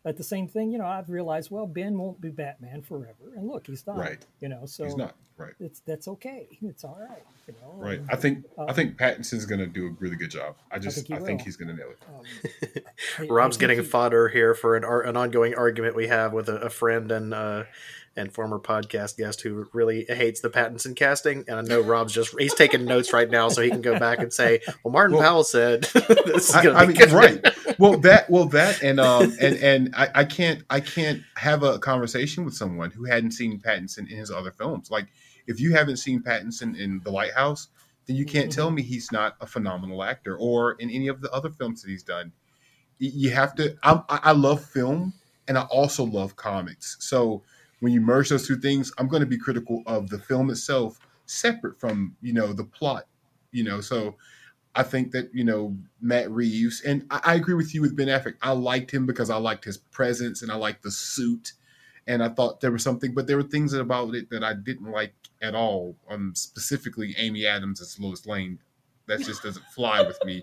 at 0.09 0.16
the 0.16 0.25
same 0.25 0.49
thing, 0.49 0.71
you 0.73 0.79
know, 0.79 0.87
I've 0.87 1.11
realized, 1.11 1.51
well, 1.51 1.66
Ben 1.66 1.99
won't 1.99 2.21
be 2.21 2.31
Batman 2.31 2.83
forever, 2.83 3.33
and 3.37 3.47
look, 3.49 3.66
he's 3.66 3.87
not. 3.87 3.99
Right. 3.99 4.25
You 4.40 4.49
know, 4.49 4.64
so 4.66 4.85
He's 4.85 4.97
not. 4.97 5.14
Right. 5.37 5.53
it's 5.61 5.79
that's 5.81 6.09
okay. 6.09 6.49
It's 6.62 6.83
all 6.83 6.99
right. 7.01 7.23
You 7.47 7.55
know. 7.62 7.73
Right. 7.75 8.01
and, 8.01 8.11
I 8.11 8.16
think 8.16 8.44
uh, 8.59 8.64
I 8.68 8.73
think 8.73 8.97
Pattinson's 8.99 9.47
gonna 9.47 9.68
do 9.68 9.87
a 9.87 9.90
really 10.01 10.16
good 10.16 10.31
job. 10.33 10.57
I 10.73 10.81
just 10.81 10.97
think 10.97 11.07
he 11.07 11.14
I 11.14 11.21
think, 11.21 11.42
he's 11.42 11.57
gonna 11.57 11.75
nail 11.75 11.90
it. 11.90 12.03
um, 12.09 12.83
I- 13.21 13.23
I 13.23 13.27
Rob's 13.29 13.57
getting 13.57 13.79
he- 13.79 13.85
fodder 13.85 14.29
here 14.29 14.53
for 14.55 14.77
an 14.77 14.85
ar- 14.85 15.03
an 15.03 15.16
ongoing 15.16 15.55
argument 15.55 15.94
we 15.94 16.09
have 16.09 16.33
with 16.33 16.49
a, 16.49 16.57
a 16.57 16.71
friend 16.71 17.12
and 17.12 17.33
uh, 17.33 17.64
and 18.18 18.33
former 18.33 18.59
podcast 18.59 19.16
guest 19.16 19.40
who 19.40 19.66
really 19.72 20.04
hates 20.09 20.40
the 20.40 20.50
Pattinson 20.50 20.94
casting. 20.96 21.44
And 21.48 21.59
I 21.59 21.62
know 21.62 21.81
Rob's 21.81 22.12
just 22.12 22.38
he's 22.38 22.54
taking 22.54 22.85
notes 22.85 23.12
right 23.12 23.31
now 23.31 23.48
so 23.48 23.62
he 23.62 23.70
can 23.70 23.81
go 23.81 23.98
back 23.98 24.18
and 24.18 24.33
say, 24.33 24.61
"Well, 24.83 24.92
Martin 24.92 25.16
Well, 25.16 25.24
Powell 25.24 25.44
said 25.44 25.83
this 25.94 26.50
is 26.50 26.57
going 26.57 26.74
to 26.74 26.81
be 26.81 26.87
mean, 26.88 26.96
good." 26.96 27.12
right. 27.12 27.78
Well, 27.78 27.98
that, 28.00 28.28
well, 28.28 28.46
that, 28.46 28.83
and 28.83 28.98
um, 28.98 29.35
and 29.40 29.57
and 29.57 29.94
I, 29.94 30.09
I 30.16 30.24
can't, 30.24 30.64
I 30.68 30.81
can't 30.81 31.22
have 31.37 31.62
a 31.62 31.78
conversation 31.78 32.44
with 32.44 32.54
someone 32.54 32.90
who 32.90 33.04
hadn't 33.04 33.31
seen 33.31 33.61
Pattinson 33.61 34.11
in 34.11 34.18
his 34.18 34.31
other 34.31 34.50
films. 34.50 34.90
Like, 34.90 35.07
if 35.46 35.61
you 35.61 35.72
haven't 35.72 35.98
seen 35.98 36.20
Pattinson 36.20 36.76
in 36.78 37.00
The 37.04 37.12
Lighthouse, 37.12 37.68
then 38.07 38.16
you 38.16 38.26
can't 38.26 38.50
tell 38.50 38.70
me 38.70 38.83
he's 38.83 39.12
not 39.12 39.37
a 39.40 39.46
phenomenal 39.46 40.02
actor, 40.02 40.37
or 40.37 40.72
in 40.72 40.90
any 40.90 41.07
of 41.07 41.20
the 41.20 41.31
other 41.31 41.50
films 41.50 41.83
that 41.83 41.90
he's 41.90 42.02
done. 42.02 42.33
You 42.98 43.31
have 43.31 43.54
to. 43.54 43.76
I'm, 43.85 44.02
I 44.09 44.33
love 44.33 44.64
film, 44.64 45.14
and 45.46 45.57
I 45.57 45.62
also 45.62 46.04
love 46.04 46.35
comics. 46.35 46.96
So 46.98 47.44
when 47.81 47.93
you 47.93 48.01
merge 48.01 48.29
those 48.29 48.47
two 48.47 48.57
things, 48.57 48.93
I'm 48.99 49.09
going 49.09 49.21
to 49.21 49.27
be 49.27 49.38
critical 49.38 49.83
of 49.87 50.09
the 50.09 50.19
film 50.19 50.51
itself, 50.51 50.99
separate 51.27 51.79
from 51.79 52.17
you 52.23 52.33
know 52.33 52.53
the 52.53 52.64
plot. 52.64 53.07
You 53.53 53.64
know, 53.64 53.81
so 53.81 54.17
I 54.75 54.83
think 54.83 55.12
that 55.12 55.31
you 55.33 55.45
know 55.45 55.77
Matt 56.01 56.31
Reeves, 56.31 56.83
and 56.83 57.07
I, 57.11 57.21
I 57.25 57.35
agree 57.35 57.55
with 57.55 57.75
you 57.75 57.81
with 57.81 57.97
Ben 57.97 58.09
Affleck. 58.09 58.37
I 58.43 58.53
liked 58.53 58.91
him 58.91 59.07
because 59.07 59.31
I 59.31 59.37
liked 59.37 59.64
his 59.64 59.79
presence 59.79 60.43
and 60.43 60.51
I 60.51 60.57
liked 60.57 60.83
the 60.83 60.91
suit, 60.91 61.53
and 62.07 62.23
I 62.23 62.29
thought 62.29 62.61
there 62.61 62.73
was 62.73 62.83
something, 62.83 63.14
but 63.14 63.27
there 63.27 63.37
were 63.37 63.43
things 63.43 63.73
about 63.73 64.14
it 64.14 64.31
that 64.31 64.45
I 64.45 64.55
didn't 64.55 64.91
like 64.91 65.14
at 65.41 65.55
all. 65.55 65.97
Um, 66.11 66.33
specifically 66.35 67.14
Amy 67.19 67.47
Adams 67.47 67.81
as 67.81 67.99
Lois 67.99 68.27
Lane. 68.27 68.59
That 69.07 69.21
just 69.21 69.43
doesn't 69.43 69.64
fly 69.75 70.03
with 70.03 70.19
me. 70.27 70.43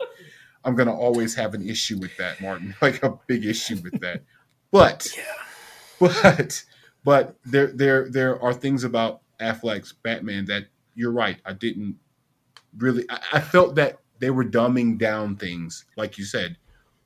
I'm 0.63 0.75
gonna 0.75 0.95
always 0.95 1.35
have 1.35 1.53
an 1.53 1.69
issue 1.69 1.99
with 1.99 2.17
that, 2.17 2.41
Martin. 2.41 2.75
Like 2.81 3.03
a 3.03 3.17
big 3.27 3.45
issue 3.45 3.77
with 3.83 3.99
that. 4.01 4.23
But 4.71 5.07
but 5.99 6.63
but 7.05 7.37
there 7.45 7.67
there 7.67 8.09
there 8.09 8.41
are 8.41 8.53
things 8.53 8.83
about 8.83 9.21
Affleck's 9.39 9.93
Batman 9.93 10.45
that 10.45 10.63
you're 10.95 11.11
right. 11.13 11.37
I 11.45 11.53
didn't 11.53 11.97
really. 12.77 13.05
I, 13.09 13.19
I 13.33 13.39
felt 13.39 13.75
that 13.75 13.99
they 14.19 14.31
were 14.31 14.43
dumbing 14.45 14.97
down 14.97 15.35
things, 15.37 15.85
like 15.97 16.17
you 16.17 16.25
said, 16.25 16.57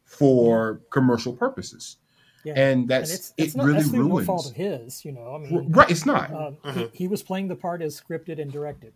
for 0.05 0.81
commercial 0.91 1.33
purposes, 1.33 1.97
Yeah. 2.43 2.53
and 2.53 2.81
and 2.81 2.87
that's 2.89 3.11
it's, 3.11 3.33
it. 3.37 3.55
not, 3.57 3.65
really 3.65 3.79
that's 3.79 3.89
through 3.89 4.07
no 4.07 4.13
ruins. 4.15 4.27
fault 4.27 4.49
of 4.49 4.55
his. 4.55 5.03
You 5.05 5.11
know, 5.11 5.35
I 5.35 5.37
mean, 5.39 5.71
right? 5.71 5.91
It's 5.91 6.05
not 6.05 6.33
um, 6.33 6.57
he, 6.73 6.89
he 6.93 7.07
was 7.07 7.21
playing 7.21 7.47
the 7.49 7.55
part 7.55 7.81
as 7.81 7.99
scripted 7.99 8.41
and 8.41 8.51
directed. 8.51 8.93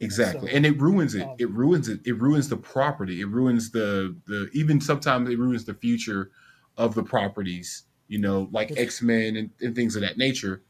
exactly, 0.00 0.50
so, 0.50 0.56
and 0.56 0.66
it 0.66 0.80
ruins 0.80 1.14
it. 1.14 1.22
um, 1.22 1.36
it 1.38 1.50
ruins 1.50 1.88
it. 1.88 2.00
It 2.04 2.18
ruins 2.18 2.48
the 2.48 2.56
property. 2.56 3.20
It 3.20 3.28
ruins 3.28 3.70
the 3.70 4.16
the 4.26 4.50
even 4.52 4.80
sometimes 4.80 5.28
it 5.30 5.38
ruins 5.38 5.64
the 5.64 5.74
future 5.74 6.30
of 6.76 6.94
the 6.94 7.02
properties. 7.04 7.84
You 8.10 8.18
know, 8.18 8.48
like 8.52 8.72
X 8.76 9.00
Men 9.00 9.36
and, 9.36 9.50
and 9.60 9.74
things 9.74 9.96
of 9.96 10.02
that 10.02 10.18
nature. 10.18 10.62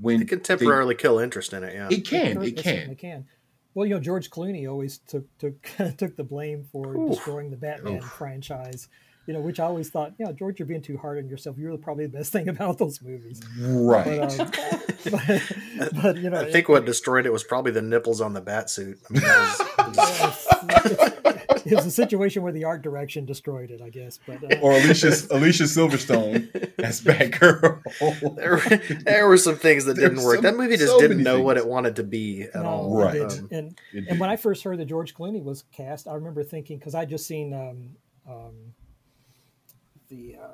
When 0.00 0.20
It 0.20 0.28
can 0.28 0.40
temporarily 0.40 0.94
kill 0.94 1.18
interest 1.18 1.52
in 1.52 1.64
it. 1.64 1.74
Yeah, 1.74 1.88
they, 1.88 1.96
it 1.96 2.06
can, 2.06 2.34
Sure, 2.34 2.42
it 2.44 2.58
certainly 2.58 2.94
can. 2.96 2.96
can. 2.96 3.26
Well, 3.74 3.86
you 3.86 3.94
know, 3.94 4.00
George 4.00 4.30
Clooney 4.30 4.68
always 4.68 4.98
took 4.98 5.24
took 5.38 5.62
took 5.96 6.16
the 6.16 6.24
blame 6.24 6.66
for 6.72 6.96
Oof. 6.96 7.10
destroying 7.14 7.50
the 7.50 7.56
Batman 7.56 7.98
Oof. 7.98 8.04
franchise. 8.04 8.88
You 9.26 9.34
know, 9.34 9.40
which 9.40 9.60
I 9.60 9.64
always 9.64 9.90
thought, 9.90 10.14
you 10.18 10.24
know, 10.24 10.32
George, 10.32 10.58
you're 10.58 10.66
being 10.66 10.80
too 10.80 10.96
hard 10.96 11.18
on 11.18 11.28
yourself. 11.28 11.58
You're 11.58 11.76
probably 11.76 12.06
the 12.06 12.16
best 12.16 12.32
thing 12.32 12.48
about 12.54 12.78
those 12.78 13.02
movies. 13.02 13.42
Right. 13.60 14.20
But, 14.20 14.40
um, 14.40 14.50
but, 15.10 16.02
but, 16.02 16.16
you 16.16 16.30
know, 16.30 16.40
I 16.40 16.50
think 16.50 16.68
what 16.68 16.86
destroyed 16.86 17.26
it 17.26 17.32
was 17.32 17.44
probably 17.44 17.70
the 17.70 17.82
nipples 17.82 18.22
on 18.22 18.32
the 18.32 18.40
bat 18.40 18.70
suit. 18.70 18.98
I 19.08 19.12
mean, 19.12 19.22
that 19.22 19.58
was, 21.36 21.47
it, 21.68 21.72
it 21.72 21.76
was 21.76 21.86
a 21.86 21.90
situation 21.90 22.42
where 22.42 22.52
the 22.52 22.64
art 22.64 22.82
direction 22.82 23.24
destroyed 23.24 23.70
it, 23.70 23.80
I 23.82 23.90
guess. 23.90 24.18
But 24.26 24.42
uh, 24.44 24.58
or 24.60 24.72
Alicia 24.72 25.08
Alicia 25.30 25.64
Silverstone 25.64 26.72
as 26.78 27.00
Batgirl. 27.02 28.34
there, 28.36 28.50
were, 28.52 28.94
there 29.04 29.28
were 29.28 29.36
some 29.36 29.56
things 29.56 29.84
that 29.84 29.96
There's 29.96 30.10
didn't 30.10 30.24
work. 30.24 30.36
some- 30.36 30.44
that 30.44 30.56
movie 30.56 30.76
just 30.76 30.92
so 30.92 31.00
didn't 31.00 31.18
many 31.18 31.24
know 31.24 31.40
what 31.42 31.56
it 31.56 31.66
wanted 31.66 31.96
to 31.96 32.02
be 32.02 32.42
at 32.42 32.54
no, 32.54 32.64
all. 32.64 33.00
it 33.00 33.04
Right. 33.04 33.12
didn't. 33.12 33.38
Um, 33.40 33.48
and 33.52 33.78
It 33.92 34.04
and 34.08 34.20
when. 34.20 34.30
I 34.30 34.36
first 34.36 34.62
heard 34.64 34.78
that 34.78 34.86
George 34.86 35.14
Clooney 35.14 35.42
was 35.42 35.64
cast, 35.72 36.08
I 36.08 36.14
remember 36.14 36.42
thinking 36.44 36.78
because 36.78 36.94
I 36.94 37.04
just 37.04 37.26
seen 37.26 37.52
um, 37.54 37.90
um, 38.32 38.54
the 40.08 40.36
uh, 40.40 40.46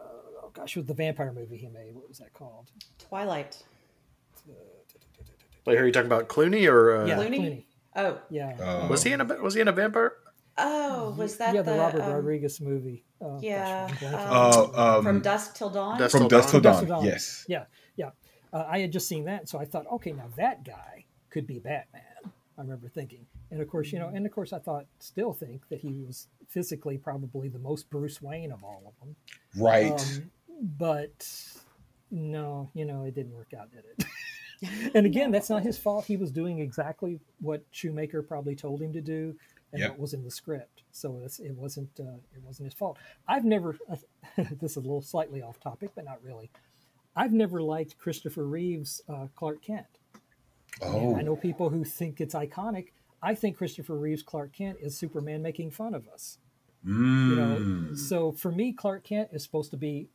oh 0.42 0.50
gosh, 0.52 0.76
it 0.76 0.80
was 0.80 0.86
the 0.86 0.94
vampire 0.94 1.32
movie 1.32 1.56
he 1.56 1.68
made. 1.68 1.94
What 1.94 2.08
was 2.08 2.18
that 2.18 2.32
called? 2.32 2.70
Twilight. 2.98 3.62
Wait, 5.66 5.78
are 5.78 5.86
you 5.86 5.92
talking 5.92 6.06
about 6.06 6.28
Clooney 6.28 6.68
or 6.70 6.96
uh, 7.02 7.06
yeah, 7.06 7.16
Clooney? 7.16 7.38
Clooney. 7.40 7.62
Oh, 7.96 8.18
Yeah, 8.28 8.50
Uh, 8.60 8.88
was 8.88 9.02
he 9.02 9.12
in 9.12 9.20
a 9.20 9.24
was 9.24 9.54
he 9.54 9.60
in 9.60 9.68
a 9.68 9.72
vampire? 9.72 10.12
Oh, 10.56 11.14
was 11.16 11.36
that 11.38 11.54
yeah, 11.54 11.62
the, 11.62 11.72
the, 11.72 11.78
Robert 11.78 12.02
um, 12.02 12.12
Rodriguez 12.12 12.60
movie. 12.60 13.04
Oh, 13.20 13.38
Yeah, 13.40 13.88
I'm 14.00 14.14
um, 14.14 14.70
Uh, 14.74 14.96
um, 14.98 15.04
from 15.04 15.20
dusk 15.20 15.56
till 15.56 15.70
dawn? 15.70 15.98
Dusk- 15.98 16.12
from 16.12 16.20
Till 16.20 16.28
Dust 16.28 16.48
Till 16.50 16.60
Dusk 16.60 16.78
Dawn. 16.80 16.86
Till 16.86 16.96
Dawn. 16.96 17.04
Yes. 17.04 17.44
Yeah, 17.48 17.64
yeah. 17.96 18.10
Uh, 18.52 18.64
I 18.68 18.78
had 18.78 18.92
just 18.92 19.08
seen 19.08 19.24
that, 19.24 19.48
so 19.48 19.58
I 19.58 19.64
thought, 19.64 19.86
okay, 19.90 20.12
now 20.12 20.28
that 20.36 20.64
guy 20.64 21.04
could 21.30 21.46
be 21.46 21.58
Batman. 21.58 22.02
I 22.56 22.60
remember 22.60 22.88
thinking, 22.88 23.26
and 23.50 23.60
of 23.60 23.68
course, 23.68 23.92
you 23.92 23.98
know, 23.98 24.12
and 24.14 24.24
of 24.24 24.30
course, 24.30 24.52
I 24.52 24.60
thought, 24.60 24.86
still 25.00 25.32
think 25.32 25.68
that 25.70 25.80
he 25.80 26.04
was 26.06 26.28
physically 26.48 26.98
probably 26.98 27.48
the 27.48 27.58
most 27.58 27.90
Bruce 27.90 28.22
Wayne 28.22 28.52
of 28.52 28.62
all 28.62 28.84
of 28.86 29.00
them. 29.00 29.16
Right. 29.56 30.00
Um, 30.00 30.30
but 30.78 31.28
no, 32.12 32.70
you 32.74 32.84
know, 32.84 33.02
it 33.02 33.14
didn't 33.16 33.32
work 33.32 33.52
out, 33.58 33.70
did 33.72 33.84
it? 33.98 34.90
and 34.94 35.04
again, 35.04 35.32
that's 35.32 35.50
not 35.50 35.62
his 35.62 35.76
fault. 35.76 36.04
He 36.04 36.16
was 36.16 36.30
doing 36.30 36.60
exactly 36.60 37.18
what 37.40 37.64
Schumacher 37.72 38.22
probably 38.22 38.54
told 38.54 38.80
him 38.80 38.92
to 38.92 39.00
do, 39.00 39.34
and 39.74 39.80
Yep. 39.82 39.90
what 39.90 39.98
was 39.98 40.14
in 40.14 40.24
the 40.24 40.30
script. 40.30 40.82
So 40.92 41.20
it's, 41.24 41.38
it 41.40 41.52
wasn't 41.54 41.90
uh, 42.00 42.18
it 42.34 42.42
wasn't 42.42 42.66
his 42.66 42.74
fault. 42.74 42.96
I've 43.28 43.44
never. 43.44 43.76
this 44.36 44.70
is 44.72 44.76
a 44.76 44.80
little 44.80 45.02
slightly 45.02 45.42
off 45.42 45.60
topic, 45.60 45.90
but 45.94 46.04
not 46.06 46.22
really. 46.24 46.50
I've 47.14 47.32
never 47.32 47.60
liked 47.62 47.98
Christopher 47.98 48.44
Reeve's 48.46 49.02
uh, 49.08 49.26
Clark 49.36 49.60
Kent. 49.62 49.86
oh. 50.82 51.14
I 51.16 51.22
know 51.22 51.36
people 51.36 51.68
who 51.68 51.84
think 51.84 52.20
it's 52.20 52.34
iconic. 52.34 52.86
I 53.22 53.34
think 53.34 53.56
Christopher 53.58 53.96
Reeve's 53.96 54.22
Clark 54.22 54.52
Kent 54.52 54.78
is 54.80 54.96
Superman 54.96 55.42
making 55.42 55.70
fun 55.72 55.94
of 55.94 56.08
us 56.08 56.38
Mm. 56.86 57.30
you 57.30 57.36
know 57.36 57.94
so 57.94 58.30
for 58.30 58.52
me 58.52 58.70
clark 58.74 59.04
kent 59.04 59.30
is 59.32 59.42
supposed 59.42 59.70
to 59.70 59.76
be 59.78 60.10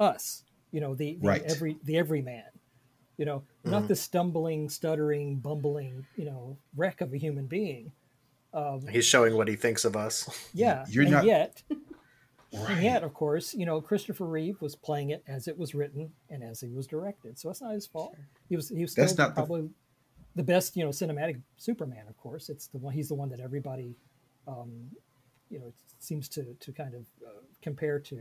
us 0.00 0.42
you 0.72 0.80
know 0.80 0.96
the, 0.96 1.16
the 1.20 1.26
Right. 1.28 1.42
every 1.44 1.76
the 1.84 1.96
everyman 1.96 2.42
you 3.16 3.24
know 3.24 3.44
not 3.64 3.86
the 3.86 3.94
stumbling 3.94 4.68
stuttering 4.68 5.36
bumbling 5.36 6.04
you 6.16 6.24
know 6.24 6.56
wreck 6.76 7.00
of 7.00 7.12
a 7.12 7.16
human 7.16 7.46
being 7.46 7.92
um, 8.54 8.86
He's 8.88 9.04
showing 9.04 9.36
what 9.36 9.48
he 9.48 9.56
thinks 9.56 9.84
of 9.84 9.96
us. 9.96 10.28
yeah 10.54 10.84
You're 10.88 11.04
and 11.04 11.12
not- 11.12 11.24
yet 11.24 11.62
Right. 12.50 12.70
and 12.70 12.82
yet 12.82 13.02
of 13.02 13.12
course 13.12 13.52
you 13.52 13.66
know 13.66 13.78
christopher 13.82 14.24
reeve 14.24 14.58
was 14.62 14.74
playing 14.74 15.10
it 15.10 15.22
as 15.28 15.48
it 15.48 15.58
was 15.58 15.74
written 15.74 16.10
and 16.30 16.42
as 16.42 16.62
he 16.62 16.68
was 16.72 16.86
directed 16.86 17.38
so 17.38 17.50
it's 17.50 17.60
not 17.60 17.74
his 17.74 17.86
fault 17.86 18.16
he 18.48 18.56
was 18.56 18.70
he 18.70 18.80
was 18.80 18.92
still 18.92 19.04
That's 19.04 19.18
not 19.18 19.34
the- 19.34 19.42
probably 19.42 19.68
the... 20.34 20.42
best 20.42 20.74
you 20.74 20.82
know 20.82 20.88
cinematic 20.90 21.42
superman 21.58 22.04
of 22.08 22.16
course 22.16 22.48
it's 22.48 22.68
the 22.68 22.78
one 22.78 22.94
he's 22.94 23.08
the 23.08 23.14
one 23.14 23.28
that 23.28 23.40
everybody 23.40 23.96
um, 24.46 24.70
you 25.50 25.58
know 25.58 25.74
seems 25.98 26.26
to 26.30 26.54
to 26.60 26.72
kind 26.72 26.94
of 26.94 27.02
uh, 27.26 27.32
compare 27.60 27.98
to 28.00 28.16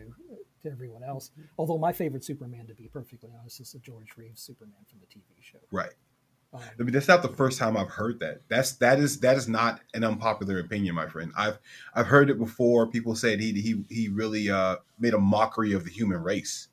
to 0.61 0.69
everyone 0.69 1.03
else 1.05 1.31
although 1.57 1.77
my 1.77 1.93
favorite 1.93 2.25
superman 2.25 2.67
to 2.67 2.73
be 2.73 2.89
perfectly 2.89 3.29
honest 3.39 3.61
is 3.61 3.71
the 3.71 3.79
george 3.79 4.17
reeves 4.17 4.41
superman 4.41 4.75
from 4.89 4.99
the 4.99 5.05
tv 5.05 5.21
show 5.39 5.59
Right. 5.71 5.93
I 6.53 6.59
mean, 6.81 6.91
that's 6.93 7.07
not 7.07 7.21
the 7.21 7.27
first 7.29 7.59
time 7.59 7.75
I've 7.77 7.89
heard 7.89 8.19
that. 8.21 8.41
That's 8.47 8.73
that 8.77 8.99
is 8.99 9.19
that 9.19 9.37
is 9.37 9.47
not 9.47 9.81
an 9.93 10.03
unpopular 10.03 10.59
opinion, 10.59 10.95
my 10.95 11.07
friend. 11.07 11.31
I've 11.37 11.59
I've 11.93 12.07
heard 12.07 12.29
it 12.29 12.39
before. 12.39 12.87
People 12.87 13.15
said 13.15 13.39
he 13.39 13.51
he 13.53 13.83
he 13.89 14.07
really 14.07 14.49
uh, 14.49 14.77
made 14.99 15.13
a 15.13 15.19
mockery 15.19 15.73
of 15.73 15.83
the 15.83 15.91
human 15.91 16.21
race. 16.23 16.69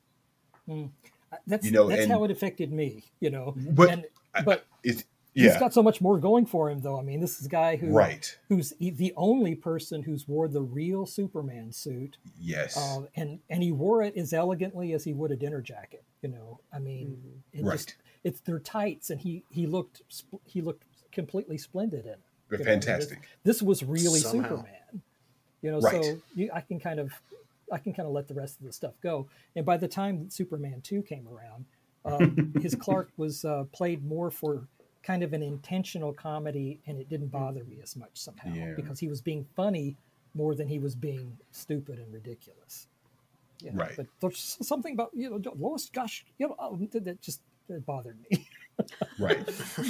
that's 1.47 1.65
You 1.65 1.71
know, 1.71 1.87
that's 1.89 2.03
and- 2.03 2.11
how 2.11 2.23
it 2.23 2.31
affected 2.31 2.71
me 2.71 3.03
you 3.19 3.29
know 3.29 3.53
But- 3.71 3.89
and, 3.89 4.05
but 4.45 4.65
It's 4.83 5.03
he's 5.33 5.43
yeah, 5.45 5.59
got 5.59 5.73
so 5.73 5.83
much 5.83 5.99
more 6.01 6.17
going 6.17 6.45
for 6.45 6.69
him 6.69 6.79
though 6.79 6.97
i 6.97 7.01
mean 7.03 7.19
this 7.19 7.39
is 7.39 7.45
a 7.45 7.49
guy 7.49 7.75
who 7.75 7.87
right. 7.87 8.37
who's 8.49 8.73
e- 8.79 8.89
the 8.89 9.13
only 9.17 9.53
person 9.53 10.01
who's 10.03 10.27
wore 10.27 10.47
the 10.47 10.61
real 10.61 11.05
Superman 11.05 11.71
suit, 11.73 12.17
Yes, 12.39 12.77
um, 12.77 13.07
and 13.15 13.39
and 13.49 13.61
he 13.61 13.71
wore 13.71 14.01
it 14.01 14.15
as 14.17 14.31
elegantly 14.33 14.93
as 14.93 15.03
he 15.03 15.13
would 15.13 15.31
a 15.31 15.35
dinner 15.35 15.61
jacket. 15.61 16.03
You 16.21 16.29
know, 16.29 16.59
I 16.73 16.79
mean, 16.79 17.21
it 17.53 17.63
Right. 17.63 17.73
just 17.77 17.95
it's 18.25 18.41
their 18.41 18.59
tights, 18.59 19.09
and 19.11 19.21
he 19.21 19.43
he 19.49 19.67
looked 19.67 20.01
he 20.45 20.59
looked 20.61 20.83
completely 21.13 21.57
splendid 21.57 22.05
in. 22.05 22.15
They're 22.49 22.59
you 22.59 22.65
know, 22.65 22.71
fantastic. 22.71 23.21
This, 23.43 23.59
this 23.59 23.61
was 23.61 23.83
really 23.83 24.19
Somehow. 24.19 24.49
Superman. 24.49 25.01
You 25.61 25.71
know, 25.71 25.79
Right. 25.79 26.03
so 26.03 26.17
you, 26.35 26.49
I 26.53 26.59
can 26.61 26.79
kind 26.79 26.99
of 26.99 27.13
I 27.71 27.77
can 27.77 27.93
kind 27.93 28.07
of 28.07 28.13
let 28.13 28.27
the 28.27 28.33
rest 28.33 28.59
of 28.59 28.65
the 28.65 28.73
stuff 28.73 28.93
go. 29.01 29.27
And 29.55 29.65
by 29.65 29.77
the 29.77 29.87
time 29.87 30.29
Superman 30.29 30.81
two 30.81 31.01
came 31.01 31.27
around, 31.27 31.65
um, 32.03 32.53
his 32.61 32.75
Clark 32.75 33.09
was 33.17 33.45
uh, 33.45 33.63
played 33.71 34.05
more 34.05 34.29
for 34.29 34.67
kind 35.01 35.23
of 35.23 35.33
an 35.33 35.43
intentional 35.43 36.11
comedy, 36.13 36.79
and 36.87 36.99
it 36.99 37.07
didn't 37.09 37.27
bother 37.27 37.63
me 37.63 37.77
as 37.81 37.95
much 37.95 38.09
somehow 38.13 38.51
Yeah. 38.53 38.73
because 38.75 38.99
he 38.99 39.07
was 39.07 39.21
being 39.21 39.45
funny 39.55 39.95
more 40.33 40.53
than 40.55 40.67
he 40.67 40.79
was 40.79 40.95
being 40.95 41.37
stupid 41.51 41.99
and 41.99 42.11
ridiculous. 42.13 42.87
You 43.61 43.71
know, 43.71 43.77
Right. 43.83 43.93
But 43.95 44.07
there's 44.19 44.57
something 44.61 44.93
about 44.93 45.11
you 45.13 45.29
know 45.29 45.41
Lois. 45.57 45.89
Gosh, 45.89 46.25
you 46.37 46.47
know 46.47 46.55
oh, 46.59 46.75
that 46.91 47.05
that 47.05 47.21
just 47.21 47.41
it 47.69 47.85
bothered 47.85 48.17
me. 48.29 48.47
Right. 49.17 49.37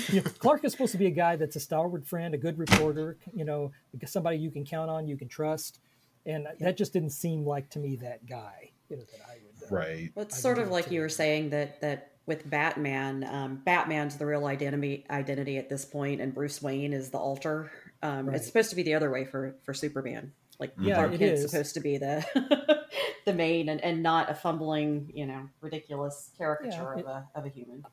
you 0.09 0.21
know, 0.21 0.29
Clark 0.37 0.63
is 0.63 0.71
supposed 0.73 0.91
to 0.91 0.99
be 0.99 1.07
a 1.07 1.11
guy 1.11 1.35
that's 1.37 1.55
a 1.55 1.59
stalwart 1.59 2.05
friend, 2.05 2.35
a 2.35 2.37
good 2.37 2.59
reporter. 2.59 3.17
You 3.33 3.43
know, 3.43 3.71
somebody 4.05 4.37
you 4.37 4.51
can 4.51 4.63
count 4.63 4.91
on, 4.91 5.07
you 5.07 5.17
can 5.17 5.27
trust, 5.27 5.79
and 6.27 6.45
that 6.59 6.77
just 6.77 6.93
didn't 6.93 7.09
seem 7.09 7.43
like 7.43 7.67
to 7.71 7.79
me 7.79 7.95
that 8.03 8.27
guy. 8.27 8.69
You 8.89 8.97
know, 8.97 9.03
that 9.11 9.21
I 9.27 9.37
would. 9.43 9.71
uh, 9.71 9.75
Right. 9.75 10.11
Well, 10.13 10.25
it's 10.25 10.37
I 10.37 10.39
sort 10.39 10.59
of 10.59 10.69
like 10.69 10.89
too. 10.89 10.93
you 10.93 11.01
were 11.01 11.09
saying 11.09 11.49
that 11.49 11.81
that 11.81 12.11
with 12.27 12.47
Batman, 12.47 13.23
um, 13.23 13.55
Batman's 13.65 14.17
the 14.17 14.27
real 14.27 14.45
identity 14.45 15.03
identity 15.09 15.57
at 15.57 15.67
this 15.67 15.83
point, 15.83 16.21
and 16.21 16.31
Bruce 16.31 16.61
Wayne 16.61 16.93
is 16.93 17.09
the 17.09 17.17
alter. 17.17 17.71
Um, 18.03 18.27
Right. 18.27 18.35
It's 18.35 18.45
supposed 18.45 18.69
to 18.69 18.75
be 18.75 18.83
the 18.83 18.93
other 18.93 19.09
way 19.09 19.25
for 19.25 19.55
for 19.63 19.73
Superman. 19.73 20.31
Like 20.59 20.73
Yeah, 20.79 20.95
Clark 20.95 21.13
it 21.13 21.17
Kent's 21.19 21.41
is. 21.41 21.49
supposed 21.49 21.73
to 21.73 21.79
be 21.79 21.97
the 21.97 22.23
the 23.25 23.33
main 23.33 23.69
and, 23.69 23.81
and 23.81 24.01
not 24.03 24.29
a 24.29 24.35
fumbling, 24.35 25.11
you 25.13 25.25
know, 25.25 25.49
ridiculous 25.61 26.31
caricature 26.37 26.93
Yeah, 26.97 27.01
of 27.01 27.05
a 27.07 27.27
of 27.35 27.45
a 27.45 27.49
human. 27.49 27.83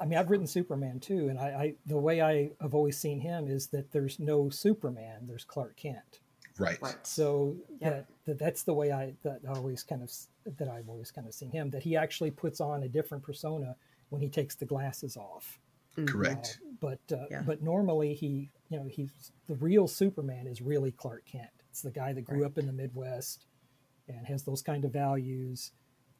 I 0.00 0.04
mean, 0.04 0.18
I've 0.18 0.30
written 0.30 0.46
Superman 0.46 1.00
too, 1.00 1.28
and 1.28 1.38
I, 1.38 1.44
I 1.46 1.74
the 1.86 1.98
way 1.98 2.20
I 2.20 2.50
have 2.60 2.74
always 2.74 2.98
seen 2.98 3.20
him 3.20 3.48
is 3.48 3.68
that 3.68 3.90
there's 3.92 4.18
no 4.18 4.50
Superman, 4.50 5.26
there's 5.26 5.44
Clark 5.44 5.76
Kent. 5.76 6.20
Right. 6.58 6.80
Right. 6.82 7.06
So 7.06 7.56
Yep. 7.80 7.92
that, 7.92 8.06
that 8.26 8.38
that's 8.38 8.62
the 8.64 8.74
way 8.74 8.92
I 8.92 9.14
that 9.22 9.40
I 9.48 9.52
always 9.52 9.82
kind 9.82 10.02
of 10.02 10.12
that 10.58 10.68
I've 10.68 10.88
always 10.88 11.10
kind 11.10 11.26
of 11.26 11.34
seen 11.34 11.50
him. 11.50 11.70
That 11.70 11.82
he 11.82 11.96
actually 11.96 12.30
puts 12.30 12.60
on 12.60 12.82
a 12.82 12.88
different 12.88 13.24
persona 13.24 13.76
when 14.10 14.20
he 14.20 14.28
takes 14.28 14.54
the 14.54 14.66
glasses 14.66 15.16
off. 15.16 15.58
Correct. 16.06 16.58
Uh, 16.62 16.68
but 16.80 17.00
uh, 17.16 17.26
Yeah. 17.30 17.42
but 17.46 17.62
normally 17.62 18.14
he 18.14 18.50
you 18.68 18.78
know 18.78 18.86
he's 18.86 19.32
the 19.48 19.54
real 19.54 19.88
Superman 19.88 20.46
is 20.46 20.60
really 20.60 20.92
Clark 20.92 21.24
Kent. 21.26 21.50
It's 21.70 21.80
the 21.82 21.90
guy 21.90 22.12
that 22.12 22.22
grew 22.22 22.44
up 22.44 22.58
in 22.58 22.66
the 22.66 22.72
Midwest 22.72 23.46
and 24.18 24.26
has 24.26 24.42
those 24.44 24.62
kind 24.62 24.84
of 24.84 24.92
values. 24.92 25.72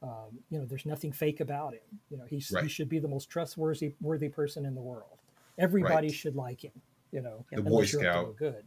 Um, 0.02 0.38
you 0.50 0.58
know, 0.58 0.64
there's 0.64 0.86
nothing 0.86 1.12
fake 1.12 1.40
about 1.40 1.74
him. 1.74 1.80
You 2.10 2.16
know, 2.16 2.24
he's, 2.24 2.48
he 2.48 2.54
Right. 2.56 2.70
should 2.70 2.88
be 2.88 2.98
the 2.98 3.08
most 3.08 3.28
trustworthy 3.30 3.94
worthy 4.00 4.28
person 4.28 4.66
in 4.66 4.74
the 4.74 4.80
world. 4.80 5.18
Everybody 5.58 6.08
Right. 6.08 6.14
should 6.14 6.34
like 6.34 6.64
him. 6.64 6.72
You 7.12 7.20
know, 7.22 7.44
The 7.52 7.62
Boy 7.62 7.68
unless 7.68 7.92
you're 7.92 8.00
up 8.02 8.06
to 8.06 8.12
Scout. 8.12 8.26
no 8.26 8.32
good. 8.32 8.64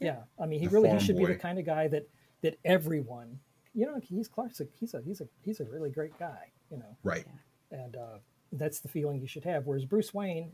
Yeah, 0.00 0.22
I 0.38 0.46
mean, 0.46 0.60
he 0.60 0.66
The 0.66 0.72
really 0.72 0.88
he 0.88 0.92
farm 0.94 1.04
should 1.04 1.16
be 1.18 1.26
the 1.26 1.34
kind 1.36 1.58
of 1.58 1.66
guy 1.66 1.88
that 1.88 2.08
that 2.40 2.58
everyone, 2.64 3.38
you 3.74 3.86
know, 3.86 4.00
he's 4.02 4.28
Clark's 4.28 4.60
a, 4.60 4.64
he's 4.72 4.94
a 4.94 5.02
he's 5.02 5.20
a 5.20 5.28
he's 5.42 5.60
a 5.60 5.64
really 5.64 5.90
great 5.90 6.16
guy. 6.18 6.50
You 6.70 6.78
know, 6.78 6.96
Right. 7.02 7.26
and 7.70 7.96
uh, 7.96 8.18
that's 8.52 8.80
the 8.80 8.88
feeling 8.88 9.20
you 9.20 9.26
should 9.28 9.44
have. 9.44 9.66
Whereas 9.66 9.84
Bruce 9.84 10.14
Wayne, 10.14 10.52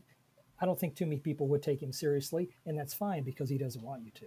I 0.59 0.65
don't 0.65 0.77
think 0.79 0.95
too 0.95 1.05
many 1.05 1.19
people 1.21 1.47
would 1.47 1.63
take 1.63 1.81
him 1.81 1.93
seriously, 1.93 2.49
and 2.65 2.77
that's 2.77 2.93
fine 2.93 3.23
because 3.23 3.49
he 3.49 3.57
doesn't 3.57 3.81
want 3.83 4.03
you 4.03 4.11
to. 4.11 4.25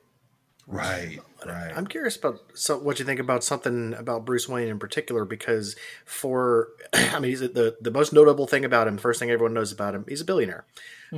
Right. 0.67 1.19
Right. 1.45 1.73
I'm 1.75 1.87
curious 1.87 2.17
about 2.17 2.39
so 2.55 2.79
what 2.79 2.99
you 2.99 3.05
think 3.05 3.19
about 3.19 3.43
something 3.43 3.95
about 3.95 4.25
Bruce 4.25 4.49
Wayne 4.49 4.69
in 4.69 4.79
particular 4.79 5.25
because 5.25 5.75
for 6.05 6.69
I 6.95 7.19
mean 7.19 7.31
he's 7.31 7.41
the 7.41 7.77
the 7.81 7.91
most 7.91 8.13
notable 8.13 8.47
thing 8.47 8.65
about 8.65 8.87
him, 8.87 8.97
the 8.97 9.03
first 9.03 9.19
thing 9.19 9.31
everyone 9.31 9.55
knows 9.55 9.73
about 9.73 9.95
him, 9.95 10.05
he's 10.09 10.21
a 10.21 10.25
billionaire. 10.25 10.67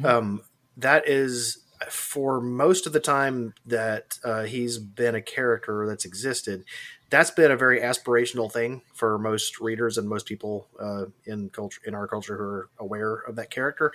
Um, 0.03 0.43
that 0.77 1.07
is 1.07 1.65
for 1.91 2.41
most 2.41 2.87
of 2.87 2.93
the 2.93 3.01
time 3.01 3.55
that 3.67 4.19
uh, 4.25 4.45
he's 4.45 4.79
been 4.79 5.15
a 5.15 5.23
character 5.23 5.87
that's 5.87 6.05
existed. 6.05 6.65
That's 7.11 7.31
been 7.31 7.51
a 7.51 7.57
very 7.57 7.81
aspirational 7.81 8.51
thing 8.51 8.83
for 8.95 9.19
most 9.19 9.61
readers 9.61 9.99
and 9.99 10.09
most 10.09 10.27
people 10.27 10.69
uh, 10.81 11.07
in 11.27 11.51
culture 11.51 11.81
in 11.87 11.95
our 11.95 12.09
culture 12.09 12.37
who 12.37 12.43
are 12.43 12.71
aware 12.79 13.15
of 13.15 13.37
that 13.37 13.51
character. 13.51 13.93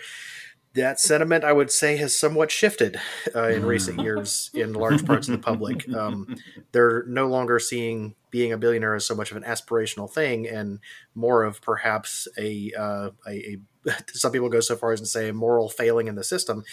That 0.80 1.00
sentiment, 1.00 1.44
I 1.44 1.52
would 1.54 1.72
say, 1.72 1.98
has 1.98 2.18
somewhat 2.18 2.52
shifted 2.52 3.00
uh, 3.36 3.50
in 3.50 3.66
recent 3.66 4.02
years 4.02 4.50
in 4.54 4.74
large 4.74 5.06
parts 5.06 5.28
of 5.28 5.34
the 5.34 5.38
public. 5.40 5.86
Um, 5.96 6.36
they're 6.72 7.04
no 7.08 7.28
longer 7.28 7.60
seeing 7.60 8.16
being 8.32 8.54
a 8.54 8.58
billionaire 8.58 8.96
as 8.96 9.06
so 9.06 9.16
much 9.16 9.32
of 9.32 9.38
an 9.38 9.44
aspirational 9.44 10.10
thing 10.10 10.48
and 10.48 10.80
more 11.16 11.44
of 11.44 11.62
perhaps 11.62 12.28
a, 12.38 12.72
uh, 12.78 13.10
a, 13.28 13.58
a 13.86 13.94
some 14.14 14.32
people 14.32 14.50
go 14.50 14.60
so 14.60 14.76
far 14.76 14.92
as 14.94 15.02
to 15.02 15.08
say 15.08 15.30
a 15.30 15.34
moral 15.34 15.68
failing 15.68 16.08
in 16.08 16.16
the 16.16 16.24
system 16.24 16.64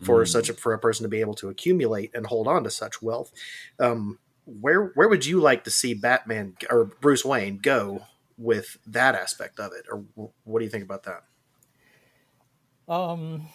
for 0.00 0.22
Mm. 0.22 0.28
such 0.28 0.48
a, 0.50 0.54
for 0.54 0.72
a 0.72 0.78
person 0.78 1.02
to 1.04 1.08
be 1.08 1.20
able 1.20 1.34
to 1.34 1.48
accumulate 1.48 2.10
and 2.14 2.26
hold 2.26 2.46
on 2.46 2.64
to 2.64 2.70
such 2.70 3.00
wealth. 3.02 3.32
Um, 3.80 4.18
where 4.44 4.92
where 4.94 5.08
would 5.08 5.26
you 5.26 5.40
like 5.40 5.64
to 5.64 5.70
see 5.70 5.94
Batman 5.94 6.54
or 6.70 6.84
Bruce 6.84 7.24
Wayne 7.24 7.58
go 7.58 8.06
with 8.38 8.76
that 8.86 9.14
aspect 9.14 9.58
of 9.58 9.72
it, 9.72 9.86
or 9.90 10.04
what 10.44 10.58
do 10.60 10.64
you 10.64 10.70
think 10.70 10.84
about 10.84 11.02
that? 11.04 11.24
Um, 12.88 13.48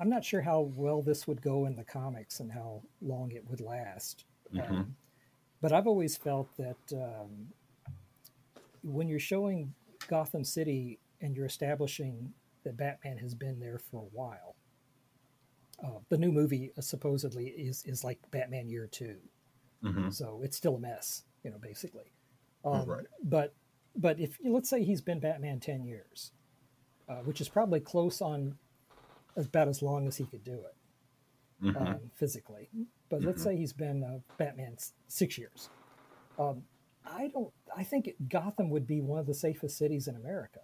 I'm 0.00 0.08
not 0.08 0.24
sure 0.24 0.40
how 0.40 0.60
well 0.60 1.02
this 1.02 1.26
would 1.26 1.42
go 1.42 1.66
in 1.66 1.74
the 1.76 1.84
comics 1.84 2.40
and 2.40 2.50
how 2.52 2.82
long 3.00 3.32
it 3.32 3.44
would 3.48 3.60
last. 3.60 4.24
Um, 4.62 4.96
but 5.60 5.72
I've 5.72 5.86
always 5.86 6.16
felt 6.16 6.48
that 6.56 6.92
um, 6.92 7.48
when 8.82 9.08
you're 9.08 9.18
showing 9.18 9.74
Gotham 10.06 10.44
City 10.44 11.00
and 11.20 11.36
you're 11.36 11.46
establishing 11.46 12.32
that 12.64 12.76
Batman 12.76 13.18
has 13.18 13.34
been 13.34 13.58
there 13.58 13.78
for 13.78 13.98
a 14.02 14.06
while, 14.16 14.56
uh, 15.84 15.98
the 16.08 16.18
new 16.18 16.32
movie 16.32 16.72
uh, 16.76 16.80
supposedly 16.80 17.48
is 17.48 17.84
is 17.84 18.02
like 18.04 18.18
Batman 18.30 18.68
Year 18.68 18.86
Two, 18.86 19.18
Mhm. 19.82 20.12
so 20.12 20.42
it's 20.42 20.56
still 20.56 20.76
a 20.76 20.80
mess, 20.80 21.24
you 21.44 21.50
know, 21.50 21.58
basically. 21.58 22.12
Um, 22.64 22.86
Right. 22.88 23.06
But 23.22 23.54
but 23.96 24.18
if 24.18 24.38
let's 24.44 24.68
say 24.68 24.82
he's 24.82 25.00
been 25.02 25.20
Batman 25.20 25.60
ten 25.60 25.84
years, 25.84 26.32
uh, 27.08 27.16
which 27.24 27.40
is 27.40 27.48
probably 27.48 27.80
close 27.80 28.20
on 28.20 28.56
about 29.36 29.68
as 29.68 29.82
long 29.82 30.06
as 30.06 30.16
he 30.16 30.24
could 30.24 30.42
do 30.44 30.54
it 30.54 30.74
Mhm. 31.64 31.80
um, 31.80 32.10
physically. 32.14 32.68
But 33.08 33.22
let's 33.22 33.42
say 33.42 33.56
he's 33.56 33.72
been 33.72 34.02
uh, 34.04 34.18
Batman 34.36 34.74
s- 34.74 34.92
six 35.06 35.38
years. 35.38 35.70
Um, 36.38 36.64
I 37.04 37.28
don't. 37.28 37.52
I 37.74 37.84
think 37.84 38.10
Gotham 38.28 38.68
would 38.70 38.86
be 38.86 39.00
one 39.00 39.18
of 39.18 39.26
the 39.26 39.34
safest 39.34 39.78
cities 39.78 40.08
in 40.08 40.16
America. 40.16 40.60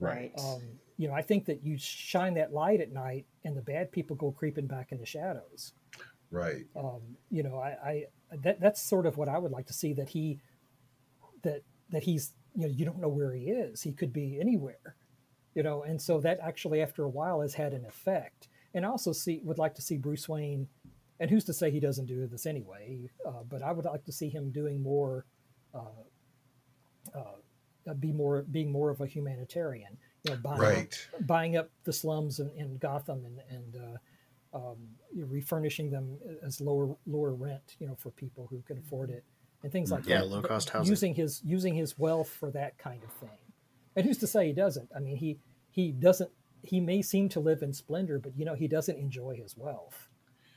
Right. 0.00 0.32
Um, 0.38 0.62
you 0.96 1.06
know, 1.08 1.14
I 1.14 1.22
think 1.22 1.44
that 1.44 1.62
you 1.64 1.78
shine 1.78 2.34
that 2.34 2.52
light 2.52 2.80
at 2.80 2.90
night, 2.92 3.26
and 3.44 3.56
the 3.56 3.62
bad 3.62 3.92
people 3.92 4.16
go 4.16 4.32
creeping 4.32 4.66
back 4.66 4.92
in 4.92 4.98
the 4.98 5.06
shadows. 5.06 5.72
Right. 6.30 6.66
Um, 6.76 7.16
you 7.30 7.42
know, 7.42 7.58
I, 7.58 7.68
I 7.84 8.06
that 8.42 8.60
that's 8.60 8.82
sort 8.82 9.06
of 9.06 9.16
what 9.16 9.28
I 9.28 9.38
would 9.38 9.52
like 9.52 9.66
to 9.66 9.72
see. 9.72 9.92
That 9.92 10.08
he, 10.08 10.40
that 11.42 11.62
that 11.90 12.02
he's 12.02 12.32
you 12.54 12.62
know 12.66 12.72
you 12.74 12.84
don't 12.84 12.98
know 12.98 13.08
where 13.08 13.32
he 13.32 13.44
is. 13.50 13.82
He 13.82 13.92
could 13.92 14.12
be 14.12 14.40
anywhere. 14.40 14.96
You 15.54 15.62
know, 15.62 15.82
and 15.82 16.00
so 16.00 16.20
that 16.20 16.38
actually 16.40 16.80
after 16.80 17.02
a 17.04 17.08
while 17.08 17.40
has 17.40 17.54
had 17.54 17.72
an 17.72 17.84
effect. 17.84 18.48
And 18.72 18.86
I 18.86 18.88
also 18.88 19.12
see 19.12 19.40
would 19.42 19.58
like 19.58 19.74
to 19.74 19.82
see 19.82 19.96
Bruce 19.96 20.28
Wayne, 20.28 20.68
and 21.18 21.28
who's 21.30 21.44
to 21.46 21.52
say 21.52 21.70
he 21.70 21.80
doesn't 21.80 22.06
do 22.06 22.26
this 22.26 22.46
anyway? 22.46 23.10
Uh, 23.26 23.42
but 23.48 23.62
I 23.62 23.72
would 23.72 23.84
like 23.84 24.04
to 24.04 24.12
see 24.12 24.28
him 24.28 24.52
doing 24.52 24.80
more, 24.82 25.26
uh, 25.74 26.04
uh, 27.14 27.94
be 27.94 28.12
more 28.12 28.42
being 28.42 28.70
more 28.70 28.90
of 28.90 29.00
a 29.00 29.06
humanitarian. 29.06 29.98
You 30.22 30.32
know, 30.32 30.36
buying 30.36 30.60
Right. 30.60 31.08
buying 31.22 31.56
up 31.56 31.70
the 31.84 31.92
slums 31.92 32.38
in, 32.38 32.50
in 32.50 32.78
Gotham 32.78 33.24
and 33.24 33.40
and 33.50 33.76
uh, 33.76 33.98
um, 34.56 34.76
you 35.12 35.22
know, 35.22 35.28
refurnishing 35.28 35.90
them 35.90 36.18
as 36.44 36.60
lower 36.60 36.96
lower 37.06 37.34
rent, 37.34 37.76
you 37.80 37.86
know, 37.88 37.96
for 37.96 38.10
people 38.10 38.46
who 38.48 38.62
can 38.62 38.78
afford 38.78 39.10
it 39.10 39.24
and 39.62 39.72
things 39.72 39.90
like 39.90 40.06
Yeah, 40.06 40.20
that. 40.20 40.28
Yeah, 40.28 40.36
low 40.36 40.42
cost 40.42 40.70
housing. 40.70 40.90
Using 40.90 41.14
his 41.14 41.42
using 41.42 41.74
his 41.74 41.98
wealth 41.98 42.28
for 42.28 42.50
that 42.52 42.78
kind 42.78 43.02
of 43.02 43.12
thing. 43.14 43.38
And 44.00 44.08
who's 44.08 44.18
to 44.18 44.26
say 44.26 44.48
he 44.48 44.52
doesn't? 44.52 44.88
I 44.94 45.00
mean, 45.00 45.16
he 45.16 45.38
he 45.70 45.92
doesn't. 45.92 46.30
He 46.62 46.80
may 46.80 47.02
seem 47.02 47.28
to 47.30 47.40
live 47.40 47.62
in 47.62 47.72
splendor, 47.72 48.18
but 48.18 48.32
you 48.36 48.44
know, 48.44 48.54
he 48.54 48.68
doesn't 48.68 48.98
enjoy 48.98 49.36
his 49.36 49.56
wealth. 49.56 50.08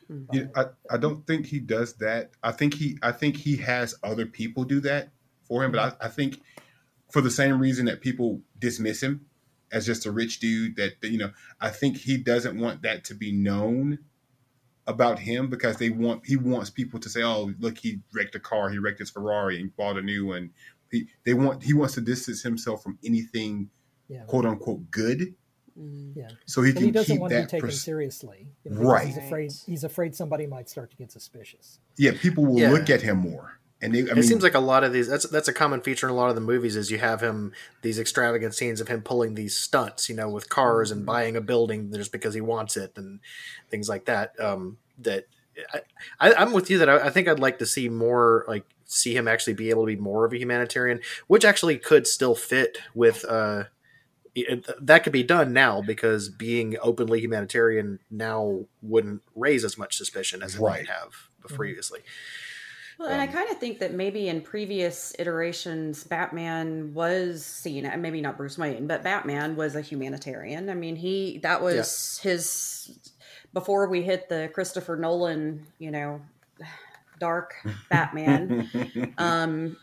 Hmm. 0.08 0.24
Yeah, 0.32 0.46
I, 0.56 0.66
I 0.90 0.98
don't 0.98 1.26
think 1.28 1.46
he 1.46 1.60
does 1.60 1.96
that. 1.96 2.32
I 2.42 2.52
think 2.52 2.74
he 2.76 2.98
I 3.02 3.12
think 3.12 3.38
he 3.38 3.58
has 3.58 3.96
other 4.04 4.26
people 4.26 4.64
do 4.64 4.80
that 4.82 5.10
for 5.48 5.64
him, 5.64 5.72
but 5.72 5.98
I, 6.02 6.06
I 6.06 6.10
think 6.10 6.42
for 7.12 7.22
the 7.22 7.32
same 7.32 7.60
reason 7.60 7.86
that 7.86 8.02
people 8.02 8.42
dismiss 8.58 9.02
him 9.02 9.26
as 9.72 9.86
just 9.86 10.06
a 10.06 10.12
rich 10.12 10.40
dude 10.40 10.76
that, 10.78 11.02
that, 11.02 11.10
you 11.10 11.18
know, 11.18 11.32
I 11.60 11.70
think 11.70 11.98
he 11.98 12.18
doesn't 12.18 12.60
want 12.60 12.84
that 12.84 13.04
to 13.06 13.16
be 13.16 13.32
known 13.32 14.00
about 14.86 15.20
him 15.20 15.50
because 15.50 15.78
they 15.78 15.90
want 15.90 16.26
he 16.26 16.36
wants 16.36 16.70
people 16.70 17.00
to 17.00 17.10
say, 17.10 17.24
Oh, 17.24 17.54
look, 17.60 17.78
he 17.78 18.00
wrecked 18.14 18.36
a 18.36 18.40
car, 18.40 18.70
he 18.70 18.78
wrecked 18.78 19.00
his 19.00 19.10
Ferrari 19.10 19.60
and 19.60 19.76
bought 19.76 19.98
a 19.98 20.02
new 20.02 20.28
one. 20.28 20.52
He 20.94 21.08
they 21.26 21.34
want 21.34 21.64
he 21.64 21.74
wants 21.74 21.96
to 21.96 22.02
distance 22.02 22.42
himself 22.44 22.84
from 22.84 22.98
anything 23.04 23.70
Yeah, 24.08 24.24
quote 24.28 24.46
unquote 24.46 24.90
good. 24.92 25.36
Mm. 25.78 26.16
yeah. 26.16 26.28
So 26.46 26.62
he 26.62 26.70
And 26.70 26.78
can 26.78 26.86
he 26.86 26.92
doesn't 26.92 27.16
keep 27.16 27.20
want 27.22 27.32
to 27.32 27.38
be 27.38 27.42
that 27.42 27.50
taken 27.50 27.68
pers- 27.70 27.82
seriously, 27.82 28.48
you 28.64 28.70
know, 28.72 28.80
because 28.80 29.06
He's 29.08 29.16
Right. 29.18 29.26
afraid. 29.26 29.52
He's 29.66 29.84
afraid 29.84 30.16
somebody 30.16 30.46
might 30.46 30.70
start 30.70 30.92
to 30.92 30.98
get 30.98 31.12
suspicious. 31.12 31.80
yeah, 31.98 32.12
people 32.22 32.46
will 32.46 32.60
Yeah. 32.60 32.70
look 32.72 32.90
at 32.92 33.02
him 33.02 33.18
more. 33.18 33.60
And 33.82 33.94
they, 33.94 34.00
I 34.02 34.12
it 34.12 34.14
mean, 34.14 34.24
seems 34.24 34.44
like 34.44 34.54
a 34.54 34.60
lot 34.60 34.84
of 34.86 34.94
these 34.94 35.08
that's 35.10 35.28
that's 35.28 35.48
a 35.50 35.54
common 35.54 35.82
feature 35.82 36.08
in 36.08 36.14
a 36.14 36.16
lot 36.16 36.30
of 36.30 36.36
the 36.36 36.42
movies 36.42 36.76
is 36.78 36.90
you 36.92 37.00
have 37.00 37.20
him 37.22 37.52
these 37.82 37.98
extravagant 38.00 38.54
scenes 38.54 38.80
of 38.80 38.88
him 38.88 39.02
pulling 39.02 39.34
these 39.34 39.58
stunts 39.58 40.08
you 40.08 40.16
know 40.16 40.30
with 40.30 40.48
cars 40.48 40.90
and 40.92 41.06
buying 41.06 41.36
a 41.36 41.42
building 41.42 41.92
just 41.92 42.12
because 42.14 42.34
he 42.34 42.40
wants 42.40 42.78
it 42.78 42.94
and 42.96 43.20
things 43.70 43.90
like 43.90 44.06
that 44.06 44.40
um 44.40 44.78
that 45.00 45.26
I, 45.74 45.82
I, 46.22 46.34
i'm 46.36 46.54
with 46.54 46.70
you 46.70 46.78
that 46.78 46.88
I, 46.88 47.08
I 47.08 47.10
think 47.10 47.28
i'd 47.28 47.40
like 47.42 47.60
to 47.60 47.66
see 47.66 47.90
more 47.90 48.46
like 48.48 48.64
see 48.86 49.16
him 49.16 49.28
actually 49.28 49.54
be 49.54 49.70
able 49.70 49.84
to 49.84 49.96
be 49.96 50.02
more 50.02 50.26
of 50.26 50.34
a 50.34 50.38
humanitarian 50.38 51.00
which 51.28 51.46
actually 51.46 51.78
could 51.78 52.06
still 52.08 52.36
fit 52.36 52.78
with 52.94 53.24
uh 53.26 53.64
it, 54.36 54.66
that 54.82 55.04
could 55.04 55.14
be 55.14 55.22
done 55.24 55.54
now 55.54 55.82
because 55.82 56.28
being 56.28 56.76
openly 56.82 57.20
humanitarian 57.22 58.00
now 58.10 58.66
wouldn't 58.82 59.22
raise 59.36 59.64
as 59.64 59.78
much 59.78 59.96
suspicion 59.96 60.42
as 60.42 60.56
it 60.56 60.60
Right. 60.60 60.80
might 60.80 60.90
have 60.90 61.12
previously. 61.56 62.00
Well, 62.98 63.10
and 63.10 63.22
I 63.22 63.28
Um, 63.28 63.34
kind 63.34 63.50
of 63.52 63.58
think 63.60 63.80
that 63.80 63.94
maybe 63.94 64.30
in 64.30 64.42
previous 64.42 65.14
iterations, 65.20 66.04
Batman 66.04 66.94
was 66.96 67.46
seen, 67.46 67.86
and 67.86 68.02
maybe 68.02 68.22
not 68.22 68.38
Bruce 68.38 68.58
Wayne, 68.58 68.88
but 68.88 69.04
Batman 69.04 69.56
was 69.56 69.76
a 69.76 69.82
humanitarian. 69.82 70.70
I 70.70 70.74
mean, 70.74 70.96
he 70.96 71.40
that 71.44 71.62
was 71.62 72.20
his 72.24 72.98
before 73.54 73.88
we 73.88 74.02
hit 74.02 74.30
the 74.30 74.50
Christopher 74.54 74.96
Nolan, 74.96 75.66
you 75.80 75.92
know, 75.92 76.22
dark 77.24 77.54
Batman. 77.90 78.56
um, 79.18 79.78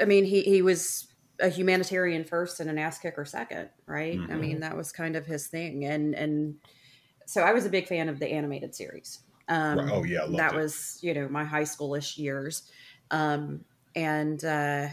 I 0.00 0.04
mean, 0.06 0.24
he 0.24 0.42
he 0.42 0.62
was 0.62 1.08
a 1.40 1.48
humanitarian 1.48 2.24
first 2.24 2.60
and 2.60 2.70
an 2.70 2.78
ass 2.78 2.98
kicker 2.98 3.24
second, 3.24 3.70
right? 3.86 4.24
I 4.30 4.36
Mhm. 4.36 4.36
mean, 4.36 4.60
that 4.60 4.76
was 4.76 4.92
kind 4.92 5.16
of 5.16 5.26
his 5.26 5.48
thing, 5.48 5.84
and 5.84 6.14
and 6.14 6.56
so 7.26 7.42
I 7.42 7.52
was 7.52 7.64
a 7.66 7.70
big 7.70 7.86
fan 7.86 8.08
of 8.08 8.18
the 8.18 8.28
animated 8.28 8.74
series. 8.74 9.22
Um, 9.48 9.92
Oh, 9.92 10.04
yeah, 10.04 10.26
that 10.28 10.54
it. 10.54 10.54
was 10.54 10.98
you 11.02 11.14
know 11.14 11.28
my 11.28 11.44
high 11.44 11.64
schoolish 11.64 12.16
years, 12.18 12.68
um, 13.10 13.64
and 13.94 14.44
uh, 14.44 14.88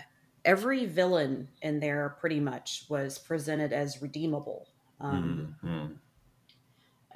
every 0.45 0.85
villain 0.85 1.53
in 1.61 1.79
there 1.79 2.17
pretty 2.19 2.39
much 2.39 2.85
was 2.89 3.19
presented 3.19 3.73
as 3.73 4.01
redeemable. 4.01 4.69
Um, 4.99 5.49
Mhm. 5.63 5.99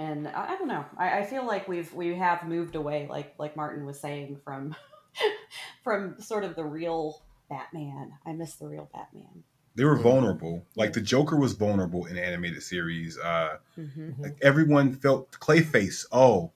And 0.02 0.28
I, 0.28 0.54
I 0.54 0.58
don't 0.58 0.68
know. 0.68 0.86
I, 0.98 1.20
I 1.20 1.24
feel 1.26 1.46
like 1.46 1.68
we've 1.68 1.92
we 1.94 2.16
have 2.16 2.44
moved 2.48 2.76
away, 2.76 3.08
like 3.10 3.34
like 3.38 3.56
Martin 3.56 3.86
was 3.86 4.00
saying, 4.00 4.40
from 4.44 4.76
from 5.84 6.20
sort 6.22 6.44
of 6.44 6.56
the 6.56 6.64
real 6.66 7.22
Batman. 7.50 8.14
I 8.26 8.32
miss 8.34 8.56
the 8.56 8.68
real 8.68 8.90
Batman. 8.94 9.44
They 9.76 9.86
were 9.86 9.96
vulnerable. 9.98 10.66
Like 10.76 10.94
the 10.94 11.02
Joker 11.02 11.38
was 11.38 11.54
vulnerable 11.54 12.06
in 12.06 12.16
the 12.16 12.26
animated 12.26 12.64
series. 12.64 13.18
Uh, 13.18 13.58
Mm-hmm. 13.80 14.22
like 14.22 14.38
everyone 14.42 14.94
felt 14.94 15.32
Clayface. 15.32 16.06
Oh, 16.12 16.52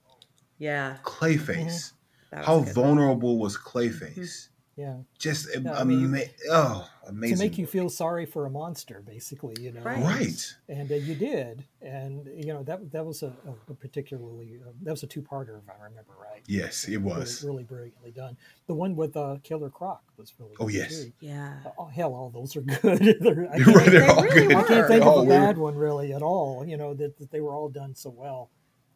Yeah, 0.59 0.97
Clayface. 1.03 1.93
that 2.31 2.39
was 2.39 2.45
How 2.47 2.55
a 2.57 2.59
good 2.59 2.65
one. 2.65 2.73
vulnerable 2.73 3.37
was 3.39 3.57
Clayface? 3.57 4.49
Yeah. 4.78 4.97
Just 5.17 5.47
Yeah, 5.55 5.71
I 5.73 5.82
ama- 5.82 5.86
mean, 5.86 6.21
oh, 6.51 6.86
amazing. 7.07 7.38
To 7.38 7.43
make 7.43 7.57
you 7.57 7.65
feel 7.65 7.89
sorry 7.89 8.26
for 8.26 8.45
a 8.45 8.49
monster, 8.49 9.01
basically, 9.07 9.55
you 9.63 9.71
know. 9.71 9.80
Right. 9.82 10.03
right. 10.03 10.55
And 10.67 10.91
uh, 10.91 10.95
you 10.95 11.15
did, 11.15 11.63
and 11.82 12.28
you 12.36 12.47
know 12.53 12.61
that 12.63 12.91
that 12.91 13.05
was 13.05 13.23
a, 13.23 13.32
a 13.69 13.73
particularly 13.76 14.59
uh, 14.67 14.71
that 14.84 14.91
was 14.91 15.03
a 15.03 15.07
two-parter, 15.07 15.57
if 15.59 15.69
I 15.69 15.82
remember 15.82 16.11
right. 16.21 16.41
Yes, 16.47 16.89
it 16.89 16.97
was. 16.97 17.41
really, 17.41 17.53
really 17.55 17.63
brilliantly 17.63 18.11
done. 18.11 18.36
The 18.67 18.73
one 18.73 18.97
with 18.97 19.15
uh, 19.15 19.38
Killer 19.43 19.69
Croc 19.69 20.03
was 20.17 20.34
really. 20.39 20.55
Oh, 20.59 20.65
good, 20.65 20.73
yes. 20.76 21.03
too. 21.05 21.11
Yeah. 21.21 21.53
Oh 21.78 21.86
hell, 21.86 22.13
all 22.13 22.30
those 22.30 22.57
are 22.57 22.61
good. 22.82 22.99
They're- 23.21 23.49
I 23.53 23.57
can't, 23.63 23.67
were- 23.73 23.80
they're 23.89 24.01
they 24.01 24.07
all 24.09 24.23
really 24.23 24.47
good. 24.47 24.55
I 24.57 24.63
can't 24.63 24.88
think 24.89 25.05
of 25.05 25.15
a 25.19 25.23
we're- 25.23 25.28
bad 25.39 25.57
one 25.57 25.76
really 25.76 26.11
at 26.13 26.21
all. 26.21 26.65
You 26.65 26.76
know 26.76 26.93
that, 26.95 27.17
that 27.19 27.32
they 27.32 27.39
were 27.39 27.53
all 27.53 27.69
done 27.69 27.95
so 27.95 28.09
well. 28.09 28.49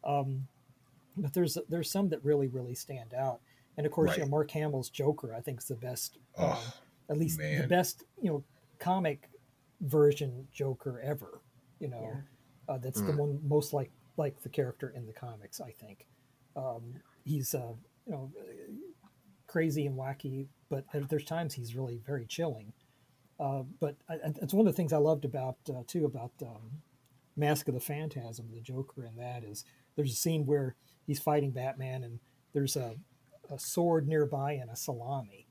Um, 0.04 0.46
but 1.16 1.32
there's 1.32 1.56
there's 1.70 1.90
some 1.90 2.10
that 2.10 2.22
really 2.22 2.48
really 2.48 2.74
stand 2.74 3.14
out. 3.14 3.40
And 3.80 3.86
of 3.86 3.92
course, 3.92 4.10
you 4.18 4.24
know, 4.24 4.28
Mark 4.28 4.50
Hamill's 4.50 4.90
Joker, 4.90 5.34
I 5.34 5.40
think, 5.40 5.60
is 5.60 5.68
the 5.68 5.74
best. 5.74 6.18
Oh, 6.36 6.62
at 7.08 7.16
least 7.16 7.38
the 7.38 7.66
best, 7.66 8.04
you 8.20 8.30
know, 8.30 8.44
comic 8.78 9.30
version 9.80 10.46
Joker 10.52 11.00
ever. 11.00 11.40
You 11.78 11.88
know, 11.88 12.02
Yeah. 12.68 12.74
uh, 12.74 12.76
that's 12.78 13.00
the 13.00 13.12
Mm. 13.12 13.16
one 13.16 13.48
most 13.48 13.72
like 13.72 13.90
like 14.18 14.38
the 14.42 14.50
character 14.50 14.90
in 14.90 15.06
the 15.06 15.14
comics. 15.14 15.62
I 15.62 15.70
think 15.70 16.06
um, 16.56 17.00
he's 17.24 17.54
uh, 17.54 17.72
you 18.06 18.12
know 18.12 18.30
crazy 19.46 19.86
and 19.86 19.96
wacky, 19.96 20.46
but 20.68 20.84
there's 21.08 21.24
times 21.24 21.54
he's 21.54 21.74
really 21.74 21.96
very 22.04 22.26
chilling. 22.26 22.74
Uh, 23.38 23.62
but 23.80 23.96
I, 24.10 24.16
I- 24.16 24.34
it's 24.42 24.52
one 24.52 24.66
of 24.66 24.72
the 24.72 24.76
things 24.76 24.92
I 24.92 24.98
loved 24.98 25.24
about 25.24 25.56
uh, 25.70 25.84
too 25.86 26.04
about 26.04 26.32
um, 26.42 26.82
Mask 27.34 27.66
of 27.68 27.74
the 27.74 27.80
Phantasm, 27.80 28.50
the 28.52 28.60
Joker, 28.60 29.06
in 29.06 29.16
that 29.16 29.42
is 29.42 29.64
there's 29.96 30.12
a 30.12 30.16
scene 30.16 30.44
where 30.44 30.76
he's 31.06 31.18
fighting 31.18 31.50
Batman 31.50 32.04
and 32.04 32.20
there's 32.52 32.76
a, 32.76 32.96
a 33.50 33.58
sword 33.58 34.06
nearby 34.08 34.52
and 34.52 34.70
a 34.70 34.76
salami, 34.76 35.46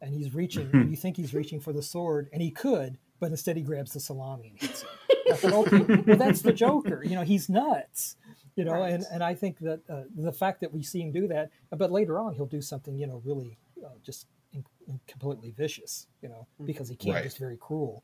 and 0.00 0.14
he's 0.14 0.34
reaching. 0.34 0.68
Mhm. 0.70 0.90
You 0.90 0.96
think 0.96 1.16
he's 1.16 1.34
reaching 1.34 1.60
for 1.60 1.72
the 1.72 1.82
sword, 1.82 2.28
and 2.32 2.40
he 2.42 2.50
could, 2.50 2.98
but 3.18 3.30
instead 3.30 3.56
he 3.56 3.62
grabs 3.62 3.92
the 3.92 4.00
salami 4.00 4.48
and 4.50 4.60
hits 4.60 4.82
him. 4.82 4.88
I 5.30 5.36
thought, 5.36 5.52
okay, 5.72 6.02
well 6.06 6.16
that's 6.16 6.42
the 6.42 6.52
Joker. 6.52 7.04
You 7.04 7.14
know, 7.16 7.22
he's 7.22 7.48
nuts. 7.48 8.16
You 8.56 8.64
know, 8.64 8.82
and, 8.82 9.02
Right. 9.04 9.12
and 9.12 9.22
I 9.22 9.34
think 9.34 9.58
that 9.60 9.80
uh, 9.88 10.02
the 10.14 10.32
fact 10.32 10.60
that 10.60 10.72
we 10.72 10.82
see 10.82 11.00
him 11.00 11.12
do 11.12 11.28
that, 11.28 11.50
but 11.70 11.92
later 11.92 12.18
on 12.18 12.34
he'll 12.34 12.46
do 12.46 12.60
something, 12.60 12.96
you 12.96 13.06
know, 13.06 13.22
really 13.24 13.58
uh, 13.84 13.90
just 14.02 14.26
in, 14.52 14.64
in 14.88 14.98
completely 15.06 15.50
vicious, 15.52 16.08
you 16.20 16.28
know, 16.28 16.46
because 16.64 16.88
he 16.88 16.96
can't, 16.96 17.14
Right. 17.14 17.22
just 17.24 17.38
very 17.38 17.56
cruel. 17.56 18.02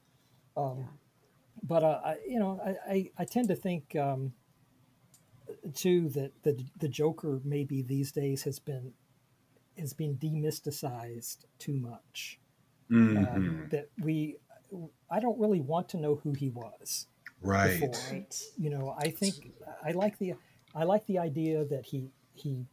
Um, 0.56 0.78
Yeah. 0.78 0.86
But 1.62 1.82
uh, 1.82 2.00
I, 2.04 2.16
you 2.26 2.38
know, 2.38 2.60
I, 2.64 2.92
I, 2.92 3.10
I 3.18 3.24
tend 3.24 3.48
to 3.48 3.56
think 3.56 3.96
um, 3.96 4.34
too 5.74 6.08
that 6.10 6.32
the 6.42 6.64
the 6.78 6.88
Joker 6.88 7.40
maybe 7.44 7.82
these 7.82 8.12
days 8.12 8.42
has 8.44 8.58
been 8.58 8.92
has 9.78 9.92
been 9.92 10.16
demysticized 10.16 11.44
too 11.58 11.74
much. 11.74 12.38
Um, 12.90 13.66
that 13.70 13.88
we, 14.02 14.36
I 15.10 15.18
don't 15.20 15.38
really 15.40 15.60
want 15.60 15.88
to 15.90 15.96
know 15.96 16.16
who 16.16 16.32
he 16.32 16.50
was 16.50 17.06
right. 17.42 17.80
before 17.80 17.92
Right. 18.12 18.42
you 18.56 18.70
know 18.70 18.94
i 18.98 19.10
think 19.10 19.34
i 19.84 19.90
like 19.92 20.18
the 20.18 20.34
i 20.74 20.84
like 20.84 21.04
the 21.06 21.18
idea 21.18 21.64
that 21.64 21.84
he 21.84 22.10
he 22.34 22.64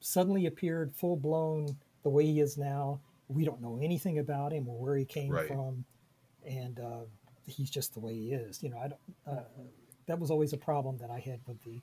suddenly 0.00 0.44
appeared 0.46 0.94
full 0.94 1.16
blown 1.16 1.74
the 2.02 2.10
way 2.10 2.24
he 2.26 2.38
is 2.40 2.58
now 2.58 3.00
we 3.28 3.44
don't 3.46 3.60
know 3.62 3.78
anything 3.82 4.18
about 4.18 4.52
him 4.52 4.68
or 4.68 4.78
where 4.78 4.96
he 4.96 5.04
came 5.06 5.30
Right. 5.30 5.48
from 5.48 5.84
and 6.46 6.78
uh, 6.78 7.04
he's 7.46 7.70
just 7.70 7.94
the 7.94 8.00
way 8.00 8.14
he 8.14 8.32
is 8.32 8.62
you 8.62 8.68
know 8.68 8.78
i 8.78 8.88
don't 8.88 9.00
uh, 9.26 9.42
that 10.06 10.18
was 10.18 10.30
always 10.30 10.52
a 10.52 10.58
problem 10.58 10.98
that 10.98 11.10
i 11.10 11.18
had 11.18 11.40
with 11.46 11.62
the 11.64 11.80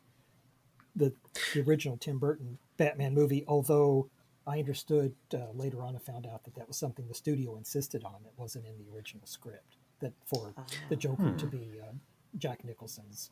the, 0.95 1.11
the 1.55 1.61
original 1.61 1.97
tim 1.97 2.19
burton 2.19 2.57
batman 2.77 3.13
movie 3.15 3.43
although 3.47 4.09
i 4.49 4.59
understood 4.59 5.13
uh, 5.33 5.51
later 5.53 5.81
on 5.83 5.95
i 5.95 5.99
found 5.99 6.25
out 6.25 6.43
that 6.43 6.55
that 6.55 6.67
was 6.67 6.77
something 6.77 7.07
the 7.07 7.13
studio 7.13 7.55
insisted 7.57 8.03
on 8.03 8.15
that 8.23 8.33
wasn't 8.37 8.65
in 8.65 8.73
the 8.77 8.89
original 8.95 9.25
script 9.25 9.77
that 10.01 10.13
for 10.25 10.53
the 10.89 10.95
Joker 10.95 11.31
to 11.37 11.45
be 11.45 11.79
uh, 11.85 11.91
Jack 12.37 12.63
Nicholson's, 12.63 13.31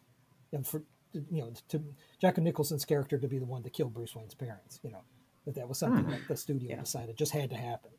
and 0.51 0.65
for 0.67 0.83
you 1.13 1.41
know 1.41 1.53
to 1.69 1.81
Jack 2.19 2.37
Nicholson's 2.37 2.83
character 2.83 3.17
to 3.17 3.27
be 3.27 3.39
the 3.39 3.45
one 3.45 3.63
to 3.63 3.69
kill 3.69 3.87
Bruce 3.89 4.13
Wayne's 4.15 4.33
parents. 4.35 4.79
You 4.83 4.91
know 4.91 5.03
that 5.45 5.55
that 5.55 5.69
was 5.69 5.77
something 5.77 6.05
that 6.09 6.27
the 6.27 6.35
studio 6.35 6.71
Yeah. 6.71 6.81
decided 6.81 7.15
just 7.15 7.31
had 7.31 7.49
to 7.51 7.55
happen. 7.55 7.91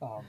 Um, 0.00 0.24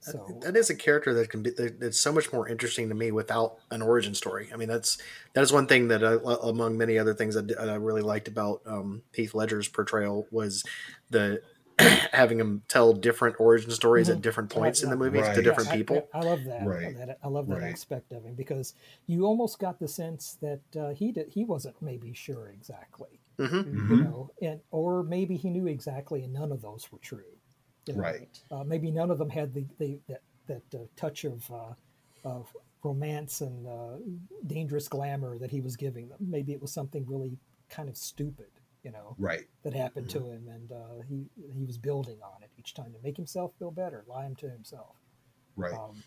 so 0.00 0.38
that 0.42 0.56
is 0.56 0.70
a 0.70 0.74
character 0.74 1.12
that 1.14 1.28
can 1.30 1.42
be 1.42 1.50
that- 1.50 1.80
that's 1.80 1.98
so 1.98 2.12
much 2.12 2.32
more 2.32 2.48
interesting 2.48 2.88
to 2.88 2.94
me 2.94 3.10
without 3.10 3.58
an 3.70 3.82
origin 3.82 4.14
story. 4.14 4.48
I 4.52 4.56
mean, 4.56 4.68
that's 4.68 4.98
that 5.34 5.42
is 5.42 5.52
one 5.52 5.66
thing 5.66 5.88
that 5.88 6.02
I, 6.04 6.16
among 6.48 6.76
many 6.78 6.98
other 6.98 7.14
things 7.14 7.34
that 7.34 7.58
I 7.58 7.74
really 7.74 8.02
liked 8.02 8.28
about 8.28 8.62
um, 8.66 9.02
Heath 9.12 9.34
Ledger's 9.34 9.68
portrayal 9.68 10.26
was 10.30 10.64
the 11.10 11.42
having 12.12 12.40
him 12.40 12.62
tell 12.66 12.92
different 12.92 13.36
origin 13.38 13.70
stories 13.70 14.08
Mhm. 14.08 14.14
at 14.16 14.20
different 14.22 14.50
points 14.50 14.82
in 14.82 14.90
the 14.90 14.96
Right, 14.96 15.12
movies 15.12 15.26
right. 15.28 15.34
to 15.36 15.42
different 15.42 15.68
Yeah, 15.68 15.74
I- 15.74 15.76
people. 15.76 16.08
I, 16.12 16.20
love 16.22 16.44
that. 16.44 16.66
Right. 16.66 16.96
that. 16.96 17.18
I 17.22 17.28
love 17.28 17.46
that 17.48 17.60
Right. 17.60 17.72
aspect 17.72 18.10
of 18.12 18.24
him 18.24 18.34
because 18.34 18.74
you 19.06 19.24
almost 19.24 19.60
got 19.60 19.78
the 19.78 19.86
sense 19.86 20.36
that 20.40 20.60
uh, 20.76 20.90
he 20.90 21.12
did, 21.12 21.28
he 21.28 21.44
wasn't 21.44 21.80
maybe 21.80 22.12
sure 22.14 22.48
exactly, 22.48 23.20
hmm 23.38 23.44
you 23.44 23.62
Mhm. 23.64 24.04
know, 24.04 24.30
and 24.42 24.60
or 24.72 25.04
maybe 25.04 25.36
he 25.36 25.50
knew 25.50 25.68
exactly, 25.68 26.24
and 26.24 26.32
none 26.32 26.50
of 26.50 26.62
those 26.62 26.90
were 26.90 26.98
true. 26.98 27.22
You 27.88 27.94
know. 27.94 28.00
Right. 28.00 28.40
Uh, 28.50 28.64
maybe 28.64 28.90
none 28.90 29.10
of 29.10 29.18
them 29.18 29.30
had 29.30 29.52
the, 29.54 29.66
the 29.78 29.98
that 30.08 30.22
that 30.46 30.74
uh, 30.74 30.84
touch 30.96 31.24
of 31.24 31.50
uh, 31.50 31.74
of 32.24 32.46
romance 32.84 33.40
and 33.40 33.66
uh, 33.66 33.96
dangerous 34.46 34.88
glamour 34.88 35.38
that 35.38 35.50
he 35.50 35.60
was 35.60 35.76
giving 35.76 36.08
them. 36.08 36.18
Maybe 36.20 36.52
it 36.52 36.60
was 36.62 36.72
something 36.72 37.04
really 37.06 37.36
kind 37.68 37.88
of 37.88 37.96
stupid, 37.96 38.50
you 38.84 38.92
know, 38.92 39.16
Right. 39.18 39.46
that 39.62 39.74
happened 39.74 40.08
to 40.10 40.20
him, 40.30 40.48
and 40.48 40.72
uh, 40.72 41.02
he 41.08 41.26
he 41.52 41.64
was 41.64 41.76
building 41.78 42.18
on 42.22 42.42
it 42.42 42.50
each 42.58 42.74
time 42.74 42.92
to 42.92 42.98
make 43.02 43.16
himself 43.16 43.52
feel 43.58 43.70
better, 43.70 44.04
lie 44.08 44.26
him 44.26 44.36
to 44.36 44.48
himself. 44.48 44.96
Right. 45.56 45.74
Um, 45.74 46.02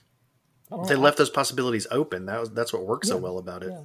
They 0.88 0.96
know, 0.96 1.02
left 1.02 1.18
those 1.18 1.30
possibilities 1.30 1.86
open. 1.92 2.26
That 2.28 2.40
was 2.40 2.52
that's 2.52 2.72
what 2.72 2.86
works 2.86 3.10
so 3.10 3.18
well 3.18 3.38
about 3.38 3.64
it. 3.64 3.72
Yeah. 3.72 3.84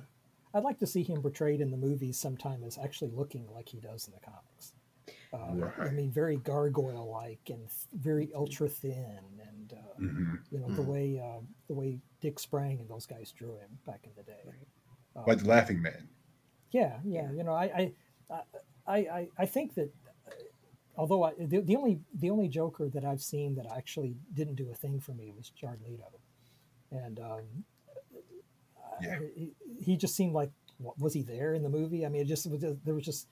I'd 0.55 0.63
like 0.65 0.79
to 0.79 0.87
see 0.87 1.03
him 1.03 1.21
portrayed 1.21 1.61
in 1.61 1.71
the 1.71 1.77
movies 1.77 2.19
sometime 2.19 2.65
as 2.65 2.79
actually 2.79 3.11
looking 3.11 3.47
like 3.53 3.69
he 3.69 3.79
does 3.79 4.07
in 4.07 4.15
the 4.15 4.21
comics. 4.21 4.73
Uh, 5.37 5.71
I 5.79 5.91
mean, 5.91 6.11
very 6.11 6.37
gargoyle-like 6.37 7.51
and 7.51 7.69
very 7.93 8.31
ultra 8.35 8.69
thin, 8.69 9.19
and 9.41 9.73
uh, 9.75 10.01
Mhm. 10.01 10.39
you 10.51 10.59
know 10.61 10.69
the 10.69 10.83
Mhm. 10.83 10.87
way 10.87 11.19
uh, 11.21 11.41
the 11.69 11.75
way 11.75 12.01
Dick 12.21 12.39
Sprang 12.39 12.81
and 12.81 12.89
those 12.89 13.07
guys 13.07 13.33
drew 13.33 13.57
him 13.57 13.79
back 13.87 14.01
in 14.07 14.13
the 14.17 14.23
day. 14.23 14.43
Um, 15.15 15.25
Like 15.27 15.39
the 15.41 15.49
Laughing 15.49 15.83
Man. 15.83 16.09
yeah, 16.71 17.01
yeah, 17.05 17.31
you 17.33 17.43
know, 17.45 17.53
I 17.53 17.93
I 18.31 18.43
I, 18.87 18.97
I, 19.19 19.29
I 19.39 19.47
think 19.47 19.75
that 19.75 19.93
uh, 20.27 20.31
although 20.97 21.25
I, 21.25 21.33
the, 21.39 21.61
the 21.61 21.77
only 21.77 22.01
the 22.15 22.31
only 22.31 22.49
Joker 22.49 22.89
that 22.89 23.05
I've 23.05 23.23
seen 23.23 23.55
that 23.57 23.67
actually 23.67 24.17
didn't 24.33 24.55
do 24.57 24.71
a 24.71 24.75
thing 24.75 25.01
for 25.01 25.13
me 25.13 25.31
was 25.37 25.51
Jared 25.51 25.83
Leto, 25.83 26.11
and 26.91 27.19
um, 27.21 27.65
Yeah. 29.03 29.19
I- 29.21 29.31
he, 29.35 29.55
he 29.81 29.97
just 29.97 30.15
seemed 30.17 30.33
like 30.35 30.51
wa- 30.79 30.95
was 30.99 31.13
he 31.15 31.23
there 31.23 31.53
in 31.55 31.63
the 31.63 31.69
movie? 31.69 32.07
I 32.07 32.09
mean, 32.09 32.23
it 32.23 32.27
just, 32.29 32.47
it 32.47 32.53
was 32.53 32.61
just 32.63 32.85
there 32.85 32.95
was 32.95 33.05
just 33.05 33.29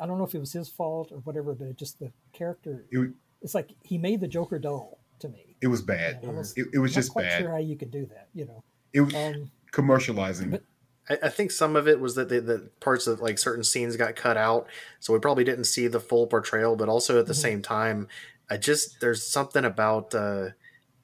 I 0.00 0.06
don't 0.06 0.18
know 0.18 0.24
if 0.24 0.34
it 0.34 0.38
was 0.40 0.52
his 0.52 0.68
fault 0.68 1.10
or 1.12 1.18
whatever, 1.18 1.54
but 1.54 1.66
it 1.68 1.76
just 1.76 1.98
the 1.98 2.12
character. 2.32 2.84
It, 2.90 2.98
wa- 2.98 3.06
It's 3.42 3.54
like 3.54 3.70
he 3.82 3.98
made 3.98 4.20
the 4.20 4.28
Joker 4.28 4.58
dull 4.58 4.98
to 5.20 5.28
me. 5.28 5.56
it 5.60 5.66
was 5.66 5.82
bad. 5.82 6.20
And 6.22 6.30
I 6.32 6.34
was 6.34 6.54
It, 6.56 6.66
it 6.74 6.78
was 6.78 6.92
not 6.92 7.00
just 7.00 7.12
quite 7.12 7.24
bad. 7.24 7.40
sure 7.42 7.50
how 7.50 7.56
you 7.58 7.76
could 7.76 7.90
do 7.90 8.06
that, 8.06 8.28
you 8.34 8.44
know. 8.46 8.62
It 8.92 9.00
was 9.00 9.14
Um, 9.14 9.50
commercializing. 9.72 10.50
but- 10.52 10.62
I, 11.10 11.18
I 11.24 11.28
think 11.30 11.50
some 11.50 11.74
of 11.74 11.88
it 11.88 12.00
was 12.00 12.14
that 12.16 12.28
the, 12.28 12.40
the 12.40 12.70
parts 12.80 13.06
of 13.06 13.20
like 13.20 13.38
certain 13.38 13.64
scenes 13.64 13.96
got 13.96 14.14
cut 14.14 14.36
out, 14.36 14.66
so 15.00 15.12
we 15.12 15.18
probably 15.18 15.42
didn't 15.44 15.64
see 15.64 15.88
the 15.88 16.00
full 16.00 16.26
portrayal. 16.26 16.76
But 16.76 16.88
also 16.90 17.18
at 17.18 17.26
the 17.26 17.32
Mhm. 17.32 17.36
same 17.42 17.62
time, 17.62 18.08
I 18.50 18.56
just 18.58 19.00
there's 19.00 19.24
something 19.26 19.64
about 19.64 20.14
uh, 20.14 20.50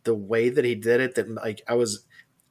the 0.05 0.15
way 0.15 0.51
that 0.51 0.65
he 0.65 0.75
did 0.75 1.01
it 1.01 1.15
that 1.15 1.29
like 1.31 1.63
I 1.67 1.75
was 1.75 2.05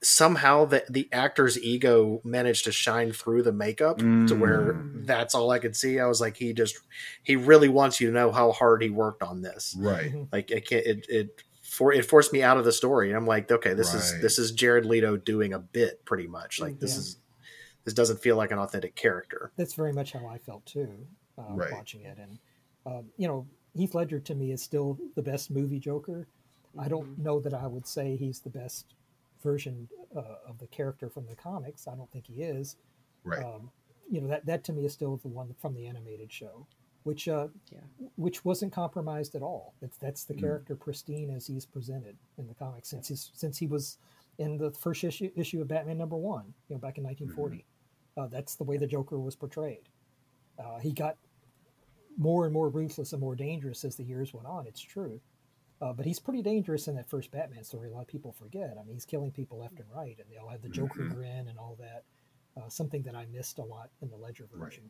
somehow 0.04 0.66
the 0.66 0.84
the 0.90 1.08
actor's 1.12 1.58
ego 1.60 2.22
managed 2.24 2.66
to 2.66 2.72
shine 2.72 3.12
through 3.12 3.42
the 3.44 3.52
makeup 3.54 4.00
to 4.28 4.36
where 4.36 4.74
Mm. 4.74 5.06
that's 5.08 5.34
all 5.34 5.50
I 5.52 5.60
could 5.60 5.76
see. 5.76 6.00
I 6.00 6.06
was 6.08 6.20
like, 6.22 6.38
he 6.38 6.54
just 6.54 6.78
he 7.24 7.36
really 7.36 7.70
wants 7.70 8.00
you 8.02 8.08
to 8.08 8.14
know 8.14 8.32
how 8.32 8.52
hard 8.52 8.82
he 8.84 8.90
worked 8.90 9.24
on 9.24 9.42
this. 9.42 9.76
Right. 9.78 10.14
Like 10.32 10.52
I 10.52 10.60
can't 10.60 10.86
it 10.86 11.06
it 11.10 11.42
for 11.64 11.92
it 11.94 12.06
forced 12.06 12.34
me 12.34 12.44
out 12.44 12.58
of 12.58 12.66
the 12.66 12.72
story. 12.72 13.10
And 13.10 13.18
I'm 13.18 13.26
like, 13.26 13.52
okay, 13.52 13.74
this 13.74 13.94
is 13.94 14.22
this 14.22 14.38
is 14.38 14.52
Jared 14.52 14.86
Leto 14.86 15.18
doing 15.18 15.54
a 15.54 15.60
bit 15.60 16.04
pretty 16.06 16.28
much. 16.28 16.60
Like 16.60 16.80
this 16.80 16.94
Yeah. 16.94 17.00
is 17.00 17.18
this 17.86 17.94
doesn't 17.94 18.22
feel 18.22 18.36
like 18.38 18.52
an 18.52 18.60
authentic 18.60 18.96
character. 18.96 19.52
That's 19.58 19.74
very 19.74 19.92
much 19.94 20.14
how 20.14 20.26
I 20.28 20.38
felt 20.38 20.66
too, 20.66 21.06
uh, 21.38 21.44
Right. 21.56 21.72
watching 21.72 22.02
it. 22.04 22.18
And 22.18 22.40
um, 22.86 23.06
you 23.18 23.28
know, 23.28 23.48
Heath 23.76 23.96
Ledger 23.96 24.20
to 24.20 24.36
me 24.36 24.52
is 24.52 24.62
still 24.62 24.98
the 25.16 25.22
best 25.24 25.50
movie 25.52 25.80
Joker. 25.80 26.28
I 26.78 26.88
don't 26.88 27.18
know 27.18 27.40
that 27.40 27.54
I 27.54 27.68
would 27.68 27.86
say 27.88 28.16
he's 28.16 28.40
the 28.40 28.50
best 28.50 28.94
version 29.44 29.88
uh, 30.16 30.38
of 30.48 30.58
the 30.60 30.68
character 30.68 31.10
from 31.10 31.26
the 31.28 31.36
comics. 31.36 31.88
I 31.88 31.96
don't 31.96 32.12
think 32.12 32.26
he 32.28 32.42
is. 32.42 32.78
Right. 33.24 33.44
Um, 33.44 33.70
you 34.10 34.22
know 34.22 34.28
that 34.28 34.46
that 34.46 34.64
to 34.66 34.74
me 34.74 34.86
is 34.86 34.94
still 34.94 35.18
the 35.18 35.28
one 35.30 35.54
from 35.62 35.74
the 35.76 35.86
animated 35.88 36.32
show, 36.32 36.68
which 37.04 37.28
uh, 37.28 37.48
Yeah. 37.72 37.80
which 38.16 38.44
wasn't 38.44 38.74
compromised 38.74 39.36
at 39.36 39.42
all. 39.42 39.74
That's 39.82 39.98
that's 39.98 40.26
the 40.26 40.34
Mhm. 40.34 40.40
character 40.40 40.76
pristine 40.76 41.30
as 41.30 41.48
he's 41.48 41.66
presented 41.66 42.18
in 42.38 42.48
the 42.48 42.54
comics 42.56 42.90
since 42.90 43.08
he's 43.08 43.32
since 43.34 43.58
he 43.58 43.68
was 43.68 43.98
in 44.40 44.58
the 44.58 44.72
first 44.72 45.04
issue 45.04 45.32
issue 45.36 45.62
of 45.62 45.68
Batman 45.68 45.98
number 45.98 46.18
one, 46.18 46.54
you 46.68 46.76
know, 46.76 46.80
back 46.80 46.98
in 46.98 47.04
1940. 47.04 47.66
Uh, 48.18 48.28
that's 48.28 48.56
the 48.56 48.64
way 48.64 48.78
the 48.78 48.86
Joker 48.88 49.20
was 49.20 49.36
portrayed. 49.36 49.90
Uh, 50.60 50.78
he 50.80 50.92
got 50.92 51.18
more 52.18 52.46
and 52.46 52.54
more 52.54 52.70
ruthless 52.70 53.12
and 53.14 53.20
more 53.22 53.36
dangerous 53.36 53.84
as 53.84 53.96
the 53.96 54.04
years 54.04 54.34
went 54.34 54.46
on. 54.48 54.68
It's 54.68 54.82
true. 54.82 55.20
Uh, 55.84 55.92
but 55.92 56.06
he's 56.06 56.18
pretty 56.20 56.42
dangerous 56.42 56.88
in 56.88 56.96
that 56.96 57.10
first 57.10 57.30
Batman 57.32 57.62
story. 57.66 57.90
A 57.90 57.92
lot 57.92 58.02
of 58.04 58.08
people 58.08 58.32
forget. 58.32 58.78
I 58.80 58.84
mean, 58.86 58.94
he's 58.94 59.04
killing 59.06 59.32
people 59.32 59.58
left 59.58 59.80
and 59.80 59.90
right, 59.94 60.18
and 60.18 60.30
they 60.32 60.38
all 60.38 60.48
have 60.48 60.62
the 60.62 60.70
Joker 60.70 61.02
Mhm. 61.04 61.14
grin 61.14 61.48
and 61.50 61.60
all 61.60 61.76
that. 61.76 62.06
Uh, 62.56 62.70
something 62.70 63.02
that 63.02 63.16
I 63.16 63.26
missed 63.26 63.58
a 63.60 63.64
lot 63.66 63.90
in 64.02 64.10
the 64.10 64.16
Ledger 64.16 64.46
version. 64.46 64.90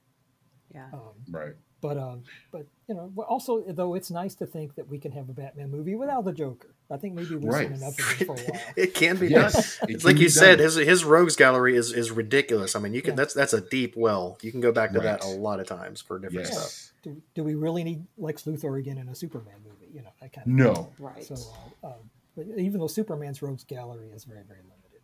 Yeah. 0.74 0.88
Um, 0.94 1.14
right. 1.30 1.54
but 1.82 1.98
um, 1.98 2.24
but 2.52 2.66
you 2.88 2.96
know, 2.96 3.12
also 3.28 3.62
though 3.68 3.94
it's 3.96 4.10
nice 4.12 4.36
to 4.36 4.46
think 4.46 4.76
that 4.76 4.88
we 4.88 4.98
can 5.00 5.12
have 5.12 5.30
a 5.30 5.34
Batman 5.34 5.70
movie 5.72 5.96
without 5.96 6.26
the 6.26 6.34
Joker. 6.34 6.70
I 6.92 6.98
think 6.98 7.14
maybe 7.16 7.36
we've 7.36 7.44
Right. 7.46 7.68
seen 7.68 7.78
enough 7.78 7.98
of 8.00 8.22
it 8.22 8.26
for 8.26 8.34
a 8.36 8.40
while. 8.52 8.62
it 8.76 8.94
can 8.94 9.18
be 9.18 9.30
done. 9.30 9.42
Yes. 9.44 9.80
it 9.84 9.90
It's 9.90 10.06
like 10.06 10.16
be 10.16 10.24
you 10.24 10.30
said, 10.30 10.58
done. 10.58 10.66
his 10.66 10.76
his 10.76 11.04
rogues 11.06 11.36
gallery 11.36 11.76
is 11.76 11.92
is 11.94 12.12
ridiculous. 12.12 12.76
I 12.76 12.80
mean, 12.80 12.94
you 12.94 13.02
can 13.02 13.12
Yeah. 13.12 13.16
that's 13.18 13.34
that's 13.34 13.54
a 13.54 13.62
deep 13.62 13.96
well. 13.96 14.38
You 14.42 14.52
can 14.52 14.62
go 14.62 14.72
back 14.72 14.94
to 14.94 15.00
that 15.02 15.24
a 15.24 15.28
lot 15.28 15.60
of 15.60 15.68
times 15.68 16.02
for 16.02 16.20
different 16.20 16.48
Yes. 16.50 16.58
stuff. 16.74 16.94
Do, 17.04 17.22
do 17.36 17.44
we 17.44 17.54
really 17.56 17.84
need 17.84 18.06
Lex 18.18 18.44
Luthor 18.44 18.80
again 18.80 18.98
in 18.98 19.10
a 19.10 19.16
Superman 19.16 19.56
movie? 19.64 19.92
You 19.94 20.02
know, 20.04 20.10
that 20.22 20.32
kind 20.34 20.48
of 20.48 20.54
No. 20.54 20.94
Right. 20.98 21.24
So, 21.24 21.36
uh, 21.84 21.88
um, 21.88 21.94
but 22.36 22.46
even 22.58 22.80
though 22.80 22.88
Superman's 22.88 23.42
rogues 23.42 23.64
gallery 23.66 24.10
is 24.10 24.24
very 24.24 24.44
very 24.48 24.62
limited, 24.62 25.02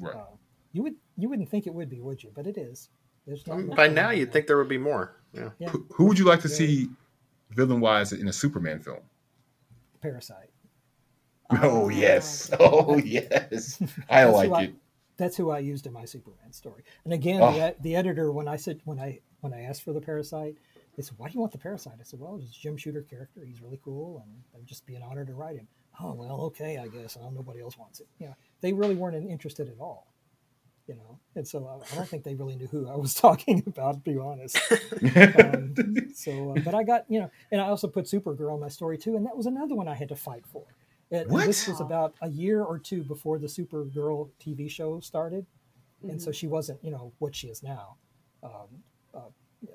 Right. 0.00 0.14
uh, 0.16 0.36
you 0.72 0.82
would 0.82 0.94
you 1.16 1.28
wouldn't 1.28 1.48
think 1.48 1.66
it 1.66 1.74
would 1.74 1.88
be, 1.88 2.00
would 2.00 2.22
you? 2.22 2.30
But 2.34 2.46
it 2.46 2.56
is. 2.58 2.88
There's 3.26 3.46
not 3.46 3.58
much 3.60 3.76
By 3.76 3.88
now, 3.88 4.10
you'd 4.10 4.26
there. 4.28 4.32
think 4.32 4.46
there 4.46 4.56
would 4.58 4.68
be 4.68 4.78
more. 4.78 5.16
Yeah. 5.32 5.50
Yeah, 5.58 5.68
Who, 5.68 5.86
who 5.92 6.04
would 6.06 6.18
you 6.18 6.24
like 6.24 6.40
to 6.40 6.48
see 6.48 6.88
villain 7.50 7.80
wise 7.80 8.12
in 8.12 8.26
a 8.28 8.32
Superman 8.32 8.80
film? 8.80 9.00
Parasite. 10.00 10.50
Oh 11.52 11.86
Ah. 11.86 11.88
yes. 11.88 12.50
Oh 12.60 12.98
yes. 13.04 13.82
I 14.08 14.24
like 14.24 14.48
who 14.48 14.54
I- 14.54 14.62
it. 14.62 14.74
That's 15.16 15.36
who 15.36 15.50
I 15.50 15.58
used 15.58 15.86
in 15.86 15.92
my 15.92 16.04
Superman 16.06 16.52
story. 16.52 16.82
And 17.04 17.12
again, 17.12 17.40
Oh. 17.42 17.52
the, 17.52 17.74
the 17.80 17.96
editor 17.96 18.32
when 18.32 18.48
I 18.48 18.56
said 18.56 18.80
when 18.84 18.98
I 19.00 19.18
when 19.40 19.52
I 19.52 19.62
asked 19.62 19.82
for 19.82 19.92
the 19.92 20.00
Parasite, 20.00 20.56
they 20.96 21.02
said, 21.02 21.14
"Why 21.18 21.28
do 21.28 21.34
you 21.34 21.40
want 21.40 21.52
the 21.52 21.58
Parasite?" 21.58 21.94
I 22.00 22.04
said, 22.04 22.20
"Well, 22.20 22.36
it's 22.36 22.56
a 22.56 22.60
Jim 22.60 22.76
Shooter 22.76 23.02
character. 23.02 23.44
He's 23.44 23.60
really 23.60 23.80
cool, 23.84 24.22
and 24.24 24.32
it'd 24.54 24.66
just 24.66 24.86
be 24.86 24.94
an 24.94 25.02
honor 25.02 25.24
to 25.26 25.34
write 25.34 25.56
him." 25.56 25.66
Oh 26.00 26.12
well, 26.14 26.40
okay, 26.42 26.78
I 26.78 26.88
guess. 26.88 27.18
Oh, 27.20 27.28
nobody 27.30 27.60
else 27.60 27.76
wants 27.76 28.00
it. 28.00 28.06
You 28.18 28.28
know, 28.28 28.36
they 28.62 28.72
really 28.72 28.94
weren't 28.94 29.16
interested 29.28 29.68
at 29.68 29.78
all. 29.80 30.06
You 30.90 30.96
know, 30.96 31.20
and 31.36 31.46
so 31.46 31.68
I, 31.68 31.92
I 31.92 31.94
don't 31.94 32.08
think 32.08 32.24
they 32.24 32.34
really 32.34 32.56
knew 32.56 32.66
who 32.66 32.88
I 32.88 32.96
was 32.96 33.14
talking 33.26 33.62
about, 33.64 33.92
to 33.92 34.00
be 34.00 34.18
honest. 34.18 34.58
Um, 35.40 35.74
so, 36.14 36.54
uh, 36.56 36.60
but 36.64 36.74
I 36.74 36.82
got 36.82 37.04
you 37.08 37.20
know, 37.20 37.30
and 37.52 37.60
I 37.60 37.68
also 37.68 37.86
put 37.86 38.06
Supergirl 38.06 38.54
in 38.54 38.60
my 38.60 38.68
story 38.68 38.98
too, 38.98 39.14
and 39.16 39.24
that 39.26 39.36
was 39.36 39.46
another 39.46 39.76
one 39.76 39.86
I 39.86 39.94
had 39.94 40.08
to 40.08 40.16
fight 40.16 40.44
for. 40.52 40.64
And 41.12 41.30
What? 41.30 41.46
This 41.46 41.68
was 41.68 41.80
about 41.80 42.14
a 42.22 42.28
year 42.28 42.62
or 42.64 42.78
two 42.78 43.02
before 43.04 43.38
the 43.38 43.46
Supergirl 43.46 44.30
TV 44.44 44.68
show 44.68 44.98
started, 44.98 45.46
and 46.02 46.20
so 46.20 46.32
she 46.32 46.48
wasn't, 46.48 46.82
you 46.82 46.90
know, 46.90 47.12
what 47.20 47.36
she 47.36 47.46
is 47.48 47.62
now, 47.62 47.96
um, 48.42 48.82
uh, 49.14 49.18
uh, 49.68 49.72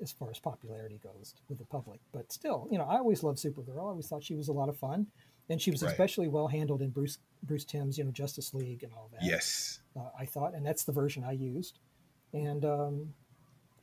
as 0.00 0.12
far 0.12 0.30
as 0.30 0.38
popularity 0.38 0.98
goes 1.02 1.34
with 1.48 1.58
the 1.58 1.64
public. 1.66 2.00
But 2.12 2.32
still, 2.32 2.66
you 2.70 2.78
know, 2.78 2.84
I 2.84 2.96
always 2.96 3.22
loved 3.22 3.38
Supergirl. 3.38 3.76
I 3.76 3.90
always 3.92 4.08
thought 4.08 4.24
she 4.24 4.34
was 4.34 4.48
a 4.48 4.52
lot 4.52 4.68
of 4.70 4.76
fun, 4.78 5.06
and 5.48 5.60
she 5.60 5.70
was 5.70 5.82
Right. 5.82 5.90
especially 5.90 6.28
well 6.28 6.48
handled 6.48 6.82
in 6.82 6.90
Bruce 6.90 7.18
Bruce 7.42 7.64
Timm's, 7.64 7.96
you 7.98 8.04
know, 8.04 8.10
Justice 8.10 8.52
League 8.54 8.82
and 8.82 8.92
all 8.92 9.08
that 9.12 9.24
yes. 9.24 9.80
uh, 9.96 10.10
I 10.18 10.26
thought, 10.26 10.54
and 10.54 10.64
that's 10.64 10.84
the 10.84 10.92
version 10.92 11.24
I 11.24 11.32
used. 11.32 11.78
And 12.32 12.64
um, 12.64 13.14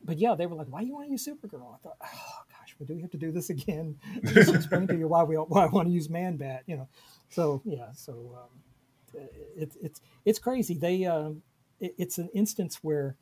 but 0.04 0.18
yeah, 0.18 0.36
they 0.36 0.46
were 0.46 0.56
like, 0.56 0.68
"Why 0.68 0.82
do 0.82 0.88
you 0.88 0.94
want 0.94 1.08
to 1.08 1.12
use 1.12 1.28
Supergirl?" 1.28 1.74
I 1.74 1.78
thought, 1.78 1.98
"Oh 2.02 2.42
gosh, 2.50 2.76
well, 2.80 2.88
do 2.88 2.94
we 2.96 3.02
have 3.02 3.12
to 3.12 3.18
do 3.18 3.32
this 3.32 3.50
again? 3.50 3.98
Just 4.26 4.54
explain 4.54 4.88
to 4.88 4.96
you 4.98 5.08
why 5.08 5.24
we 5.24 5.36
why 5.36 5.64
I 5.64 5.68
want 5.68 5.88
to 5.88 5.94
use 5.94 6.10
Man 6.10 6.38
Bat." 6.38 6.64
You 6.68 6.78
know, 6.78 6.88
so 7.30 7.62
yeah, 7.66 7.92
so 7.94 8.38
um, 8.38 9.22
it, 9.58 9.76
it's 9.82 10.02
it's 10.24 10.40
crazy. 10.40 10.76
They 10.76 11.06
um, 11.06 11.42
it, 11.80 11.96
it's 11.98 12.18
an 12.20 12.30
instance 12.34 12.80
where 12.82 13.18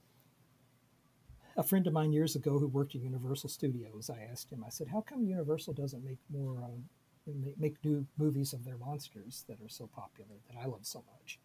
a 1.58 1.64
friend 1.64 1.88
of 1.88 1.94
mine 1.94 2.12
years 2.12 2.36
ago 2.36 2.60
who 2.60 2.68
worked 2.68 2.96
at 2.96 3.02
Universal 3.02 3.50
Studios, 3.50 4.10
I 4.10 4.28
asked 4.30 4.52
him, 4.52 4.64
I 4.66 4.70
said, 4.70 4.90
"How 4.90 5.02
come 5.02 5.24
Universal 5.24 5.74
doesn't 5.74 6.04
make 6.04 6.20
more 6.30 6.62
um, 6.62 6.86
make, 7.28 7.60
make 7.60 7.84
new 7.84 8.06
movies 8.18 8.54
of 8.54 8.64
their 8.66 8.78
monsters 8.78 9.44
that 9.48 9.62
are 9.62 9.70
so 9.70 9.88
popular 9.88 10.36
that 10.50 10.58
I 10.60 10.66
love 10.66 10.86
so 10.86 11.04
much?" 11.14 11.40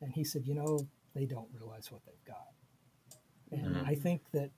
And 0.00 0.12
he 0.12 0.24
said, 0.24 0.46
"You 0.46 0.54
know, 0.54 0.88
they 1.14 1.26
don't 1.26 1.48
realize 1.52 1.90
what 1.92 2.04
they've 2.06 2.24
got." 2.26 2.52
And 3.50 3.76
Mhm. 3.76 3.86
I 3.86 3.94
think 3.94 4.22
that 4.32 4.50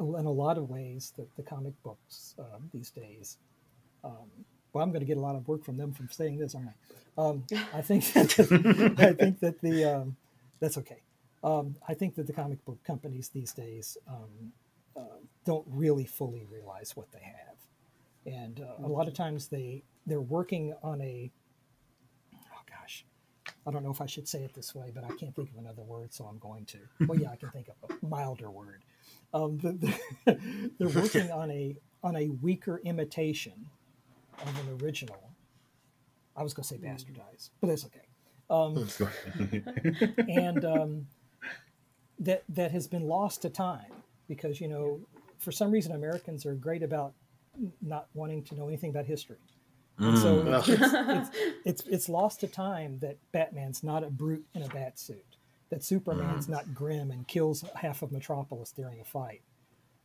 in 0.00 0.26
a 0.26 0.30
lot 0.30 0.58
of 0.58 0.70
ways, 0.70 1.12
that 1.16 1.34
the 1.36 1.42
comic 1.42 1.74
books 1.82 2.34
um, 2.38 2.70
these 2.72 2.90
days, 2.90 3.38
um, 4.04 4.30
well, 4.72 4.84
I'm 4.84 4.90
going 4.90 5.00
to 5.00 5.06
get 5.06 5.16
a 5.16 5.20
lot 5.20 5.36
of 5.36 5.48
work 5.48 5.64
from 5.64 5.76
them 5.76 5.92
from 5.92 6.08
saying 6.10 6.38
this, 6.38 6.54
aren't 6.54 6.68
I? 6.70 7.22
Um, 7.22 7.44
I 7.72 7.82
think 7.82 8.04
that, 8.12 8.94
I 8.98 9.12
think 9.12 9.40
that 9.40 9.60
the 9.60 9.84
um, 9.84 10.16
that's 10.60 10.78
okay. 10.78 11.02
Um, 11.42 11.76
I 11.88 11.94
think 11.94 12.14
that 12.16 12.26
the 12.26 12.32
comic 12.32 12.64
book 12.64 12.82
companies 12.84 13.28
these 13.28 13.52
days 13.52 13.96
um, 14.08 14.52
uh, 14.96 15.18
don't 15.44 15.66
really 15.68 16.04
fully 16.04 16.44
realize 16.50 16.96
what 16.96 17.10
they 17.12 17.22
have, 17.22 17.56
and 18.26 18.60
uh, 18.60 18.86
a 18.86 18.88
lot 18.88 19.08
of 19.08 19.14
times 19.14 19.48
they 19.48 19.82
they're 20.08 20.20
working 20.20 20.74
on 20.82 21.00
a 21.00 21.30
oh 22.34 22.62
gosh, 22.68 23.04
I 23.66 23.70
don't 23.70 23.84
know 23.84 23.90
if 23.90 24.00
I 24.00 24.06
should 24.06 24.26
say 24.28 24.42
it 24.42 24.54
this 24.54 24.74
way, 24.74 24.90
but 24.94 25.04
I 25.04 25.08
can't 25.08 25.34
think 25.34 25.50
of 25.50 25.58
another 25.58 25.82
word, 25.82 26.12
so 26.12 26.24
I'm 26.24 26.38
going 26.38 26.64
to. 26.66 26.78
Well, 27.06 27.18
yeah, 27.18 27.30
I 27.30 27.36
can 27.36 27.50
think 27.50 27.68
of 27.68 27.90
a 27.90 28.06
milder 28.06 28.50
word. 28.50 28.84
Um, 29.32 29.58
the, 29.58 29.72
the, 30.24 30.70
they're 30.78 30.88
working 30.88 31.30
on 31.30 31.50
a 31.50 31.76
on 32.02 32.16
a 32.16 32.28
weaker 32.28 32.80
imitation 32.84 33.66
of 34.40 34.48
an 34.60 34.78
original. 34.82 35.30
I 36.36 36.42
was 36.42 36.54
going 36.54 36.62
to 36.62 36.68
say 36.68 36.78
bastardized, 36.78 37.50
but 37.60 37.66
that's 37.66 37.84
okay. 37.86 38.06
Um, 38.50 38.88
and 40.28 40.64
um, 40.64 41.06
that 42.20 42.44
that 42.48 42.70
has 42.72 42.86
been 42.86 43.06
lost 43.06 43.42
to 43.42 43.50
time 43.50 43.92
because 44.28 44.60
you 44.60 44.68
know 44.68 45.00
for 45.38 45.52
some 45.52 45.70
reason 45.70 45.92
Americans 45.92 46.46
are 46.46 46.54
great 46.54 46.82
about 46.82 47.12
not 47.82 48.06
wanting 48.14 48.42
to 48.44 48.54
know 48.54 48.68
anything 48.68 48.90
about 48.90 49.06
history. 49.06 49.36
And 49.98 50.16
so 50.18 50.36
Mm. 50.42 50.68
it's, 50.68 50.92
it's, 51.30 51.30
it's 51.64 51.86
it's 51.86 52.08
lost 52.08 52.40
to 52.40 52.46
time 52.48 52.98
that 53.00 53.18
Batman's 53.32 53.82
not 53.82 54.04
a 54.04 54.10
brute 54.10 54.46
in 54.54 54.62
a 54.62 54.68
bat 54.68 54.98
suit, 54.98 55.36
that 55.70 55.82
Superman's 55.82 56.48
not 56.48 56.72
grim 56.74 57.10
and 57.10 57.26
kills 57.26 57.64
half 57.74 58.02
of 58.02 58.12
Metropolis 58.12 58.72
during 58.72 59.00
a 59.00 59.04
fight. 59.04 59.42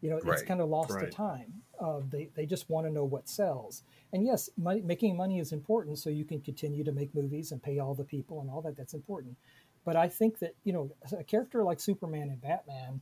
You 0.02 0.10
know, 0.10 0.18
it's 0.18 0.41
kind 0.48 0.60
of 0.62 0.68
lost 0.70 0.89
to 1.00 1.06
time. 1.12 1.54
Uh, 1.80 2.02
they 2.10 2.30
they 2.36 2.46
just 2.46 2.70
want 2.70 2.86
to 2.88 2.91
know 2.91 3.06
what 3.06 3.30
sells. 3.30 3.84
And 4.12 4.26
yes, 4.26 4.50
money, 4.58 4.82
making 4.82 5.16
money 5.16 5.39
is 5.39 5.52
important, 5.54 5.98
so 6.00 6.10
you 6.10 6.26
can 6.26 6.41
continue 6.41 6.84
to 6.84 6.91
make 6.91 7.14
movies 7.16 7.52
and 7.52 7.62
pay 7.64 7.80
all 7.80 7.94
the 7.94 8.04
people 8.04 8.41
and 8.41 8.50
all 8.50 8.62
that. 8.64 8.76
That's 8.76 8.94
important. 8.94 9.38
But 9.86 9.96
I 9.96 10.10
think 10.10 10.39
that 10.39 10.56
you 10.64 10.74
know, 10.74 10.91
a 11.18 11.24
character 11.24 11.64
like 11.64 11.80
Superman 11.80 12.30
and 12.30 12.41
Batman 12.41 13.02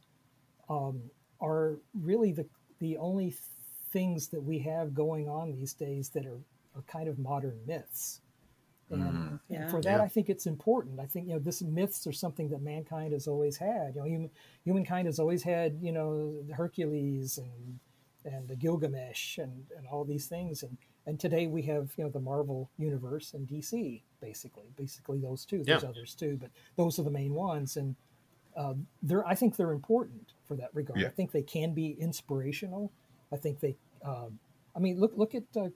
um, 0.70 1.02
are 1.40 1.78
really 2.00 2.34
the 2.34 2.46
the 2.80 2.98
only 2.98 3.34
things 3.92 4.28
that 4.30 4.42
we 4.42 4.60
have 4.60 4.94
going 4.94 5.28
on 5.28 5.52
these 5.52 5.74
days 5.74 6.10
that 6.10 6.26
are, 6.26 6.40
are 6.76 6.82
kind 6.84 7.08
of 7.08 7.20
modern 7.20 7.60
myths. 7.66 8.22
And, 8.90 9.02
Mhm. 9.04 9.40
and 9.50 9.72
for 9.72 9.82
that, 9.82 9.98
Yeah. 10.00 10.04
I 10.04 10.08
think 10.10 10.30
it's 10.30 10.46
important. 10.48 11.00
I 11.00 11.06
think 11.06 11.28
you 11.28 11.34
know, 11.34 11.40
this 11.40 11.62
myths 11.62 12.06
are 12.08 12.12
something 12.12 12.50
that 12.50 12.62
mankind 12.62 13.14
has 13.14 13.26
always 13.28 13.56
had. 13.58 13.96
You 13.96 14.02
know, 14.02 14.08
human, 14.08 14.32
humankind 14.66 15.06
has 15.06 15.18
always 15.20 15.44
had 15.44 15.78
you 15.82 15.92
know 15.94 16.44
Hercules 16.52 17.38
and 17.38 17.80
and 18.24 18.48
the 18.48 18.56
Gilgamesh 18.56 19.40
and, 19.40 19.66
and 19.76 19.88
all 19.88 20.04
these 20.04 20.28
things. 20.28 20.62
And 20.64 20.78
and 21.08 21.20
today 21.20 21.48
we 21.48 21.62
have 21.64 21.94
you 21.98 22.04
know 22.04 22.10
the 22.10 22.20
Marvel 22.20 22.70
universe 22.78 23.34
and 23.34 23.48
DC 23.48 24.04
basically, 24.20 24.68
basically 24.76 25.20
those 25.20 25.46
two. 25.46 25.64
There's 25.64 25.84
Yeah. 25.84 25.90
others 25.90 26.14
too, 26.14 26.38
but 26.38 26.52
those 26.76 27.00
are 27.00 27.04
the 27.04 27.10
main 27.12 27.34
ones. 27.34 27.78
And 27.78 27.96
uh, 28.58 28.74
they're 29.02 29.26
I 29.26 29.36
think 29.36 29.56
they're 29.56 29.72
important 29.72 30.34
for 30.44 30.58
that 30.58 30.76
regard. 30.76 31.00
Yeah. 31.00 31.08
I 31.08 31.12
think 31.12 31.32
they 31.32 31.44
can 31.44 31.74
be 31.74 31.92
inspirational. 31.94 32.92
I 33.32 33.38
think 33.38 33.62
they. 33.62 33.78
Um, 34.04 34.38
I 34.76 34.80
mean, 34.80 35.00
look 35.00 35.14
look 35.16 35.34
at 35.34 35.44
uh, 35.56 35.70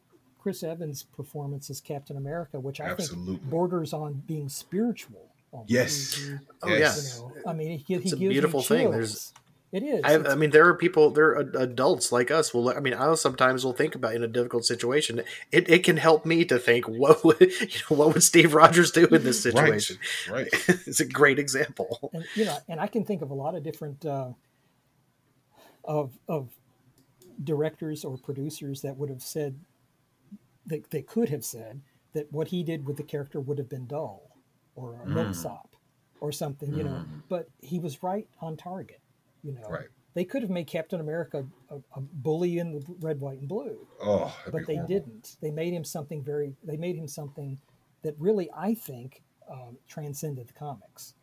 Chris 0.45 0.61
Evans' 0.61 1.01
performance 1.01 1.71
as 1.71 1.81
Captain 1.81 2.17
America, 2.17 2.59
which 2.59 2.79
I 2.79 2.89
Absolutely. 2.89 3.37
think 3.37 3.49
borders 3.49 3.93
on 3.93 4.21
being 4.27 4.47
spiritual. 4.47 5.31
almost. 5.51 5.71
Yes. 5.71 6.29
Oh 6.61 6.67
Yes. 6.69 7.19
You 7.19 7.25
know, 7.43 7.49
I 7.49 7.53
mean, 7.53 7.69
he, 7.71 7.77
he 7.77 7.83
gives 7.95 8.13
a 8.13 8.17
you 8.17 8.29
beautiful 8.29 8.61
thing. 8.61 8.91
There's- 8.91 9.33
it 9.71 9.81
is. 9.81 10.01
I, 10.03 10.17
I 10.33 10.35
mean, 10.35 10.51
there 10.51 10.67
are 10.67 10.75
people, 10.75 11.09
there 11.09 11.29
are 11.29 11.39
adults 11.55 12.11
like 12.11 12.29
us. 12.29 12.53
Will 12.53 12.69
I 12.69 12.79
mean, 12.79 12.93
I 12.93 13.11
sometimes 13.15 13.65
will 13.65 13.73
think 13.73 13.95
about 13.95 14.13
in 14.13 14.23
a 14.23 14.27
difficult 14.27 14.65
situation. 14.65 15.23
It, 15.51 15.67
it 15.67 15.83
can 15.83 15.97
help 15.97 16.27
me 16.27 16.45
to 16.45 16.59
think, 16.59 16.85
what 16.87 17.23
would 17.25 17.41
you 17.41 17.79
know, 17.89 17.97
what 17.97 18.13
would 18.13 18.21
Steve 18.21 18.53
Rogers 18.53 18.91
do 18.91 19.07
in 19.07 19.23
this 19.23 19.41
situation? 19.49 19.97
Right. 20.29 20.47
it's 20.67 20.99
a 20.99 21.07
great 21.07 21.39
example. 21.39 22.11
and 22.13 22.23
you 22.35 22.45
know, 22.45 22.59
and 22.69 22.79
I 22.79 22.85
can 22.85 23.03
think 23.03 23.23
of 23.23 23.31
a 23.31 23.33
lot 23.33 23.55
of 23.55 23.63
different 23.63 24.05
uh, 24.05 24.29
of 25.83 26.11
of 26.27 26.49
directors 27.43 28.05
or 28.05 28.15
producers 28.19 28.83
that 28.83 28.95
would 28.95 29.09
have 29.09 29.23
said 29.23 29.55
they, 30.66 30.82
they 30.89 31.01
could 31.01 31.30
have 31.30 31.43
said 31.45 31.82
that 32.13 32.32
what 32.32 32.47
he 32.49 32.63
did 32.63 32.86
with 32.86 32.97
the 32.97 33.03
character 33.03 33.39
would 33.39 33.57
have 33.57 33.70
been 33.70 33.88
dull 33.88 34.30
or 34.76 34.95
a 34.95 35.05
Mm. 35.05 35.13
milksop 35.13 35.76
or 36.22 36.32
something, 36.32 36.74
you 36.76 36.84
know. 36.84 37.05
But 37.30 37.49
he 37.61 37.80
was 37.80 38.01
right 38.03 38.28
on 38.41 38.57
target, 38.57 39.01
you 39.43 39.53
know. 39.53 39.68
Right. 39.70 39.88
They 40.13 40.24
could 40.24 40.41
have 40.43 40.51
made 40.51 40.68
Captain 40.68 41.01
America 41.01 41.45
a, 41.70 41.76
a 41.95 42.01
bully 42.01 42.57
in 42.59 42.72
the 42.72 42.86
red, 43.01 43.20
white, 43.20 43.39
and 43.39 43.49
blue, 43.49 43.86
Oh, 44.01 44.34
but 44.51 44.66
they 44.66 44.76
horrible. 44.76 44.88
didn't. 44.93 45.36
They 45.41 45.51
made 45.51 45.74
him 45.74 45.84
something 45.84 46.24
very. 46.24 46.55
They 46.63 46.78
made 46.78 46.95
him 46.95 47.07
something 47.07 47.59
that 48.03 48.16
really, 48.18 48.49
I 48.55 48.76
think, 48.76 49.22
um, 49.49 49.78
transcended 49.88 50.47
the 50.47 50.53
comics. 50.53 51.16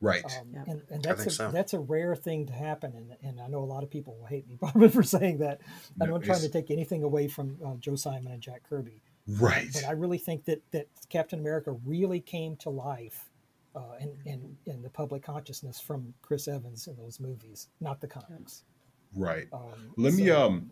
Right. 0.00 0.24
Um, 0.24 0.48
Yeah. 0.54 0.64
and, 0.66 0.82
and 0.90 1.02
that's 1.02 1.26
a, 1.26 1.30
so. 1.30 1.50
that's 1.50 1.74
a 1.74 1.78
rare 1.78 2.16
thing 2.16 2.46
to 2.46 2.52
happen, 2.52 2.94
and, 2.94 3.16
and 3.22 3.40
I 3.40 3.48
know 3.48 3.58
a 3.58 3.66
lot 3.66 3.82
of 3.82 3.90
people 3.90 4.16
will 4.18 4.26
hate 4.26 4.48
me 4.48 4.56
probably 4.60 4.88
for 4.88 5.02
saying 5.02 5.38
that. 5.38 5.60
No, 5.96 6.06
I'm 6.06 6.12
not 6.12 6.22
trying 6.22 6.40
to 6.40 6.48
take 6.48 6.70
anything 6.70 7.02
away 7.02 7.28
from 7.28 7.58
uh, 7.64 7.74
Joe 7.74 7.96
Simon 7.96 8.32
and 8.32 8.42
Jack 8.42 8.62
Kirby, 8.68 9.02
right. 9.26 9.68
but 9.72 9.84
I 9.84 9.92
really 9.92 10.18
think 10.18 10.46
that 10.46 10.62
that 10.72 10.88
Captain 11.08 11.38
America 11.38 11.72
really 11.84 12.20
came 12.20 12.56
to 12.56 12.70
life 12.70 13.30
uh, 13.74 13.96
in, 14.00 14.16
in 14.24 14.56
in 14.66 14.82
the 14.82 14.90
public 14.90 15.22
consciousness 15.22 15.78
from 15.80 16.14
Chris 16.22 16.48
Evans 16.48 16.86
in 16.86 16.96
those 16.96 17.20
movies, 17.20 17.68
not 17.80 18.00
the 18.00 18.08
comics. 18.08 18.64
right. 19.14 19.46
Um, 19.52 19.92
Let 19.96 20.14
me 20.14 20.30
um 20.30 20.70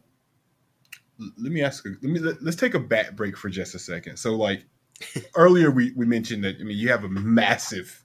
let 1.18 1.53
me 1.53 1.62
ask 1.62 1.85
let 1.85 2.03
me 2.03 2.18
let, 2.20 2.37
us 2.43 2.57
take 2.57 2.74
a 2.74 2.81
back 2.81 3.16
break 3.16 3.37
for 3.37 3.49
just 3.49 3.74
a 3.74 3.79
second. 3.79 4.16
So 4.16 4.37
like 4.37 4.64
earlier 5.35 5.70
we 5.70 5.93
we 5.97 6.07
mentioned 6.07 6.45
that 6.45 6.57
I 6.61 6.64
mean 6.64 6.79
you 6.79 6.89
have 6.89 7.05
a 7.05 7.09
massive 7.09 8.05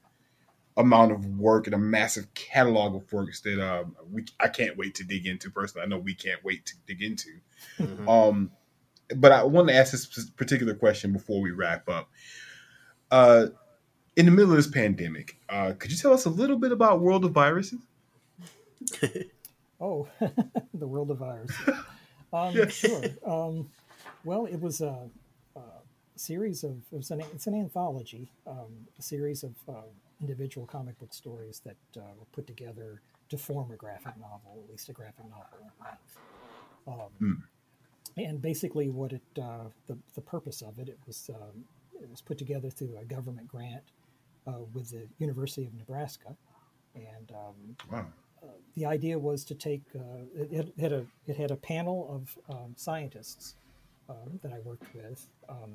amount 0.78 1.11
of 1.11 1.26
work 1.38 1.67
and 1.67 1.76
a 1.76 1.78
massive 1.80 2.34
catalog 2.34 2.95
of 2.95 3.13
works 3.13 3.41
that 3.41 3.59
um 3.63 3.95
we 4.11 4.26
I 4.39 4.47
can't 4.47 4.76
wait 4.78 4.95
to 4.95 5.03
dig 5.03 5.28
into 5.28 5.51
personally. 5.51 5.86
I 5.86 5.88
know 5.88 5.99
we 5.99 6.15
can't 6.15 6.43
wait 6.43 6.65
to 6.67 6.74
dig 6.88 7.01
into. 7.01 7.30
Mhm. 7.78 8.07
Um, 8.07 8.51
but 9.15 9.32
I 9.32 9.43
want 9.43 9.67
to 9.67 9.76
ask 9.76 9.91
this 9.91 10.30
particular 10.32 10.74
question 10.74 11.13
before 11.13 11.41
we 11.41 11.51
wrap 11.51 11.88
up. 11.89 12.09
Uh, 13.11 13.47
in 14.15 14.26
the 14.26 14.32
middle 14.32 14.51
of 14.51 14.57
this 14.57 14.67
pandemic, 14.67 15.38
uh, 15.49 15.74
could 15.78 15.91
you 15.91 15.97
tell 15.97 16.13
us 16.13 16.26
a 16.26 16.30
little 16.30 16.57
bit 16.57 16.71
about 16.71 17.01
World 17.01 17.26
of 17.26 17.32
Viruses? 17.32 17.80
Oh, 19.80 20.07
the 20.74 20.88
world 20.88 21.11
of 21.11 21.17
Viruses. 21.17 21.57
Um, 22.34 22.55
Yeah. 22.55 22.67
Sure. 22.67 23.03
Um, 23.28 23.69
well, 24.26 24.45
it 24.47 24.59
was 24.59 24.82
a, 24.82 25.07
a 25.55 25.61
series 26.15 26.63
of 26.63 26.78
it 26.91 26.95
was 26.95 27.11
an, 27.11 27.21
it's 27.21 27.45
an 27.45 27.53
anthology, 27.53 28.28
um, 28.47 28.88
a 28.97 29.01
series 29.03 29.43
of 29.43 29.53
uh, 29.69 29.86
individual 30.24 30.65
comic 30.76 30.95
book 31.01 31.13
stories 31.24 31.57
that 31.67 31.82
uh, 31.97 32.11
were 32.17 32.30
put 32.38 32.45
together 32.53 32.89
to 33.32 33.38
form 33.38 33.71
a 33.71 33.76
graphic 33.84 34.15
novel, 34.28 34.51
at 34.63 34.69
least 34.71 34.89
a 34.89 34.93
graphic 34.99 35.26
novel 35.36 35.57
in 35.67 35.71
length. 35.86 36.13
Um, 36.93 37.11
And 38.15 38.41
basically, 38.41 38.88
what 38.99 39.11
it 39.19 39.28
uh, 39.49 39.67
the 39.89 39.95
the 40.17 40.21
purpose 40.34 40.59
of 40.69 40.74
it 40.82 40.88
it 40.95 40.99
was 41.07 41.30
um, 41.39 41.55
it 42.03 42.09
was 42.13 42.21
put 42.30 42.38
together 42.38 42.69
through 42.78 42.95
a 43.03 43.05
government 43.15 43.47
grant 43.55 43.84
uh, 44.49 44.63
with 44.76 44.88
the 44.95 45.03
University 45.26 45.65
of 45.69 45.74
Nebraska, 45.82 46.32
and 46.95 47.28
um, 47.43 47.57
Wow. 47.91 48.05
the 48.78 48.86
idea 48.95 49.17
was 49.30 49.39
to 49.45 49.55
take 49.55 49.84
uh, 49.95 50.24
it, 50.41 50.47
it 50.51 50.67
had 50.84 50.93
a 50.99 51.03
it 51.32 51.36
had 51.43 51.51
a 51.51 51.55
panel 51.74 51.99
of 52.15 52.24
um, 52.55 52.71
scientists 52.76 53.55
um, 54.09 54.30
that 54.43 54.51
I 54.57 54.59
worked 54.69 54.89
with 54.93 55.19
um, 55.55 55.74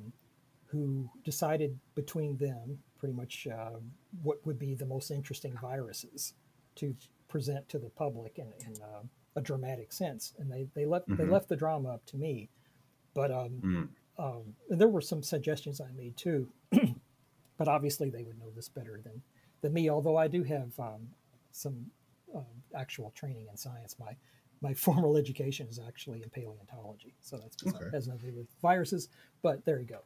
who 0.71 1.09
decided 1.25 1.71
between 1.95 2.37
them 2.47 2.79
pretty 2.99 3.15
much 3.15 3.47
uh, 3.47 3.79
what 4.23 4.45
would 4.45 4.59
be 4.59 4.75
the 4.75 4.87
most 4.87 5.11
interesting 5.11 5.57
viruses 5.61 6.35
to 6.77 6.95
present 7.29 7.69
to 7.69 7.79
the 7.79 7.91
public 7.91 8.39
in, 8.39 8.47
in 8.67 8.83
uh, 8.83 9.03
a 9.37 9.41
dramatic 9.41 9.93
sense, 9.93 10.35
and 10.39 10.51
they 10.51 10.67
they 10.75 10.85
left 10.87 11.07
they 11.17 11.25
Mhm. 11.25 11.31
left 11.31 11.49
the 11.49 11.57
drama 11.57 11.91
up 11.91 12.05
to 12.07 12.17
me, 12.17 12.49
but 13.15 13.31
um, 13.31 13.63
Mm. 13.63 13.89
um, 14.19 14.57
and 14.71 14.81
there 14.81 14.89
were 14.89 15.01
some 15.01 15.23
suggestions 15.23 15.81
I 15.81 15.91
made 15.93 16.17
too, 16.17 16.49
but 17.59 17.69
obviously 17.69 18.11
they 18.11 18.25
would 18.25 18.39
know 18.39 18.51
this 18.55 18.69
better 18.69 19.01
than, 19.03 19.23
than 19.61 19.73
me. 19.73 19.91
Although 19.91 20.17
I 20.17 20.29
do 20.29 20.43
have 20.45 20.73
um, 20.79 21.09
some 21.53 21.87
um, 22.35 22.45
actual 22.77 23.11
training 23.15 23.47
in 23.51 23.57
science. 23.57 23.97
My 23.99 24.17
my 24.61 24.75
formal 24.87 25.17
education 25.17 25.69
is 25.69 25.79
actually 25.87 26.23
in 26.23 26.31
paleontology, 26.31 27.15
so 27.21 27.37
that's 27.39 27.63
Okay. 27.75 27.91
has 27.93 28.09
nothing 28.09 28.21
to 28.27 28.31
do 28.33 28.39
with 28.39 28.49
viruses. 28.63 29.09
But 29.43 29.65
there 29.65 29.79
you 29.79 29.87
go. 29.87 30.01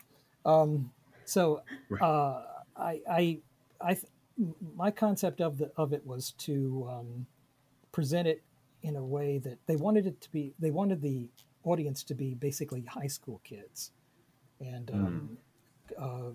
Um, 0.51 0.93
so 1.25 1.63
Right. 1.89 2.03
uh, 2.03 2.43
I 2.77 3.01
I 3.11 3.39
I 3.81 3.95
th- 3.95 4.07
my 4.77 4.91
concept 4.91 5.41
of 5.41 5.59
the 5.59 5.71
of 5.77 5.93
it 5.93 6.07
was 6.07 6.33
to 6.39 6.89
um, 6.91 7.27
present 7.93 8.27
it 8.29 8.43
in 8.83 8.97
a 8.97 9.05
way 9.05 9.39
that 9.39 9.59
they 9.67 9.77
wanted 9.77 10.07
it 10.07 10.21
to 10.23 10.31
be. 10.31 10.55
They 10.59 10.71
wanted 10.71 11.01
the 11.03 11.29
audience 11.65 12.03
to 12.05 12.15
be 12.15 12.35
basically 12.35 12.83
high 12.83 13.07
school 13.07 13.41
kids, 13.45 13.93
and 14.61 14.91
um, 14.91 15.39
uh, 15.99 16.31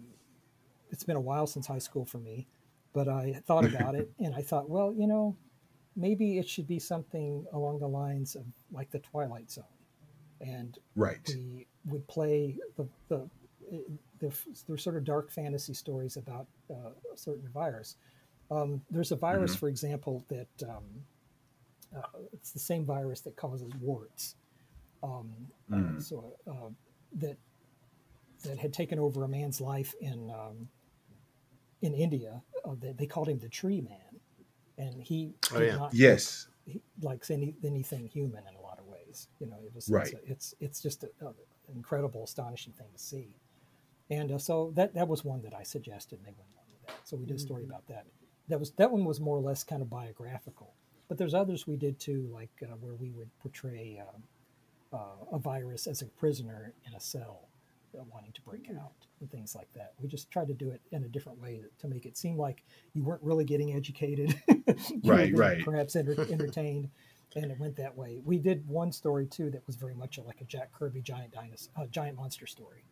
it's 0.91 1.03
been 1.03 1.17
a 1.17 1.21
while 1.21 1.47
since 1.47 1.67
high 1.67 1.79
school 1.79 2.05
for 2.05 2.19
me. 2.19 2.47
But 2.93 3.07
I 3.07 3.41
thought 3.45 3.65
about 3.73 3.95
it, 3.95 4.09
and 4.19 4.33
I 4.35 4.41
thought, 4.41 4.69
well, 4.69 4.93
you 4.97 5.07
know, 5.07 5.35
maybe 5.95 6.37
it 6.37 6.47
should 6.47 6.67
be 6.67 6.79
something 6.79 7.45
along 7.51 7.79
the 7.79 7.87
lines 7.87 8.35
of 8.35 8.45
like 8.71 8.91
the 8.91 8.99
Twilight 8.99 9.51
Zone, 9.51 9.65
and 10.39 10.77
Right. 10.95 11.19
we 11.27 11.67
would 11.85 12.07
play 12.07 12.57
the 12.77 12.87
the, 13.09 13.29
the, 14.29 14.73
the 14.73 14.77
sort 14.77 14.95
of 14.97 15.03
dark 15.03 15.31
fantasy 15.31 15.73
stories 15.73 16.17
about 16.17 16.47
uh, 16.69 16.91
a 17.13 17.17
certain 17.17 17.47
virus. 17.49 17.95
Um, 18.49 18.81
there's 18.89 19.11
a 19.11 19.15
virus, 19.15 19.55
Mhm. 19.55 19.59
for 19.59 19.69
example, 19.69 20.25
that 20.29 20.47
um, 20.63 21.05
uh, 21.95 22.01
it's 22.33 22.51
the 22.51 22.59
same 22.59 22.85
virus 22.85 23.21
that 23.21 23.35
causes 23.35 23.71
warts. 23.81 24.35
Um, 25.03 25.33
uh, 25.71 25.75
Mm. 25.75 26.01
so 26.01 26.37
uh, 26.47 26.69
that 27.13 27.37
that 28.43 28.57
had 28.57 28.71
taken 28.73 28.99
over 28.99 29.23
a 29.23 29.27
man's 29.27 29.59
life 29.61 29.93
in 29.99 30.29
um, 30.31 30.69
in 31.81 31.93
India. 31.93 32.41
Uh, 32.65 32.75
they, 32.79 32.91
they 32.93 33.05
called 33.05 33.27
him 33.29 33.39
the 33.39 33.49
Tree 33.49 33.81
Man, 33.81 34.19
and 34.77 35.01
he 35.01 35.33
Oh, 35.51 35.59
did 35.59 35.67
yeah. 35.67 35.75
not 35.75 35.93
Yes. 35.93 36.47
he 36.65 36.81
likes 37.01 37.29
any 37.31 37.55
anything 37.63 38.07
human 38.07 38.43
in 38.47 38.55
a 38.55 38.61
lot 38.61 38.79
of 38.79 38.85
ways. 38.87 39.27
You 39.39 39.47
know, 39.47 39.57
it 39.65 39.73
was 39.73 39.89
Right. 39.89 40.13
it's 40.23 40.23
it's, 40.31 40.53
it's 40.59 40.81
just 40.81 41.03
a, 41.03 41.09
a, 41.21 41.27
an 41.27 41.75
incredible, 41.75 42.23
astonishing 42.23 42.73
thing 42.73 42.87
to 42.93 42.99
see. 42.99 43.35
And 44.09 44.31
uh, 44.31 44.37
so 44.37 44.71
that 44.75 44.93
that 44.93 45.07
was 45.07 45.23
one 45.25 45.41
that 45.43 45.53
I 45.53 45.63
suggested, 45.63 46.17
and 46.19 46.25
they 46.25 46.31
went 46.37 46.49
along 46.53 46.65
with 46.71 46.87
that. 46.87 47.07
So 47.07 47.17
we 47.17 47.25
did 47.25 47.35
a 47.35 47.39
story 47.39 47.63
Mm-hmm. 47.63 47.71
about 47.71 47.87
that. 47.87 48.05
That 48.47 48.59
was 48.59 48.71
that 48.71 48.91
one 48.91 49.03
was 49.05 49.19
more 49.19 49.37
or 49.37 49.41
less 49.41 49.63
kind 49.63 49.81
of 49.81 49.89
biographical. 49.89 50.73
But 51.09 51.17
there's 51.17 51.33
others 51.33 51.67
we 51.67 51.77
did 51.77 51.99
too, 51.99 52.29
like 52.33 52.51
uh, 52.63 52.75
where 52.81 52.95
we 52.95 53.11
would 53.11 53.29
portray 53.39 54.01
uh, 54.01 54.95
uh, 54.95 54.99
a 55.33 55.39
virus 55.39 55.87
as 55.87 56.01
a 56.01 56.05
prisoner 56.05 56.73
in 56.85 56.93
a 56.93 56.99
cell 56.99 57.47
uh, 57.97 58.03
wanting 58.11 58.31
to 58.33 58.41
break 58.41 58.63
Mm-hmm. 58.69 58.79
out 58.79 58.91
and 59.19 59.29
things 59.31 59.55
like 59.55 59.67
that. 59.73 59.93
We 60.01 60.07
just 60.07 60.29
tried 60.31 60.47
to 60.49 60.53
do 60.53 60.69
it 60.69 60.79
in 60.91 61.03
a 61.03 61.07
different 61.07 61.41
way 61.41 61.61
to 61.79 61.87
make 61.87 62.05
it 62.05 62.15
seem 62.17 62.37
like 62.37 62.63
you 62.93 63.03
weren't 63.03 63.23
really 63.23 63.45
getting 63.45 63.73
educated. 63.73 64.39
Right, 65.03 65.35
right. 65.35 65.63
Perhaps 65.63 65.95
enter- 65.95 66.21
entertained, 66.31 66.89
and 67.35 67.51
it 67.51 67.57
went 67.59 67.77
that 67.77 67.95
way. 67.97 68.19
We 68.25 68.37
did 68.37 68.67
one 68.67 68.91
story 68.91 69.25
too 69.25 69.49
that 69.51 69.65
was 69.65 69.75
very 69.77 69.95
much 69.95 70.19
like 70.19 70.41
a 70.41 70.43
Jack 70.43 70.71
Kirby 70.73 71.01
giant 71.01 71.31
dinosaur, 71.33 71.71
uh, 71.77 71.85
giant 71.87 72.17
monster 72.17 72.45
story 72.45 72.83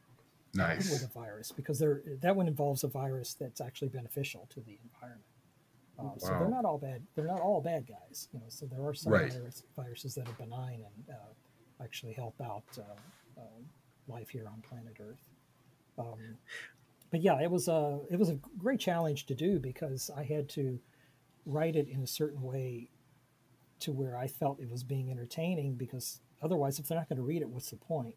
with 0.92 1.04
a 1.04 1.08
virus 1.14 1.52
because 1.52 1.80
there 1.80 2.02
that 2.22 2.36
one 2.36 2.48
involves 2.48 2.84
a 2.84 2.88
virus 2.88 3.34
that's 3.34 3.62
actually 3.62 3.90
beneficial 3.90 4.48
to 4.52 4.62
the 4.62 4.78
environment. 4.84 5.26
Um, 5.98 6.14
So 6.20 6.28
they're 6.40 6.50
not 6.50 6.66
all 6.66 6.78
bad. 6.78 7.04
They're 7.16 7.28
not 7.28 7.42
all 7.42 7.62
bad 7.62 7.88
guys. 7.88 8.28
You 8.34 8.40
know, 8.40 8.46
so 8.50 8.66
there 8.66 8.86
are 8.86 8.94
some 8.94 9.14
Right. 9.14 9.32
virus, 9.32 9.64
viruses 9.76 10.16
that 10.16 10.28
are 10.28 10.34
benign 10.34 10.84
and 10.84 11.10
uh, 11.16 11.84
actually 11.84 12.14
help 12.14 12.36
out 12.42 12.64
uh, 12.78 13.42
uh, 13.42 13.62
life 14.08 14.30
here 14.30 14.48
on 14.48 14.62
planet 14.62 14.98
Earth. 15.00 15.24
Um, 15.98 16.38
but 17.12 17.22
yeah, 17.22 17.42
it 17.42 17.50
was 17.50 17.68
a 17.68 18.00
it 18.10 18.18
was 18.20 18.30
a 18.30 18.40
great 18.58 18.80
challenge 18.80 19.26
to 19.28 19.36
do 19.36 19.60
because 19.60 20.10
I 20.16 20.24
had 20.24 20.50
to 20.50 20.80
write 21.46 21.76
it 21.76 21.88
in 21.88 22.02
a 22.02 22.08
certain 22.08 22.42
way 22.42 22.90
to 23.80 23.92
where 23.92 24.18
I 24.18 24.28
felt 24.28 24.60
it 24.60 24.70
was 24.70 24.84
being 24.84 25.12
entertaining 25.12 25.76
because 25.76 26.20
otherwise, 26.42 26.80
if 26.80 26.88
they're 26.88 26.98
not 26.98 27.08
going 27.10 27.18
to 27.18 27.24
read 27.24 27.42
it, 27.42 27.50
what's 27.50 27.70
the 27.70 27.78
point? 27.78 28.16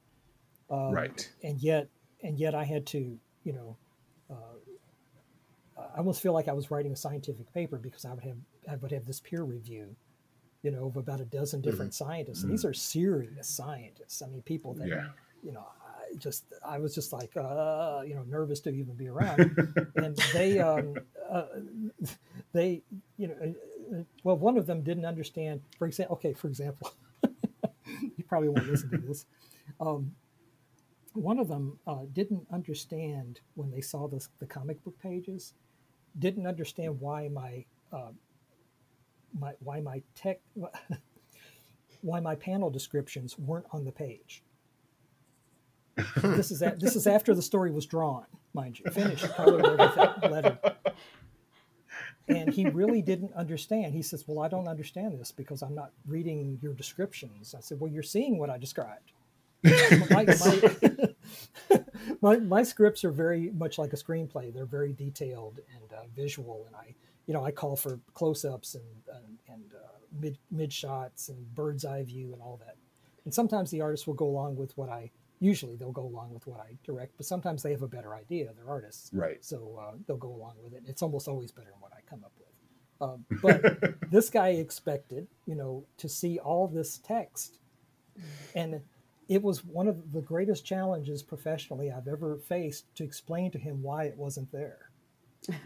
Um, 0.71 0.93
Right. 0.95 1.29
and 1.43 1.61
yet 1.61 1.89
and 2.23 2.39
yet 2.39 2.55
I 2.55 2.65
had 2.65 2.87
to, 2.87 3.19
you 3.45 3.53
know, 3.53 3.77
uh, 4.31 5.83
I 5.95 5.99
almost 5.99 6.21
feel 6.21 6.33
like 6.33 6.49
I 6.49 6.53
was 6.53 6.71
writing 6.71 6.93
a 6.93 6.97
scientific 6.97 7.53
paper 7.53 7.77
because 7.77 8.05
I 8.05 8.13
would 8.13 8.25
have 8.25 8.37
I 8.71 8.77
would 8.77 8.93
have 8.93 9.07
this 9.07 9.21
peer 9.21 9.45
review, 9.45 9.95
you 10.63 10.71
know, 10.71 10.87
of 10.87 10.97
about 10.97 11.21
a 11.21 11.25
dozen 11.25 11.61
different 11.61 11.93
mm-hmm. 11.93 12.05
scientists. 12.05 12.43
And 12.43 12.53
these 12.53 12.65
are 12.65 12.75
serious 12.75 13.49
scientists. 13.49 14.23
I 14.23 14.27
mean, 14.27 14.43
people 14.43 14.75
that 14.75 14.89
yeah. 14.89 15.07
you 15.43 15.53
know, 15.53 15.65
I 15.81 16.17
just 16.17 16.45
I 16.67 16.79
was 16.79 16.95
just 16.95 17.13
like 17.13 17.37
uh, 17.37 18.03
you 18.07 18.15
know 18.15 18.25
nervous 18.29 18.61
to 18.61 18.71
even 18.71 18.95
be 18.95 19.09
around. 19.09 19.57
and 19.97 20.17
they 20.33 20.59
um, 20.59 20.95
uh, 21.31 21.45
they 22.53 22.83
you 23.17 23.29
know 23.29 23.35
uh, 23.41 24.03
well 24.25 24.37
one 24.37 24.59
of 24.59 24.67
them 24.67 24.83
didn't 24.83 25.05
understand. 25.05 25.61
For 25.79 25.87
example, 25.87 26.17
okay, 26.17 26.33
for 26.33 26.49
example, 26.49 26.93
you 27.87 28.25
probably 28.29 28.49
won't 28.49 28.69
listen 28.69 28.91
to 28.91 28.99
this. 28.99 29.27
Um, 29.81 30.13
one 31.15 31.39
of 31.39 31.49
them 31.49 31.79
uh, 31.87 32.05
didn't 32.13 32.47
understand 32.53 33.41
when 33.55 33.71
they 33.71 33.81
saw 33.81 34.09
this, 34.09 34.29
the 34.39 34.47
comic 34.47 34.83
book 34.85 34.99
pages, 35.01 35.55
didn't 36.19 36.47
understand 36.47 37.01
why 37.01 37.29
my 37.29 37.65
uh, 37.93 38.11
my 39.39 39.53
why 39.61 39.81
my 39.81 40.03
tech 40.15 40.41
why 42.03 42.21
my 42.21 42.35
panel 42.35 42.71
descriptions 42.71 43.39
weren't 43.39 43.67
on 43.73 43.85
the 43.85 43.93
page. 43.93 44.43
this 46.17 46.51
is 46.51 46.63
a, 46.63 46.77
this 46.79 46.95
is 46.95 47.07
after 47.07 47.35
the 47.35 47.43
story 47.43 47.73
was 47.73 47.85
drawn, 47.85 48.25
mind 48.55 48.79
you, 48.79 48.91
finished, 48.93 49.27
colored. 49.35 50.59
And 52.29 52.53
he 52.53 52.69
really 52.69 53.01
didn't 53.01 53.33
understand. 53.33 53.95
He 53.95 54.03
says, 54.03 54.25
"Well, 54.29 54.45
I 54.45 54.49
don't 54.49 54.69
understand 54.69 55.19
this 55.19 55.33
because 55.33 55.63
I'm 55.63 55.75
not 55.75 55.93
reading 56.07 56.59
your 56.63 56.75
descriptions." 56.75 57.55
I 57.57 57.61
said, 57.61 57.81
"Well, 57.81 57.91
you're 57.91 58.03
seeing 58.03 58.39
what 58.39 58.51
I 58.51 58.59
described." 58.59 59.13
My, 59.63 60.25
my, 60.41 61.09
my, 62.21 62.37
my, 62.39 62.63
scripts 62.63 63.05
are 63.05 63.11
very 63.11 63.51
much 63.51 63.79
like 63.79 63.93
a 63.93 63.97
screenplay. 63.97 64.53
They're 64.53 64.67
very 64.67 64.93
detailed 64.93 65.61
and 65.75 65.93
uh, 65.93 66.03
visual, 66.15 66.65
and 66.67 66.77
I, 66.77 66.95
you 67.27 67.35
know, 67.35 67.45
I 67.45 67.51
call 67.51 67.77
for 67.77 67.99
close-ups 68.15 68.75
and 68.75 68.85
and, 69.15 69.39
and 69.49 69.75
uh, 69.75 69.99
mid 70.21 70.39
mid 70.51 70.73
shots 70.73 71.29
and 71.29 71.55
bird's 71.55 71.85
eye 71.85 72.05
view 72.05 72.33
and 72.33 72.43
all 72.43 72.61
that. 72.65 72.77
And 73.25 73.35
sometimes 73.35 73.71
the 73.71 73.81
artist 73.81 74.07
will 74.07 74.15
go 74.15 74.27
along 74.27 74.57
with 74.57 74.77
what 74.77 74.89
I. 74.89 75.11
Usually 75.41 75.77
they'll 75.77 75.93
go 75.93 76.07
along 76.07 76.35
with 76.35 76.47
what 76.49 76.61
I 76.61 76.77
direct, 76.83 77.17
but 77.17 77.27
sometimes 77.27 77.63
they 77.63 77.71
have 77.71 77.83
a 77.83 77.89
better 77.89 78.15
idea. 78.15 78.49
They're 78.57 78.69
artists, 78.69 79.11
right? 79.13 79.45
So 79.45 79.79
uh, 79.81 79.97
they'll 80.07 80.17
go 80.17 80.35
along 80.35 80.55
with 80.63 80.73
it. 80.73 80.83
It's 80.87 81.03
almost 81.03 81.29
always 81.29 81.53
better 81.53 81.71
than 81.71 81.81
what 81.81 81.93
I 81.93 82.01
come 82.09 82.25
up 82.25 82.33
with. 82.39 82.49
Um, 83.01 83.25
but 83.43 83.95
this 84.11 84.31
guy 84.31 84.49
expected, 84.49 85.29
you 85.47 85.55
know, 85.55 85.85
to 85.99 86.09
see 86.09 86.39
all 86.39 86.67
this 86.67 86.99
text, 86.99 87.59
and 88.55 88.81
it 89.29 89.43
was 89.43 89.65
one 89.65 89.89
of 89.89 90.13
the 90.13 90.23
greatest 90.23 90.65
challenges 90.65 91.23
professionally 91.23 91.91
I've 91.91 92.09
ever 92.09 92.39
faced 92.39 92.95
to 92.97 93.05
explain 93.05 93.51
to 93.53 93.59
him 93.59 93.83
why 93.83 94.05
it 94.05 94.17
wasn't 94.17 94.51
there. 94.53 94.91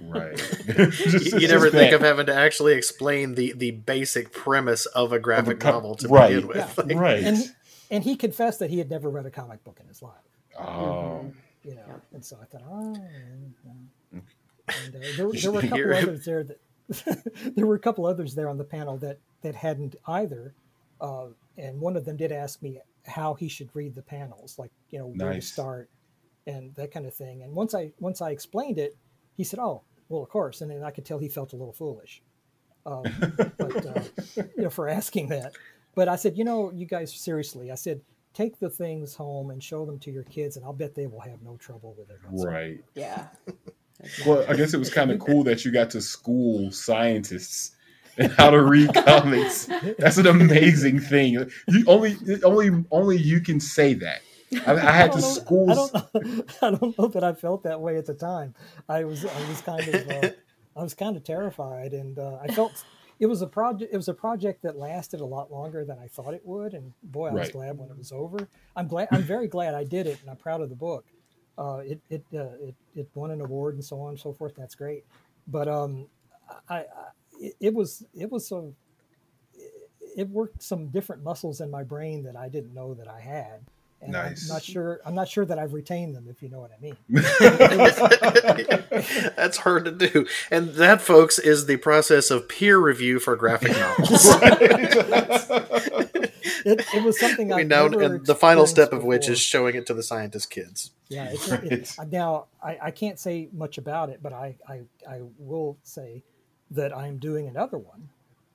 Right. 0.00 0.38
you, 0.78 1.38
you 1.38 1.48
never 1.48 1.70
think 1.70 1.92
of 1.92 2.02
having 2.02 2.26
to 2.26 2.34
actually 2.34 2.74
explain 2.74 3.34
the 3.34 3.52
the 3.52 3.70
basic 3.70 4.32
premise 4.32 4.86
of 4.86 5.12
a 5.12 5.18
graphic 5.18 5.62
of 5.62 5.68
a 5.68 5.72
novel 5.72 5.94
to 5.96 6.08
right. 6.08 6.28
begin 6.34 6.48
with. 6.48 6.56
Yeah. 6.56 6.68
Like, 6.84 6.96
right. 6.96 7.24
And 7.24 7.36
he, 7.36 7.44
and 7.90 8.04
he 8.04 8.16
confessed 8.16 8.58
that 8.58 8.70
he 8.70 8.78
had 8.78 8.90
never 8.90 9.08
read 9.08 9.26
a 9.26 9.30
comic 9.30 9.64
book 9.64 9.78
in 9.80 9.86
his 9.86 10.02
life. 10.02 10.12
Oh. 10.58 10.62
Mm-hmm. 10.64 11.28
You 11.64 11.76
know, 11.76 12.00
and 12.12 12.24
so 12.24 12.36
I 12.42 12.44
thought, 12.46 12.62
oh, 12.68 12.94
and, 12.96 13.54
uh, 13.64 14.18
and 14.66 14.96
uh, 14.96 14.98
there, 15.16 15.30
there, 15.32 15.52
were 15.52 15.60
a 15.60 15.68
couple 15.68 15.94
others 15.94 16.24
there 16.24 16.42
that 16.42 17.54
there 17.54 17.66
were 17.66 17.76
a 17.76 17.78
couple 17.78 18.04
others 18.04 18.34
there 18.34 18.48
on 18.48 18.58
the 18.58 18.64
panel 18.64 18.96
that 18.98 19.18
that 19.42 19.54
hadn't 19.54 19.94
either, 20.08 20.54
uh, 21.00 21.26
and 21.56 21.80
one 21.80 21.96
of 21.96 22.04
them 22.04 22.16
did 22.16 22.32
ask 22.32 22.60
me 22.62 22.80
how 23.06 23.34
he 23.34 23.48
should 23.48 23.68
read 23.74 23.94
the 23.94 24.02
panels, 24.02 24.58
like 24.58 24.70
you 24.90 24.98
know 24.98 25.06
where 25.06 25.32
nice. 25.32 25.46
to 25.46 25.52
start 25.52 25.90
and 26.46 26.74
that 26.74 26.90
kind 26.90 27.06
of 27.06 27.14
thing. 27.14 27.42
And 27.42 27.54
once 27.54 27.74
I 27.74 27.92
once 28.00 28.20
I 28.20 28.30
explained 28.30 28.78
it, 28.78 28.96
he 29.36 29.44
said, 29.44 29.58
"Oh, 29.58 29.82
well, 30.08 30.22
of 30.22 30.28
course." 30.28 30.60
And 30.60 30.70
then 30.70 30.82
I 30.82 30.90
could 30.90 31.04
tell 31.04 31.18
he 31.18 31.28
felt 31.28 31.52
a 31.52 31.56
little 31.56 31.72
foolish, 31.72 32.22
um, 32.86 33.04
but 33.58 33.86
uh, 33.86 34.02
you 34.56 34.64
know, 34.64 34.70
for 34.70 34.88
asking 34.88 35.28
that. 35.28 35.52
But 35.94 36.08
I 36.08 36.16
said, 36.16 36.38
you 36.38 36.44
know, 36.44 36.72
you 36.72 36.86
guys 36.86 37.12
seriously, 37.14 37.70
I 37.70 37.74
said, 37.74 38.00
take 38.32 38.58
the 38.58 38.70
things 38.70 39.14
home 39.14 39.50
and 39.50 39.62
show 39.62 39.84
them 39.84 39.98
to 40.00 40.10
your 40.10 40.22
kids, 40.24 40.56
and 40.56 40.64
I'll 40.64 40.72
bet 40.72 40.94
they 40.94 41.06
will 41.06 41.20
have 41.20 41.42
no 41.42 41.56
trouble 41.56 41.94
with 41.98 42.10
it. 42.10 42.18
Right. 42.30 42.82
Yeah. 42.94 43.26
well, 44.26 44.44
I 44.48 44.54
guess 44.54 44.72
it 44.74 44.78
was 44.78 44.90
kind 44.90 45.10
of 45.10 45.18
cool 45.18 45.44
that 45.44 45.64
you 45.64 45.70
got 45.70 45.90
to 45.90 46.00
school 46.00 46.70
scientists 46.70 47.72
and 48.18 48.32
how 48.38 48.50
to 48.50 48.62
read 48.62 48.92
comics. 48.94 49.68
That's 49.98 50.18
an 50.18 50.26
amazing 50.26 51.00
thing. 51.00 51.32
You 51.68 51.84
only 51.86 52.16
only 52.44 52.84
only 52.90 53.18
you 53.18 53.40
can 53.40 53.60
say 53.60 53.94
that. 53.94 54.22
I, 54.66 54.72
I 54.72 54.92
had 54.92 55.10
I 55.10 55.14
to 55.14 55.22
school. 55.22 55.70
I 55.70 55.74
don't, 55.74 55.94
know, 55.94 56.44
I 56.62 56.70
don't 56.70 56.98
know 56.98 57.08
that 57.08 57.24
I 57.24 57.32
felt 57.32 57.62
that 57.62 57.80
way 57.80 57.96
at 57.96 58.06
the 58.06 58.14
time. 58.14 58.54
I 58.88 59.04
was 59.04 59.24
I 59.24 59.48
was 59.48 59.60
kind 59.60 59.88
of 59.88 60.10
uh, 60.10 60.30
I 60.76 60.82
was 60.82 60.94
kind 60.94 61.16
of 61.16 61.24
terrified, 61.24 61.92
and 61.92 62.18
uh, 62.18 62.38
I 62.42 62.48
felt 62.48 62.84
it 63.18 63.26
was 63.26 63.42
a 63.42 63.46
project. 63.46 63.92
It 63.92 63.96
was 63.96 64.08
a 64.08 64.14
project 64.14 64.62
that 64.62 64.76
lasted 64.76 65.20
a 65.20 65.24
lot 65.24 65.50
longer 65.50 65.84
than 65.84 65.98
I 65.98 66.06
thought 66.08 66.34
it 66.34 66.42
would, 66.44 66.74
and 66.74 66.92
boy, 67.02 67.28
I 67.28 67.32
was 67.32 67.40
right. 67.40 67.52
glad 67.52 67.78
when 67.78 67.90
it 67.90 67.96
was 67.96 68.12
over. 68.12 68.48
I'm 68.76 68.88
glad. 68.88 69.08
I'm 69.10 69.22
very 69.22 69.48
glad 69.48 69.74
I 69.74 69.84
did 69.84 70.06
it, 70.06 70.20
and 70.20 70.30
I'm 70.30 70.36
proud 70.36 70.60
of 70.60 70.68
the 70.68 70.76
book. 70.76 71.06
Uh, 71.56 71.82
it 71.84 72.00
it, 72.10 72.24
uh, 72.34 72.56
it 72.60 72.74
it 72.94 73.08
won 73.14 73.30
an 73.30 73.40
award 73.40 73.74
and 73.74 73.84
so 73.84 74.00
on 74.00 74.10
and 74.10 74.20
so 74.20 74.32
forth. 74.32 74.54
That's 74.56 74.74
great, 74.74 75.04
but 75.46 75.68
um, 75.68 76.08
I 76.68 76.84
it, 77.42 77.54
it 77.60 77.74
was 77.74 78.04
it 78.14 78.30
was 78.30 78.46
some 78.46 78.74
it 80.16 80.28
worked 80.28 80.62
some 80.62 80.88
different 80.88 81.22
muscles 81.22 81.60
in 81.60 81.70
my 81.70 81.82
brain 81.82 82.22
that 82.24 82.36
I 82.36 82.48
didn't 82.48 82.74
know 82.74 82.94
that 82.94 83.08
I 83.08 83.20
had. 83.20 83.60
And 84.00 84.12
nice. 84.12 84.50
I'm 84.50 84.56
not 84.56 84.64
sure. 84.64 85.00
I'm 85.06 85.14
not 85.14 85.28
sure 85.28 85.44
that 85.44 85.60
I've 85.60 85.74
retained 85.74 86.16
them, 86.16 86.26
if 86.28 86.42
you 86.42 86.48
know 86.48 86.58
what 86.58 86.72
I 86.72 86.78
mean. 86.82 86.96
That's 89.36 89.58
hard 89.58 89.84
to 89.84 89.92
do, 89.92 90.26
and 90.50 90.70
that, 90.70 91.00
folks, 91.00 91.38
is 91.38 91.66
the 91.66 91.76
process 91.76 92.32
of 92.32 92.48
peer 92.48 92.78
review 92.78 93.20
for 93.20 93.36
graphic 93.36 93.70
novels. 93.70 94.10
it, 96.64 96.84
it, 96.94 97.04
was 97.04 97.20
something 97.20 97.52
I 97.52 97.62
know, 97.62 97.86
and 97.86 98.26
the 98.26 98.34
final 98.34 98.66
step 98.66 98.90
before. 98.90 99.02
of 99.02 99.04
which 99.04 99.28
is 99.28 99.38
showing 99.38 99.76
it 99.76 99.86
to 99.86 99.94
the 99.94 100.02
scientist 100.02 100.50
kids. 100.50 100.90
Yeah. 101.08 101.28
It's, 101.30 101.48
right. 101.48 101.62
it, 101.62 101.96
now 102.10 102.46
I, 102.60 102.78
I, 102.82 102.90
can't 102.90 103.20
say 103.20 103.50
much 103.52 103.78
about 103.78 104.08
it, 104.08 104.18
but 104.20 104.32
I, 104.32 104.56
I, 104.66 104.80
I 105.08 105.20
will 105.38 105.78
say 105.84 106.24
that 106.72 106.96
I'm 106.96 107.18
doing 107.18 107.48
another 107.48 107.78
one. 107.78 108.08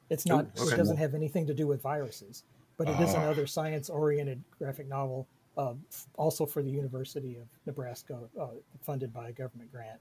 It's 0.10 0.26
not. 0.26 0.46
Ooh, 0.46 0.64
okay. 0.64 0.74
It 0.74 0.78
doesn't 0.78 0.98
have 0.98 1.14
anything 1.14 1.48
to 1.48 1.54
do 1.54 1.68
with 1.68 1.82
viruses, 1.82 2.44
but 2.78 2.88
it 2.88 3.00
is 3.00 3.14
ah. 3.14 3.22
another 3.22 3.48
science-oriented 3.48 4.42
graphic 4.58 4.88
novel, 4.88 5.28
uh, 5.58 5.74
also 6.16 6.46
for 6.46 6.62
the 6.62 6.70
University 6.70 7.38
of 7.38 7.48
Nebraska, 7.66 8.20
uh, 8.40 8.48
funded 8.82 9.14
by 9.14 9.30
a 9.30 9.32
government 9.32 9.72
grant, 9.72 10.00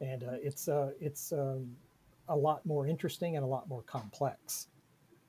and 0.00 0.24
uh, 0.24 0.36
it's 0.42 0.68
uh, 0.68 0.90
it's 1.00 1.32
um, 1.32 1.76
a 2.28 2.36
lot 2.36 2.64
more 2.66 2.86
interesting 2.86 3.36
and 3.36 3.44
a 3.44 3.48
lot 3.48 3.68
more 3.68 3.82
complex. 3.82 4.68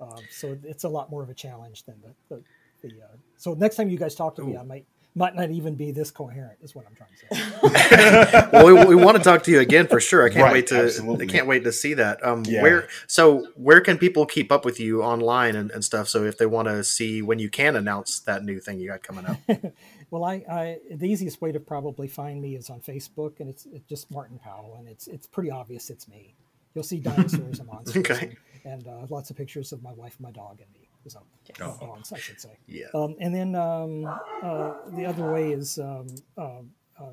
Um, 0.01 0.23
so 0.29 0.57
it's 0.63 0.83
a 0.83 0.89
lot 0.89 1.09
more 1.09 1.23
of 1.23 1.29
a 1.29 1.33
challenge 1.33 1.83
than 1.83 1.95
the. 2.01 2.35
the, 2.35 2.43
the 2.87 3.01
uh, 3.01 3.07
so 3.37 3.53
next 3.53 3.75
time 3.75 3.89
you 3.89 3.97
guys 3.97 4.15
talk 4.15 4.35
to 4.35 4.41
Ooh. 4.41 4.47
me, 4.47 4.57
I 4.57 4.63
might 4.63 4.85
might 5.15 5.33
not 5.33 5.49
even 5.49 5.75
be 5.75 5.91
this 5.91 6.11
coherent 6.11 6.59
is 6.61 6.75
what 6.75 6.85
i'm 6.85 6.95
trying 6.95 7.09
to 7.09 7.35
say. 7.35 8.49
Well 8.51 8.65
we, 8.65 8.95
we, 8.95 8.95
want 8.95 9.17
to 9.17 9.23
talk 9.23 9.43
to 9.43 9.51
you 9.51 9.59
again 9.59 9.87
for 9.87 9.99
sure. 9.99 10.25
I 10.25 10.29
can't 10.29 10.43
right, 10.43 10.53
wait 10.53 10.67
to 10.67 10.83
absolutely. 10.83 11.25
i 11.25 11.29
can't 11.29 11.47
wait 11.47 11.63
to 11.63 11.71
see 11.71 11.93
that. 11.95 12.23
Um 12.25 12.43
yeah. 12.45 12.61
where 12.61 12.89
so 13.07 13.47
where 13.55 13.81
can 13.81 13.97
people 13.97 14.25
keep 14.25 14.51
up 14.51 14.65
with 14.65 14.79
you 14.79 15.01
online 15.01 15.55
and, 15.55 15.71
and 15.71 15.83
stuff? 15.83 16.07
So 16.09 16.23
if 16.23 16.37
they 16.37 16.45
want 16.45 16.67
to 16.67 16.83
see 16.83 17.21
when 17.21 17.39
you 17.39 17.49
can 17.49 17.75
announce 17.75 18.19
that 18.21 18.43
new 18.43 18.59
thing 18.59 18.79
you 18.79 18.89
got 18.89 19.03
coming 19.03 19.25
up. 19.25 19.37
Well 20.11 20.23
I, 20.23 20.43
I 20.49 20.77
the 20.91 21.07
easiest 21.09 21.41
way 21.41 21.51
to 21.51 21.59
probably 21.59 22.07
find 22.07 22.39
me 22.39 22.55
is 22.55 22.69
on 22.69 22.79
facebook 22.79 23.39
and 23.39 23.49
it's, 23.49 23.65
it's 23.65 23.89
just 23.89 24.11
martin 24.11 24.37
powell 24.37 24.75
and 24.77 24.87
it's 24.87 25.07
it's 25.07 25.25
pretty 25.25 25.49
obvious 25.49 25.89
it's 25.89 26.07
me. 26.07 26.35
You'll 26.73 26.83
see 26.83 26.99
dinosaurs 26.99 27.59
and 27.59 27.67
monsters 27.67 27.97
okay. 27.97 28.37
and, 28.63 28.85
and 28.85 28.87
uh, 28.87 29.07
lots 29.09 29.29
of 29.31 29.35
pictures 29.35 29.71
of 29.71 29.81
my 29.81 29.93
wife 29.93 30.15
and 30.17 30.25
my 30.25 30.31
dog 30.31 30.59
and 30.61 30.71
me 30.73 30.84
so 31.09 31.21
yes. 31.45 31.57
oh. 31.61 31.97
I 32.13 32.17
should 32.17 32.39
say. 32.39 32.57
Yeah. 32.67 32.87
Um, 32.93 33.15
and 33.19 33.33
then 33.33 33.55
um, 33.55 34.05
uh, 34.05 34.73
the 34.95 35.05
other 35.05 35.31
way 35.31 35.51
is 35.51 35.77
um, 35.77 36.07
uh, 36.37 36.61
uh, 36.99 37.11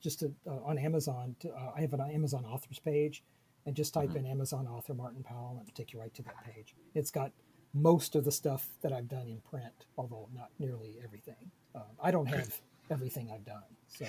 just 0.00 0.20
to, 0.20 0.32
uh, 0.46 0.62
on 0.64 0.78
Amazon. 0.78 1.34
To, 1.40 1.50
uh, 1.50 1.72
I 1.76 1.80
have 1.80 1.92
an 1.92 2.00
Amazon 2.00 2.44
authors 2.44 2.78
page, 2.78 3.22
and 3.66 3.74
just 3.74 3.94
type 3.94 4.10
mm-hmm. 4.10 4.18
in 4.18 4.26
Amazon 4.26 4.66
author 4.66 4.94
Martin 4.94 5.22
Powell, 5.22 5.56
and 5.58 5.60
it'll 5.68 5.74
take 5.74 5.92
you 5.92 6.00
right 6.00 6.14
to 6.14 6.22
that 6.22 6.44
page. 6.44 6.74
It's 6.94 7.10
got 7.10 7.32
most 7.72 8.14
of 8.14 8.24
the 8.24 8.32
stuff 8.32 8.68
that 8.82 8.92
I've 8.92 9.08
done 9.08 9.28
in 9.28 9.40
print, 9.50 9.86
although 9.98 10.28
not 10.34 10.50
nearly 10.58 10.98
everything. 11.02 11.50
Um, 11.74 11.82
I 12.00 12.10
don't 12.10 12.26
have 12.26 12.60
everything 12.90 13.30
I've 13.32 13.44
done, 13.44 13.64
so 13.88 14.06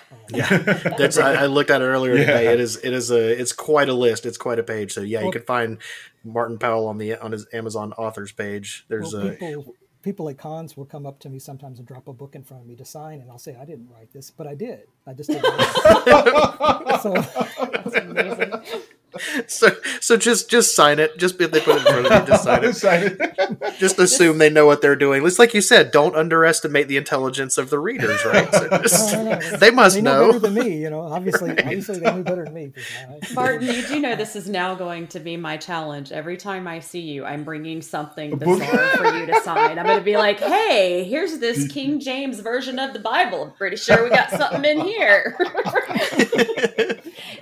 yeah, 0.30 0.48
that's 0.98 1.18
I, 1.18 1.34
I, 1.34 1.46
looked 1.46 1.70
at 1.70 1.82
it 1.82 1.84
earlier 1.84 2.14
yeah. 2.14 2.26
today. 2.26 2.52
It 2.52 2.60
is 2.60 2.76
it 2.76 2.92
is 2.92 3.10
a 3.10 3.40
it's 3.40 3.52
quite 3.52 3.88
a 3.88 3.94
list. 3.94 4.26
It's 4.26 4.38
quite 4.38 4.58
a 4.58 4.62
page. 4.62 4.92
So 4.92 5.00
yeah, 5.00 5.18
well, 5.18 5.26
you 5.26 5.32
can 5.32 5.42
find 5.42 5.78
Martin 6.24 6.58
Powell 6.58 6.86
on 6.86 6.98
the 6.98 7.16
on 7.16 7.32
his 7.32 7.46
Amazon 7.52 7.92
authors 7.94 8.32
page. 8.32 8.84
There's 8.88 9.12
well, 9.12 9.30
people, 9.30 9.64
a 9.68 10.02
people 10.02 10.28
at 10.28 10.38
cons 10.38 10.76
will 10.76 10.84
come 10.84 11.06
up 11.06 11.18
to 11.20 11.28
me 11.28 11.38
sometimes 11.38 11.78
and 11.78 11.88
drop 11.88 12.08
a 12.08 12.12
book 12.12 12.34
in 12.34 12.42
front 12.42 12.62
of 12.62 12.68
me 12.68 12.76
to 12.76 12.84
sign, 12.84 13.20
and 13.20 13.30
I'll 13.30 13.38
say 13.38 13.56
I 13.60 13.64
didn't 13.64 13.88
write 13.88 14.12
this, 14.12 14.30
but 14.30 14.46
I 14.46 14.54
did. 14.54 14.82
I 15.06 15.14
just 15.14 15.30
did. 15.30 15.42
so 17.00 17.12
that's 17.12 17.94
amazing. 17.96 18.52
so 19.46 19.68
so 20.00 20.16
just 20.16 20.48
just 20.50 20.74
sign 20.74 20.98
it. 20.98 21.18
Just 21.18 21.40
if 21.40 21.50
they 21.50 21.60
put 21.60 21.76
it 21.76 21.86
in 21.86 21.92
front 21.92 22.06
of 22.06 22.20
you, 22.22 22.26
just 22.26 22.44
sign 22.44 22.64
it. 22.64 22.72
Sign 22.82 23.02
it. 23.20 23.78
Just 23.78 23.98
assume 23.98 24.38
they 24.38 24.48
know 24.50 24.66
what 24.66 24.80
they're 24.82 24.96
doing. 24.96 25.24
It's 25.26 25.38
like 25.38 25.54
you 25.54 25.60
said. 25.60 25.90
Don't 25.92 26.16
underestimate 26.16 26.88
the 26.88 26.96
intelligence 26.96 27.58
of 27.58 27.68
the 27.70 27.78
readers, 27.78 28.24
right? 28.26 28.52
So 28.52 28.68
just- 28.78 29.12
No, 29.12 29.22
no, 29.24 29.38
no. 29.38 29.56
they 29.58 29.70
must 29.70 29.94
they 29.96 30.02
know, 30.02 30.26
know. 30.26 30.26
better 30.32 30.38
than 30.38 30.54
me. 30.54 30.76
You 30.78 30.90
know, 30.90 31.00
obviously, 31.02 31.50
obviously 31.50 31.98
they 31.98 32.12
knew 32.14 32.22
better 32.22 32.44
than 32.44 32.54
me. 32.54 32.72
'cause 32.74 32.84
I- 33.30 33.34
Martin, 33.34 33.68
you 33.68 33.82
do 33.86 34.00
know 34.00 34.16
this 34.16 34.34
is 34.36 34.48
now 34.48 34.74
going 34.74 35.06
to 35.08 35.20
be 35.20 35.36
my 35.36 35.56
challenge. 35.58 36.10
Every 36.12 36.36
time 36.36 36.66
I 36.66 36.78
see 36.80 37.00
you, 37.00 37.24
I'm 37.24 37.44
bringing 37.44 37.82
something 37.82 38.36
bizarre 38.38 38.88
for 38.96 39.06
you 39.14 39.26
to 39.26 39.40
sign. 39.42 39.78
I'm 39.78 39.86
going 39.86 39.98
to 39.98 40.04
be 40.04 40.16
like, 40.16 40.40
"Hey, 40.40 41.04
here's 41.04 41.38
this 41.38 41.68
King 41.70 42.00
James 42.00 42.40
version 42.40 42.78
of 42.78 42.92
the 42.94 42.98
Bible. 43.00 43.44
I'm 43.44 43.52
pretty 43.52 43.76
sure 43.76 44.02
we 44.02 44.10
got 44.10 44.30
something 44.30 44.64
in 44.64 44.80
here." 44.80 45.36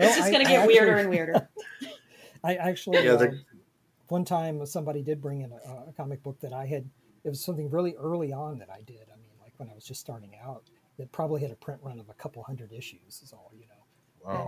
It's 0.06 0.16
just 0.16 0.30
going 0.32 0.44
to 0.44 0.50
I 0.50 0.54
get 0.56 0.66
weirder 0.66 0.98
actually- 0.98 1.00
and 1.00 1.10
weirder. 1.10 1.48
I 2.44 2.54
actually 2.56 3.04
Yeah, 3.04 3.12
uh, 3.12 3.26
one 4.08 4.24
time 4.24 4.64
somebody 4.66 5.02
did 5.02 5.20
bring 5.20 5.42
in 5.42 5.52
a, 5.52 5.88
a 5.88 5.92
comic 5.96 6.22
book 6.22 6.40
that 6.40 6.52
I 6.52 6.66
had. 6.66 6.88
It 7.22 7.28
was 7.28 7.44
something 7.44 7.68
really 7.70 7.94
early 7.96 8.32
on 8.32 8.58
that 8.60 8.70
I 8.70 8.80
did. 8.82 9.02
I 9.12 9.16
mean, 9.16 9.30
like 9.42 9.52
when 9.58 9.68
I 9.68 9.74
was 9.74 9.84
just 9.84 10.00
starting 10.00 10.32
out, 10.42 10.64
that 10.98 11.12
probably 11.12 11.40
had 11.42 11.50
a 11.50 11.56
print 11.56 11.80
run 11.82 12.00
of 12.00 12.08
a 12.08 12.14
couple 12.14 12.42
hundred 12.42 12.72
issues. 12.72 13.20
Is 13.22 13.32
all 13.32 13.50
you 13.54 13.66
know. 13.66 13.74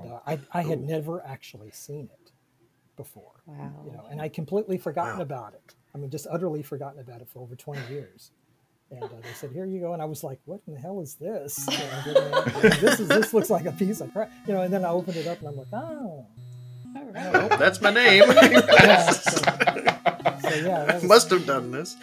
And 0.03 0.11
Wow. 0.11 0.23
uh, 0.27 0.31
I, 0.53 0.61
I 0.61 0.63
had 0.63 0.81
never 0.83 1.25
actually 1.27 1.71
seen 1.71 2.09
it 2.13 2.33
before. 2.97 3.43
Wow. 3.47 3.73
You 3.87 3.93
know, 3.93 4.07
and 4.11 4.21
I 4.21 4.29
completely 4.29 4.77
forgotten 4.79 5.17
Wow. 5.19 5.23
about 5.23 5.55
it. 5.55 5.75
I 5.95 5.99
mean, 5.99 6.11
just 6.11 6.27
utterly 6.31 6.63
forgotten 6.63 7.01
about 7.01 7.21
it 7.21 7.29
for 7.29 7.41
over 7.41 7.55
twenty 7.57 7.87
years. 7.93 8.31
And 8.93 9.05
uh, 9.05 9.09
they 9.23 9.33
said, 9.35 9.51
"Here 9.53 9.65
you 9.65 9.81
go," 9.81 9.93
and 9.95 10.03
I 10.03 10.05
was 10.05 10.23
like, 10.23 10.39
"What 10.45 10.61
in 10.67 10.75
the 10.75 10.81
hell 10.81 11.01
is 11.01 11.15
this? 11.15 11.67
You 11.71 11.79
know, 12.15 12.31
looking 12.35 12.63
at 12.63 12.65
it, 12.65 12.81
this 12.81 13.01
is 13.01 13.09
this 13.09 13.33
looks 13.33 13.49
like 13.51 13.65
a 13.67 13.73
piece 13.73 14.01
of 14.01 14.13
crap." 14.13 14.31
You 14.47 14.55
know, 14.55 14.63
and 14.63 14.73
then 14.73 14.85
I 14.85 14.89
opened 14.91 15.17
it 15.17 15.27
up 15.27 15.39
and 15.41 15.49
I'm 15.49 15.57
like, 15.57 15.69
"Oh." 15.73 16.27
All 16.95 17.05
right. 17.05 17.59
That's 17.59 17.81
my 17.81 17.91
name. 17.91 18.25
Yeah, 18.83 19.11
so, 19.11 19.41
so 20.43 20.55
yeah, 20.55 20.95
was- 20.95 21.05
Must 21.05 21.31
have 21.31 21.47
done 21.47 21.71
this. 21.71 21.97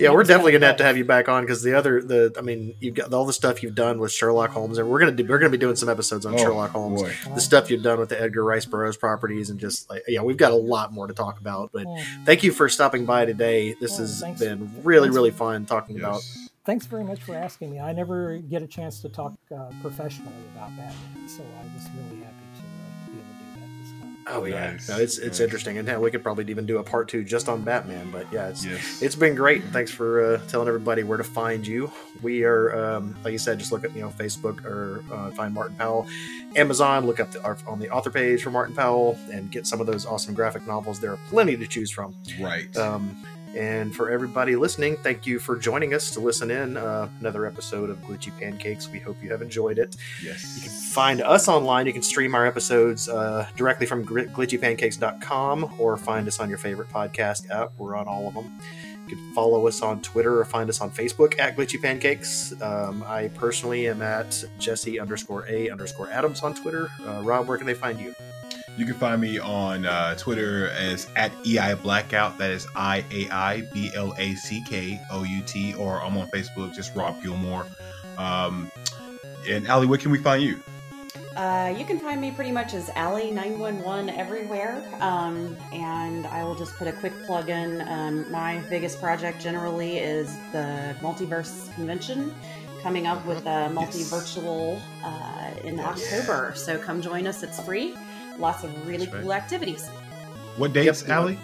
Yeah, 0.00 0.10
we're 0.10 0.24
definitely 0.24 0.50
gonna 0.52 0.66
have 0.66 0.78
to 0.78 0.84
have 0.84 0.96
you 0.96 1.04
back 1.04 1.28
on 1.28 1.44
because 1.44 1.62
the 1.62 1.74
other, 1.78 2.02
the 2.02 2.34
I 2.36 2.40
mean, 2.40 2.74
you've 2.80 2.94
got 2.96 3.12
all 3.14 3.24
the 3.24 3.32
stuff 3.32 3.62
you've 3.62 3.76
done 3.76 4.00
with 4.00 4.10
Sherlock 4.10 4.50
Holmes, 4.50 4.78
and 4.78 4.88
we're 4.88 4.98
gonna 4.98 5.12
do, 5.12 5.24
we're 5.24 5.38
gonna 5.38 5.50
be 5.50 5.56
doing 5.58 5.76
some 5.76 5.88
episodes 5.88 6.26
on 6.26 6.34
Oh, 6.34 6.38
Sherlock 6.38 6.72
Holmes. 6.72 7.00
boy. 7.02 7.14
The 7.34 7.40
stuff 7.40 7.70
you've 7.70 7.84
done 7.84 8.00
with 8.00 8.08
the 8.08 8.20
Edgar 8.20 8.42
Rice 8.42 8.64
Burroughs 8.66 8.96
properties, 8.96 9.50
and 9.50 9.60
just 9.60 9.88
like 9.88 10.02
yeah, 10.08 10.22
we've 10.22 10.36
got 10.36 10.50
a 10.50 10.56
lot 10.56 10.92
more 10.92 11.06
to 11.06 11.14
talk 11.14 11.38
about. 11.38 11.70
But 11.72 11.86
Oh, 11.86 12.02
thank 12.24 12.42
you 12.42 12.50
for 12.50 12.68
stopping 12.68 13.04
by 13.04 13.24
today. 13.24 13.74
This 13.80 13.94
Oh, 13.94 13.98
has 14.02 14.20
thanks. 14.20 14.40
been 14.40 14.68
really 14.82 15.06
Thanks. 15.08 15.14
really 15.14 15.30
fun 15.30 15.64
talking 15.64 15.98
about. 16.00 16.22
Thanks 16.64 16.86
very 16.86 17.04
much 17.04 17.20
for 17.20 17.34
asking 17.36 17.70
me. 17.70 17.78
I 17.78 17.92
never 17.92 18.38
get 18.38 18.62
a 18.62 18.66
chance 18.66 19.00
to 19.02 19.08
talk 19.10 19.34
uh, 19.54 19.66
professionally 19.82 20.32
about 20.56 20.74
that, 20.78 20.92
so 21.28 21.42
I 21.42 21.74
was 21.74 21.86
really 21.94 22.22
happy 22.24 22.34
Oh 24.26 24.44
yeah, 24.46 24.70
Nice. 24.72 24.88
no, 24.88 24.96
it's 24.98 25.18
it's 25.18 25.38
Nice. 25.38 25.44
interesting, 25.44 25.76
and 25.78 25.86
hell, 25.88 26.00
we 26.00 26.10
could 26.10 26.22
probably 26.22 26.44
even 26.48 26.64
do 26.64 26.78
a 26.78 26.82
part 26.82 27.08
two 27.08 27.24
just 27.24 27.48
on 27.48 27.60
Batman. 27.62 28.10
But 28.10 28.26
yeah, 28.32 28.48
it's 28.48 28.64
Yes. 28.64 29.02
it's 29.02 29.14
been 29.14 29.34
great. 29.34 29.62
Thanks 29.64 29.90
for 29.90 30.36
uh, 30.36 30.40
telling 30.48 30.66
everybody 30.68 31.02
where 31.02 31.18
to 31.18 31.24
find 31.24 31.66
you. 31.66 31.92
We 32.22 32.44
are, 32.44 32.74
um, 32.96 33.14
like 33.22 33.32
you 33.32 33.38
said, 33.38 33.58
just 33.58 33.70
look 33.70 33.84
at 33.84 33.94
you 33.94 34.00
know 34.00 34.08
Facebook 34.10 34.64
or 34.64 35.04
uh, 35.12 35.30
find 35.32 35.52
Martin 35.52 35.76
Powell, 35.76 36.06
Amazon. 36.56 37.06
Look 37.06 37.20
up 37.20 37.32
the, 37.32 37.42
our, 37.44 37.58
on 37.66 37.78
the 37.78 37.90
author 37.90 38.10
page 38.10 38.42
for 38.42 38.50
Martin 38.50 38.74
Powell 38.74 39.18
and 39.30 39.50
get 39.50 39.66
some 39.66 39.80
of 39.80 39.86
those 39.86 40.06
awesome 40.06 40.34
graphic 40.34 40.66
novels. 40.66 41.00
There 41.00 41.12
are 41.12 41.18
plenty 41.28 41.56
to 41.56 41.66
choose 41.66 41.90
from. 41.90 42.14
right. 42.40 42.74
Um, 42.76 43.16
and 43.56 43.94
for 43.94 44.10
everybody 44.10 44.56
listening, 44.56 44.96
thank 44.98 45.26
you 45.26 45.38
for 45.38 45.56
joining 45.56 45.94
us 45.94 46.10
to 46.10 46.20
listen 46.20 46.50
in 46.50 46.76
uh, 46.76 47.08
another 47.20 47.46
episode 47.46 47.90
of 47.90 47.98
Glitchy 48.02 48.36
Pancakes. 48.38 48.88
We 48.88 48.98
hope 48.98 49.16
you 49.22 49.30
have 49.30 49.42
enjoyed 49.42 49.78
it. 49.78 49.96
Yes. 50.22 50.56
You 50.56 50.62
can 50.62 50.70
find 50.70 51.22
us 51.22 51.48
online. 51.48 51.86
You 51.86 51.92
can 51.92 52.02
stream 52.02 52.34
our 52.34 52.46
episodes 52.46 53.08
uh, 53.08 53.46
directly 53.56 53.86
from 53.86 54.04
glitchypancakes.com 54.04 55.74
or 55.78 55.96
find 55.96 56.26
us 56.26 56.40
on 56.40 56.48
your 56.48 56.58
favorite 56.58 56.88
podcast 56.88 57.50
app. 57.50 57.72
We're 57.78 57.96
on 57.96 58.08
all 58.08 58.28
of 58.28 58.34
them. 58.34 58.52
You 59.06 59.16
can 59.16 59.34
follow 59.34 59.66
us 59.66 59.82
on 59.82 60.00
Twitter 60.00 60.40
or 60.40 60.44
find 60.44 60.70
us 60.70 60.80
on 60.80 60.90
Facebook 60.90 61.38
at 61.38 61.56
Glitchy 61.56 61.80
Pancakes. 61.80 62.60
Um, 62.62 63.04
I 63.06 63.28
personally 63.28 63.86
am 63.88 64.00
at 64.00 64.42
Jesse 64.58 64.98
underscore 64.98 65.46
A 65.48 65.68
underscore 65.68 66.10
Adams 66.10 66.42
on 66.42 66.54
Twitter. 66.54 66.88
Uh, 67.06 67.20
Rob, 67.22 67.46
where 67.46 67.58
can 67.58 67.66
they 67.66 67.74
find 67.74 68.00
you? 68.00 68.14
You 68.76 68.84
can 68.84 68.94
find 68.94 69.20
me 69.20 69.38
on 69.38 69.86
uh, 69.86 70.16
Twitter 70.16 70.68
as 70.70 71.06
at 71.14 71.30
EI 71.46 71.74
Blackout. 71.74 72.38
That 72.38 72.50
is 72.50 72.66
I 72.74 73.04
A 73.12 73.28
I 73.30 73.60
B 73.72 73.90
L 73.94 74.14
A 74.18 74.34
C 74.34 74.64
K 74.68 75.00
O 75.12 75.22
U 75.22 75.42
T. 75.42 75.74
Or 75.74 76.02
I'm 76.02 76.16
on 76.16 76.28
Facebook, 76.30 76.74
just 76.74 76.94
Rob 76.96 77.22
Gilmore. 77.22 77.66
Um, 78.18 78.70
and 79.48 79.66
Allie, 79.68 79.86
where 79.86 79.98
can 79.98 80.10
we 80.10 80.18
find 80.18 80.42
you? 80.42 80.60
Uh, 81.36 81.74
you 81.76 81.84
can 81.84 81.98
find 81.98 82.20
me 82.20 82.30
pretty 82.30 82.52
much 82.52 82.74
as 82.74 82.88
Allie911 82.90 84.16
everywhere. 84.16 84.84
Um, 85.00 85.56
and 85.72 86.26
I 86.28 86.44
will 86.44 86.54
just 86.54 86.76
put 86.76 86.88
a 86.88 86.92
quick 86.92 87.12
plug 87.26 87.50
in. 87.50 87.80
Um, 87.88 88.30
my 88.30 88.58
biggest 88.70 89.00
project 89.00 89.40
generally 89.40 89.98
is 89.98 90.36
the 90.52 90.96
Multiverse 91.00 91.72
Convention 91.74 92.34
coming 92.82 93.06
up 93.06 93.24
with 93.24 93.46
a 93.46 93.70
multi 93.70 94.04
virtual 94.04 94.80
uh, 95.02 95.50
in 95.64 95.78
Yes. 95.78 96.12
October. 96.12 96.52
So 96.54 96.78
come 96.78 97.00
join 97.00 97.26
us, 97.26 97.42
it's 97.42 97.58
free. 97.60 97.96
Lots 98.38 98.64
of 98.64 98.86
really 98.86 99.06
right. 99.08 99.22
cool 99.22 99.32
activities. 99.32 99.88
What 100.56 100.72
dates, 100.72 101.02
Yep. 101.02 101.10
Allie? 101.10 101.38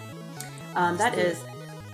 Um, 0.75 0.97
that 0.97 1.17
is, 1.17 1.43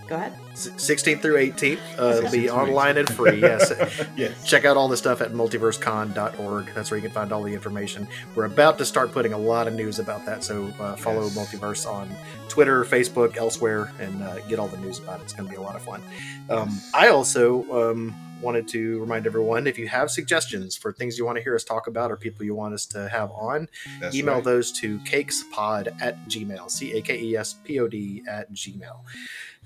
go 0.08 0.16
ahead. 0.16 0.34
16th 0.54 1.22
through 1.22 1.36
18th. 1.38 1.80
Uh, 2.00 2.04
it'll 2.18 2.32
be 2.32 2.38
16th 2.40 2.48
through 2.48 2.50
online 2.50 2.98
and 2.98 3.10
free. 3.10 3.40
Yes. 3.42 3.72
yes. 4.16 4.44
check 4.44 4.66
out 4.66 4.76
all 4.78 4.88
the 4.88 4.98
stuff 4.98 5.22
at 5.22 5.32
multiversecon.org. 5.34 6.74
That's 6.74 6.90
where 6.92 6.98
you 6.98 7.02
can 7.04 7.12
find 7.12 7.32
all 7.32 7.44
the 7.44 7.54
information. 7.54 8.08
We're 8.36 8.46
about 8.46 8.78
to 8.80 8.86
start 8.86 9.12
putting 9.12 9.34
a 9.34 9.38
lot 9.38 9.68
of 9.68 9.74
news 9.74 10.00
about 10.00 10.26
that, 10.26 10.44
so 10.44 10.68
uh, 10.80 10.96
follow 10.96 11.24
Yes. 11.26 11.36
Multiverse 11.38 11.88
on 11.92 12.10
Twitter, 12.50 12.84
Facebook, 12.84 13.38
elsewhere, 13.38 13.92
and 14.00 14.22
uh, 14.24 14.40
get 14.48 14.58
all 14.60 14.68
the 14.68 14.78
news 14.78 15.00
about 15.00 15.20
it. 15.20 15.24
It's 15.24 15.34
going 15.34 15.48
to 15.48 15.52
be 15.52 15.58
a 15.58 15.62
lot 15.62 15.76
of 15.76 15.82
fun. 15.84 16.02
Um, 16.50 16.82
I 16.94 17.10
also 17.10 17.92
um, 17.92 18.16
wanted 18.42 18.68
to 18.70 19.00
remind 19.00 19.26
everyone 19.26 19.68
if 19.68 19.78
you 19.80 19.88
have 19.88 20.10
suggestions 20.12 20.76
for 20.76 20.94
things 20.94 21.18
you 21.18 21.26
want 21.26 21.38
to 21.38 21.44
hear 21.44 21.56
us 21.56 21.64
talk 21.64 21.88
about 21.88 22.12
or 22.12 22.18
people 22.18 22.46
you 22.46 22.56
want 22.56 22.74
us 22.74 22.86
to 22.88 23.08
have 23.10 23.32
on, 23.32 23.68
That's 24.00 24.16
email 24.16 24.36
right. 24.36 24.44
those 24.44 24.72
to 24.74 25.00
cakespod 25.00 25.96
at 26.02 26.18
gmail, 26.28 26.70
C 26.70 26.94
A 26.98 27.02
K 27.02 27.20
E 27.20 27.36
S 27.38 27.56
P 27.64 27.80
O 27.80 27.88
D 27.88 28.24
at 28.30 28.52
gmail. 28.54 29.00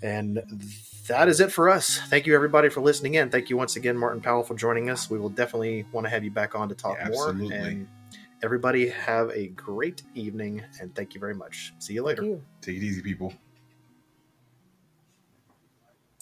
And 0.04 0.42
that 1.08 1.28
is 1.28 1.40
it 1.40 1.52
for 1.52 1.70
us. 1.70 2.00
Thank 2.08 2.26
you, 2.26 2.34
everybody, 2.36 2.70
for 2.70 2.82
listening 2.82 3.16
in. 3.16 3.30
Thank 3.30 3.50
you 3.50 3.58
once 3.58 3.76
again, 3.76 3.98
Martin 3.98 4.22
Powell, 4.22 4.44
for 4.44 4.56
joining 4.56 4.90
us. 4.90 5.10
We 5.10 5.20
will 5.20 5.30
definitely 5.30 5.86
want 5.92 6.06
to 6.06 6.10
have 6.10 6.24
you 6.24 6.32
back 6.32 6.56
on 6.56 6.70
to 6.70 6.76
talk 6.76 6.98
Yeah, 7.00 7.10
more. 7.10 7.30
absolutely. 7.30 7.56
And 7.58 7.88
everybody, 8.44 8.90
have 8.90 9.30
a 9.32 9.48
great 9.50 10.02
evening, 10.16 10.64
and 10.80 10.96
thank 10.96 11.14
you 11.14 11.20
very 11.20 11.36
much. 11.36 11.74
See 11.80 11.94
you 11.94 12.04
later. 12.04 12.24
Thank 12.24 12.34
you. 12.36 12.44
Take 12.62 12.78
it 12.78 12.84
easy, 12.84 13.02
people. 13.02 13.34